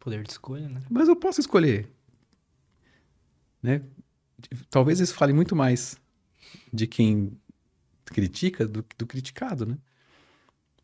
[0.00, 0.82] Poder de escolha, né?
[0.90, 1.88] Mas eu posso escolher.
[3.62, 3.84] Né?
[4.68, 5.96] Talvez isso fale muito mais
[6.72, 7.38] de quem
[8.04, 9.78] critica do, do criticado, né?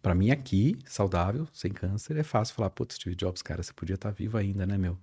[0.00, 3.94] Pra mim aqui, saudável, sem câncer, é fácil falar, putz, Steve Jobs, cara, você podia
[3.94, 4.96] estar vivo ainda, né, meu?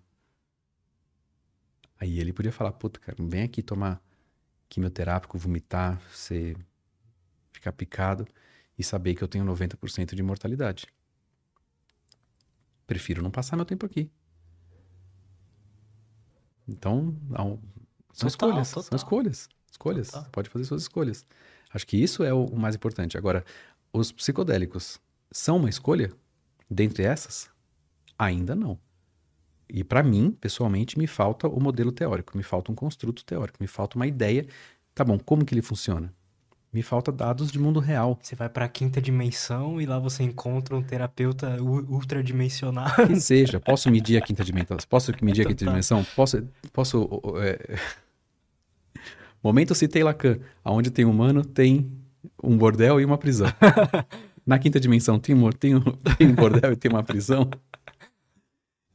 [2.00, 4.02] Aí ele podia falar, puta, cara, vem aqui tomar
[4.70, 6.56] quimioterápico, vomitar, você
[7.52, 8.28] ficar picado
[8.78, 10.88] e saber que eu tenho 90% de mortalidade.
[12.88, 14.10] Prefiro não passar meu tempo aqui.
[16.68, 17.60] Então, não,
[18.12, 18.84] são Total, escolhas, total.
[18.84, 20.08] são escolhas, escolhas.
[20.12, 20.30] Total.
[20.32, 21.26] Pode fazer suas escolhas.
[21.74, 23.18] Acho que isso é o mais importante.
[23.18, 23.44] Agora,
[23.96, 25.00] os psicodélicos
[25.32, 26.12] são uma escolha
[26.70, 27.50] dentre essas?
[28.20, 28.78] Ainda não.
[29.70, 33.68] E para mim, pessoalmente, me falta o modelo teórico, me falta um construto teórico, me
[33.68, 34.46] falta uma ideia.
[34.94, 36.14] Tá bom, como que ele funciona?
[36.72, 38.20] Me falta dados de mundo real.
[38.22, 42.94] Você vai pra quinta dimensão e lá você encontra um terapeuta ultradimensional.
[43.08, 44.78] Que seja, posso medir a quinta dimensão?
[44.90, 45.74] Posso medir a quinta Total.
[45.74, 46.06] dimensão?
[46.16, 47.80] Posso, posso é...
[49.42, 51.90] Momento citei Lacan, aonde tem humano, tem
[52.44, 53.48] um bordel e uma prisão.
[54.46, 55.82] Na quinta dimensão tem um, tem um,
[56.18, 57.50] tem um bordel e tem uma prisão.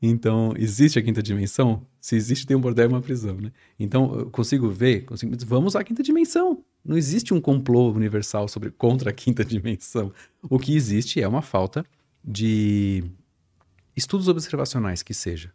[0.02, 1.86] Então, existe a quinta dimensão?
[2.00, 3.52] Se existe, tem um bordel e uma prisão, né?
[3.78, 5.36] Então, eu consigo ver, consigo...
[5.44, 6.64] vamos à quinta dimensão.
[6.82, 10.10] Não existe um complô universal sobre contra a quinta dimensão.
[10.42, 11.84] O que existe é uma falta
[12.24, 13.04] de
[13.94, 15.52] estudos observacionais que seja,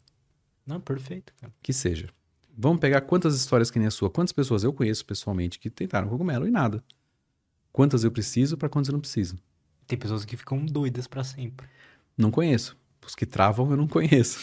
[0.65, 1.51] Não, perfeito, cara.
[1.63, 2.09] que seja.
[2.57, 6.07] Vamos pegar quantas histórias que nem a sua, quantas pessoas eu conheço pessoalmente que tentaram
[6.07, 6.83] cogumelo e nada.
[7.75, 9.37] Quantas eu preciso para quantas eu não preciso.
[9.85, 11.67] Tem pessoas que ficam doidas pra sempre.
[12.17, 12.77] Não conheço.
[13.05, 14.39] Os que travam eu não conheço.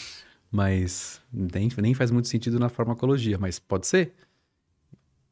[0.51, 4.13] Mas nem, nem faz muito sentido na farmacologia, mas pode ser.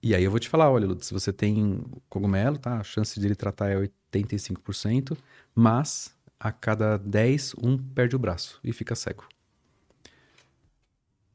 [0.01, 1.79] E aí eu vou te falar, olha, Lutz, se você tem
[2.09, 2.79] cogumelo, tá?
[2.79, 5.15] A chance de ele tratar é 85%,
[5.53, 9.27] mas a cada 10, um perde o braço e fica cego.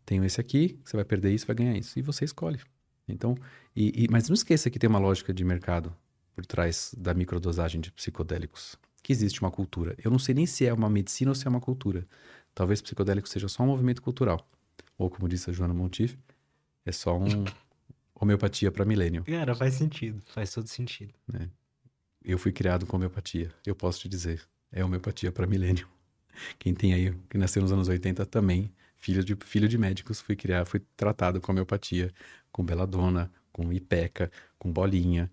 [0.04, 1.96] Tenho esse aqui, você vai perder isso, vai ganhar isso.
[1.96, 2.58] E você escolhe.
[3.06, 3.36] Então,
[3.76, 5.94] e, e- mas não esqueça que tem uma lógica de mercado
[6.36, 8.76] por trás da microdosagem de psicodélicos.
[9.02, 9.96] Que existe uma cultura.
[10.04, 12.06] Eu não sei nem se é uma medicina ou se é uma cultura.
[12.54, 14.46] Talvez psicodélico seja só um movimento cultural.
[14.98, 16.18] Ou, como disse a Joana Montif,
[16.84, 17.44] é só um
[18.14, 19.24] homeopatia para milênio.
[19.24, 20.22] Cara, faz sentido.
[20.26, 21.14] Faz todo sentido.
[22.22, 23.50] Eu fui criado com homeopatia.
[23.64, 25.88] Eu posso te dizer, é homeopatia para milênio.
[26.58, 30.36] Quem tem aí, que nasceu nos anos 80 também, filho de, filho de médicos, fui
[30.36, 32.12] criado, fui tratado com homeopatia,
[32.52, 35.30] com beladona, com ipeca, com bolinha.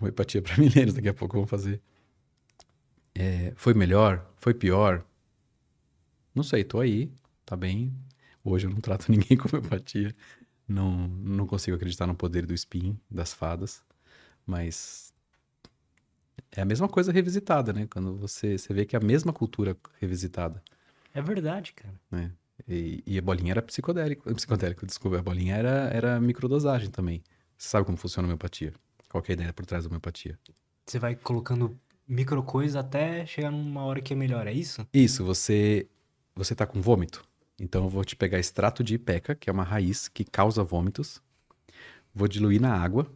[0.00, 1.80] Homeopatia para milênios, daqui a pouco vamos fazer.
[3.14, 4.24] É, foi melhor?
[4.36, 5.04] Foi pior?
[6.34, 7.10] Não sei, tô aí,
[7.44, 7.92] tá bem.
[8.44, 10.14] Hoje eu não trato ninguém com homeopatia.
[10.66, 13.82] Não, não consigo acreditar no poder do spin, das fadas.
[14.46, 15.12] Mas
[16.52, 17.86] é a mesma coisa revisitada, né?
[17.90, 20.62] Quando você, você vê que é a mesma cultura revisitada.
[21.12, 21.94] É verdade, cara.
[22.10, 22.32] Né?
[22.68, 27.22] E, e a bolinha era psicodélico, psicodélico, desculpa, a bolinha era, era microdosagem também.
[27.56, 28.72] Você sabe como funciona a homeopatia?
[29.08, 30.38] Qual que é a ideia por trás da homeopatia?
[30.86, 34.86] Você vai colocando micro coisas até chegar numa hora que é melhor, é isso?
[34.92, 35.86] Isso, você
[36.34, 37.24] você tá com vômito.
[37.58, 41.20] Então eu vou te pegar extrato de ipeca, que é uma raiz que causa vômitos.
[42.14, 43.10] Vou diluir na água.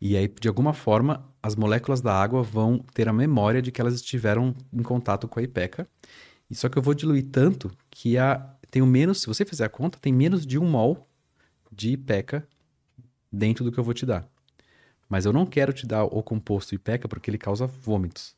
[0.00, 3.80] E aí, de alguma forma, as moléculas da água vão ter a memória de que
[3.80, 5.88] elas estiveram em contato com a ipeca.
[6.50, 9.68] E só que eu vou diluir tanto que a, tenho menos, se você fizer a
[9.68, 11.08] conta, tem menos de um mol
[11.72, 12.46] de ipeca
[13.32, 14.28] dentro do que eu vou te dar.
[15.08, 18.36] Mas eu não quero te dar o composto ipeca porque ele causa vômitos.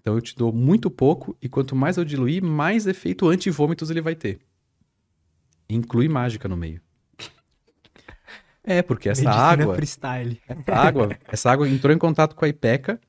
[0.00, 4.00] Então eu te dou muito pouco e quanto mais eu diluir, mais efeito anti-vômitos ele
[4.00, 4.40] vai ter.
[5.68, 6.80] Inclui mágica no meio.
[8.64, 10.40] É, porque essa Medicina água, freestyle.
[10.48, 13.00] essa água, essa água entrou em contato com a ipeca,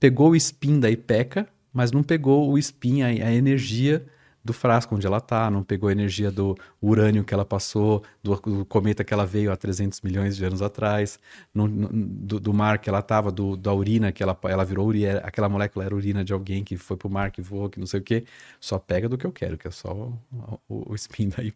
[0.00, 4.06] pegou o spin da ipeca, mas não pegou o spin, a, a energia
[4.46, 8.34] do frasco onde ela tá, não pegou a energia do urânio que ela passou, do,
[8.36, 11.18] do cometa que ela veio há 300 milhões de anos atrás,
[11.54, 15.18] no, no- do, do mar que ela tava, da urina que ela, ela virou urina,
[15.18, 18.00] aquela molécula era urina de alguém que foi pro mar, que voou, que não sei
[18.00, 18.24] o quê.
[18.60, 21.52] Só pega do que eu quero, que é só o, o, o spin daí,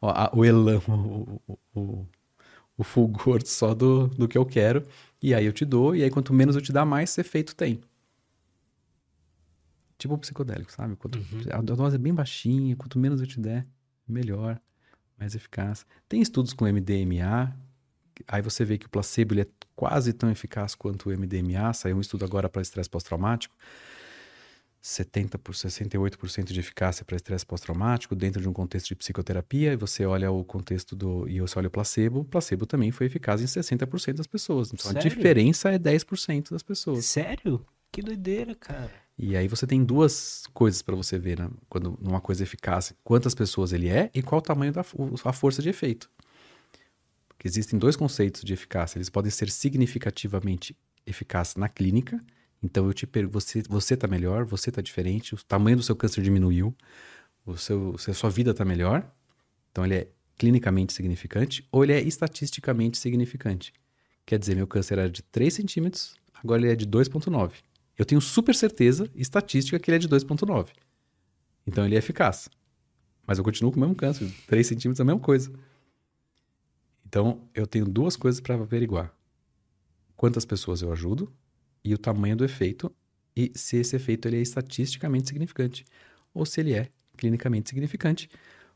[0.00, 2.06] o, a- o elan, o, o, o,
[2.78, 4.84] o fulgor só do, do que eu quero.
[5.22, 7.80] E aí eu te dou, e aí quanto menos eu te dar, mais efeito tem.
[10.02, 10.96] Tipo o psicodélico, sabe?
[10.96, 11.16] Quanto,
[11.52, 13.64] A dose é bem baixinha, quanto menos eu te der,
[14.06, 14.60] melhor,
[15.16, 15.86] mais eficaz.
[16.08, 17.56] Tem estudos com MDMA,
[18.26, 19.46] aí você vê que o placebo ele é
[19.76, 21.72] quase tão eficaz quanto o MDMA.
[21.72, 23.54] Saiu um estudo agora para estresse pós-traumático.
[24.80, 29.76] 70 por 68% de eficácia para estresse pós-traumático dentro de um contexto de psicoterapia, e
[29.76, 33.40] você olha o contexto do e você olha o placebo, o placebo também foi eficaz
[33.40, 34.72] em 60% das pessoas.
[34.72, 35.08] Então a Sério?
[35.08, 37.04] diferença é 10% das pessoas.
[37.04, 37.64] Sério?
[37.92, 39.01] Que doideira, cara.
[39.18, 41.50] E aí você tem duas coisas para você ver né?
[41.68, 45.62] quando numa coisa eficaz, quantas pessoas ele é e qual o tamanho da a força
[45.62, 46.10] de efeito.
[47.28, 50.76] Porque existem dois conceitos de eficácia, eles podem ser significativamente
[51.06, 52.20] eficazes na clínica.
[52.62, 55.96] Então eu te pergunto, você você tá melhor, você tá diferente, o tamanho do seu
[55.96, 56.74] câncer diminuiu,
[57.44, 59.08] o seu, se a sua vida tá melhor.
[59.70, 60.08] Então ele é
[60.38, 63.72] clinicamente significante ou ele é estatisticamente significante.
[64.24, 67.52] Quer dizer, meu câncer era de 3 centímetros, agora ele é de 2,9.
[67.98, 70.70] Eu tenho super certeza estatística que ele é de 2,9.
[71.66, 72.48] Então ele é eficaz.
[73.26, 74.30] Mas eu continuo com o mesmo câncer.
[74.46, 75.52] 3 centímetros é a mesma coisa.
[77.06, 79.14] Então eu tenho duas coisas para averiguar:
[80.16, 81.32] quantas pessoas eu ajudo
[81.84, 82.94] e o tamanho do efeito,
[83.36, 85.84] e se esse efeito ele é estatisticamente significante
[86.32, 88.28] ou se ele é clinicamente significante.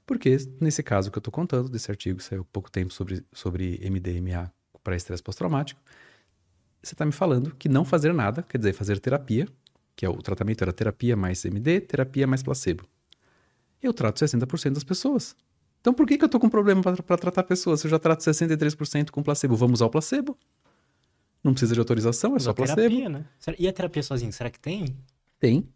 [0.04, 4.52] Porque nesse caso que eu estou contando, desse artigo saiu pouco tempo sobre, sobre MDMA
[4.82, 5.80] para estresse pós-traumático,
[6.86, 9.48] você está me falando que não fazer nada, quer dizer, fazer terapia,
[9.94, 12.84] que é o tratamento era terapia mais MD, terapia mais placebo.
[13.82, 15.34] Eu trato 60% das pessoas.
[15.80, 17.80] Então por que, que eu tô com problema para tratar pessoas?
[17.80, 20.36] Se eu já trato 63% com placebo, vamos usar o placebo?
[21.42, 22.80] Não precisa de autorização, é só Usa placebo.
[22.80, 23.24] terapia, né?
[23.58, 24.96] E a terapia sozinha, será que tem
[25.38, 25.68] Tem,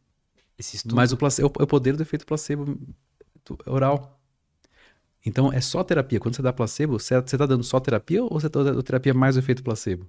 [0.58, 0.96] esse estudo?
[0.96, 2.78] mas o, placebo, é o poder do efeito placebo
[3.66, 4.20] oral.
[5.24, 6.18] Então é só terapia.
[6.18, 9.36] Quando você dá placebo, você está dando só terapia ou você está dando terapia mais
[9.36, 10.06] o efeito placebo?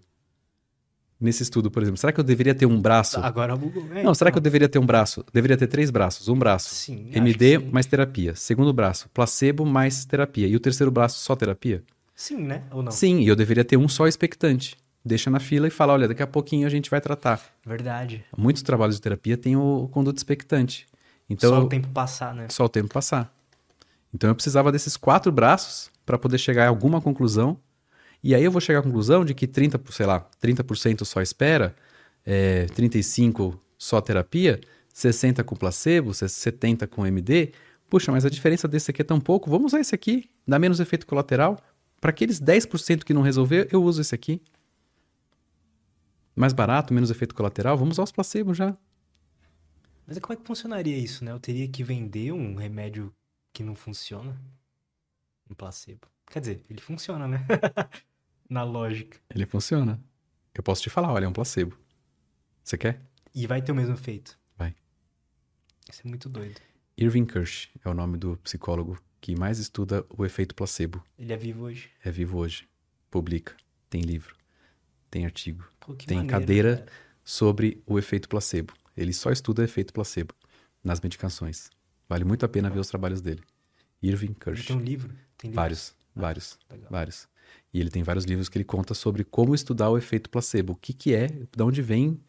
[1.21, 3.19] Nesse estudo, por exemplo, será que eu deveria ter um braço?
[3.19, 3.85] Agora bugou.
[3.93, 4.43] É, Não, será que eu então.
[4.43, 5.23] deveria ter um braço?
[5.31, 6.27] Deveria ter três braços.
[6.27, 7.69] Um braço, Sim, MD sim.
[7.71, 8.33] mais terapia.
[8.35, 10.47] Segundo braço, placebo mais terapia.
[10.47, 11.83] E o terceiro braço, só terapia?
[12.15, 12.63] Sim, né?
[12.71, 12.91] Ou não?
[12.91, 14.75] Sim, e eu deveria ter um só expectante.
[15.05, 17.39] Deixa na fila e fala, olha, daqui a pouquinho a gente vai tratar.
[17.65, 18.23] Verdade.
[18.35, 20.87] Muitos trabalhos de terapia têm o conduto expectante.
[21.29, 22.47] Então, Só o tempo passar, né?
[22.49, 23.31] só o tempo passar.
[24.13, 27.57] Então eu precisava desses quatro braços para poder chegar a alguma conclusão.
[28.23, 31.75] E aí eu vou chegar à conclusão de que 30, sei lá, 30% só espera,
[32.25, 34.61] é, 35 só terapia,
[34.93, 37.51] 60 com placebo, 70 com MD.
[37.89, 39.49] Puxa, mas a diferença desse aqui é tão pouco.
[39.49, 41.57] Vamos usar esse aqui, dá menos efeito colateral.
[41.99, 44.41] Para aqueles 10% que não resolver, eu uso esse aqui.
[46.35, 48.77] Mais barato, menos efeito colateral, vamos usar os placebos já.
[50.05, 51.31] Mas como é que funcionaria isso, né?
[51.31, 53.13] Eu teria que vender um remédio
[53.53, 54.35] que não funciona?
[55.49, 56.07] Um placebo.
[56.27, 57.45] Quer dizer, ele funciona, né?
[58.51, 59.17] Na lógica.
[59.33, 59.97] Ele funciona.
[60.53, 61.77] Eu posso te falar, olha, é um placebo.
[62.61, 63.01] Você quer?
[63.33, 64.37] E vai ter o mesmo efeito.
[64.57, 64.75] Vai.
[65.89, 66.59] Isso é muito doido.
[66.97, 71.01] Irving Kirsch é o nome do psicólogo que mais estuda o efeito placebo.
[71.17, 71.89] Ele é vivo hoje.
[72.03, 72.67] É vivo hoje.
[73.09, 73.55] Publica.
[73.89, 74.35] Tem livro.
[75.09, 75.65] Tem artigo.
[75.79, 76.91] Pô, Tem maneiro, cadeira cara.
[77.23, 78.73] sobre o efeito placebo.
[78.97, 80.35] Ele só estuda efeito placebo
[80.83, 81.69] nas medicações.
[82.09, 83.41] Vale muito a pena ver os trabalhos dele.
[84.03, 84.67] Irving Ele Kirsch.
[84.67, 85.13] tem um livro?
[85.37, 85.55] Tem livros?
[85.55, 86.87] Vários, vários, Legal.
[86.91, 87.30] vários.
[87.73, 90.73] E ele tem vários livros que ele conta sobre como estudar o efeito placebo.
[90.73, 92.19] O que que é, de onde vem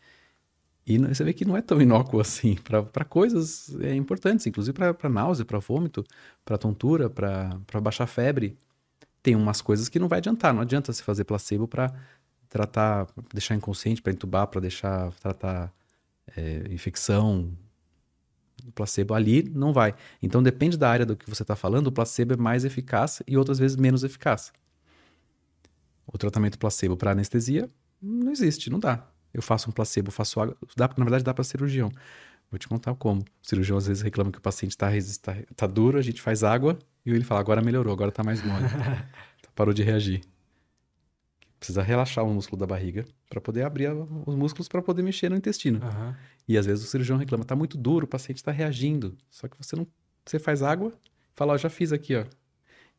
[0.86, 2.56] E você vê que não é tão inócuo assim,
[2.92, 6.04] para coisas é, importantes, inclusive para náusea, para vômito,
[6.44, 8.56] para tontura, para baixar febre.
[9.22, 11.92] Tem umas coisas que não vai adiantar, não adianta se fazer placebo para
[12.48, 15.72] tratar, deixar inconsciente, para entubar, para deixar tratar
[16.36, 17.50] é, infecção.
[18.66, 19.94] O placebo ali não vai.
[20.22, 23.36] Então depende da área do que você está falando, o placebo é mais eficaz e
[23.36, 24.52] outras vezes menos eficaz.
[26.12, 27.68] O tratamento placebo para anestesia
[28.00, 29.06] não existe, não dá.
[29.32, 30.56] Eu faço um placebo, faço água.
[30.76, 31.90] Dá, na verdade, dá para cirurgião.
[32.50, 33.20] Vou te contar como.
[33.22, 34.90] O cirurgião às vezes reclama que o paciente está
[35.22, 38.42] tá, tá duro, a gente faz água e ele fala: agora melhorou, agora está mais
[38.44, 38.64] mole.
[39.54, 40.20] Parou de reagir.
[41.58, 45.30] Precisa relaxar o músculo da barriga para poder abrir a- os músculos para poder mexer
[45.30, 45.80] no intestino.
[45.82, 46.16] Aham.
[46.48, 49.16] E às vezes o cirurgião reclama: tá muito duro, o paciente está reagindo.
[49.30, 49.86] Só que você não.
[50.26, 50.92] Você faz água,
[51.34, 52.24] fala: ó, já fiz aqui, ó.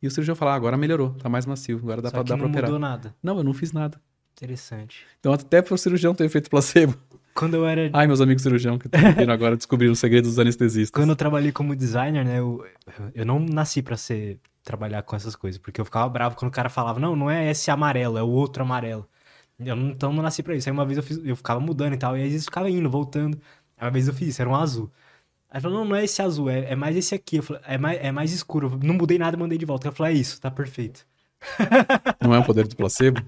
[0.04, 2.28] E o cirurgião fala: ah, agora melhorou, tá mais macio, agora dá Só para que
[2.28, 2.70] dar não pra operar.
[2.70, 3.14] mudou nada.
[3.22, 3.98] Não, eu não fiz nada.
[4.36, 5.06] Interessante.
[5.18, 6.94] Então, até pro cirurgião ter feito placebo.
[7.34, 9.00] Quando eu era Ai, meus amigos cirurgião que estão
[9.32, 11.00] agora descobrir os segredos dos anestesistas.
[11.00, 12.64] Quando eu trabalhei como designer, né, eu,
[13.14, 16.54] eu não nasci pra ser trabalhar com essas coisas, porque eu ficava bravo quando o
[16.54, 19.08] cara falava, não, não é esse amarelo, é o outro amarelo.
[19.58, 20.68] Eu não, então não nasci pra isso.
[20.68, 22.90] Aí uma vez eu, fiz, eu ficava mudando e tal, e às vezes ficava indo,
[22.90, 23.40] voltando.
[23.78, 24.90] Aí uma vez eu fiz isso, era um azul.
[25.54, 27.36] Aí ele falou, não, não é esse azul, é, é mais esse aqui.
[27.36, 28.76] Eu falei, é mais, é mais escuro.
[28.82, 29.86] Não mudei nada, mandei de volta.
[29.86, 31.06] Ele falou, é isso, tá perfeito.
[32.20, 33.22] Não é um poder do placebo?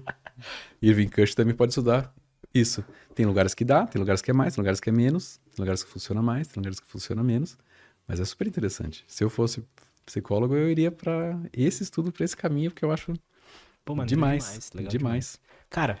[0.81, 2.13] Irving Kush também pode estudar
[2.53, 2.83] isso.
[3.15, 5.63] Tem lugares que dá, tem lugares que é mais, tem lugares que é menos, tem
[5.63, 7.57] lugares que funciona mais, tem lugares que funciona menos.
[8.05, 9.05] Mas é super interessante.
[9.07, 9.63] Se eu fosse
[10.05, 13.13] psicólogo, eu iria para esse estudo, para esse caminho, porque eu acho
[13.85, 15.39] Pô, mano, demais, demais, legal demais.
[15.69, 15.97] Cara,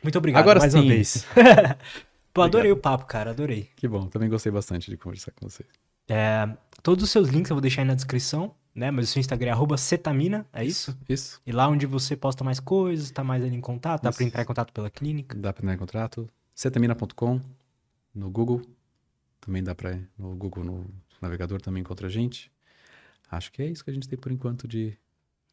[0.00, 0.88] muito obrigado Agora mais uma sim.
[0.88, 1.26] vez.
[2.36, 3.70] Pô, adorei o papo, cara, adorei.
[3.74, 5.64] Que bom, também gostei bastante de conversar com você.
[6.06, 6.46] É,
[6.82, 8.90] todos os seus links eu vou deixar aí na descrição, né?
[8.90, 10.94] Mas o seu Instagram é cetamina, é isso?
[11.08, 11.40] Isso.
[11.46, 14.28] E lá onde você posta mais coisas, tá mais ali em contato, dá pra Isso.
[14.28, 15.34] entrar em contato pela clínica.
[15.34, 16.28] Dá para entrar em contrato.
[16.54, 17.40] cetamina.com
[18.14, 18.60] no Google.
[19.40, 20.86] Também dá para no Google, no
[21.22, 22.52] navegador também encontra a gente.
[23.30, 24.94] Acho que é isso que a gente tem por enquanto de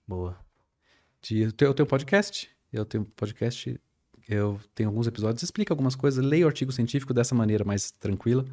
[0.05, 0.37] Boa.
[1.21, 2.49] de eu tenho, eu tenho podcast.
[2.73, 3.79] Eu tenho podcast.
[4.27, 8.45] Eu tenho alguns episódios, explica algumas coisas, leio artigo científico dessa maneira mais tranquila.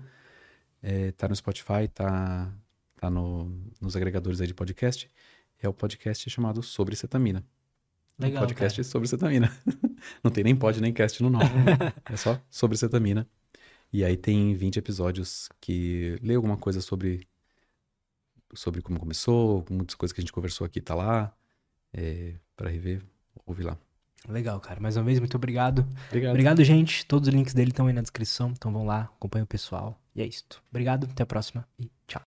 [0.82, 2.52] É, tá no Spotify, tá,
[2.96, 5.08] tá no, nos agregadores aí de podcast.
[5.62, 7.44] É o podcast chamado Sobre Cetamina.
[8.20, 9.50] Legal, um podcast sobre cetamina.
[10.22, 11.44] Não tem nem pod nem cast no nome.
[12.04, 13.26] é só sobre cetamina.
[13.90, 17.26] E aí tem 20 episódios que lê alguma coisa sobre
[18.52, 21.34] sobre como começou, muitas coisas que a gente conversou aqui tá lá.
[21.92, 23.02] É, para rever,
[23.46, 23.78] ouve lá.
[24.28, 24.80] Legal, cara.
[24.80, 25.86] Mais uma vez, muito obrigado.
[26.08, 26.30] Obrigado.
[26.30, 27.06] Obrigado, gente.
[27.06, 29.98] Todos os links dele estão aí na descrição, então vão lá, acompanha o pessoal.
[30.14, 30.44] E é isso.
[30.70, 32.29] Obrigado, até a próxima e tchau.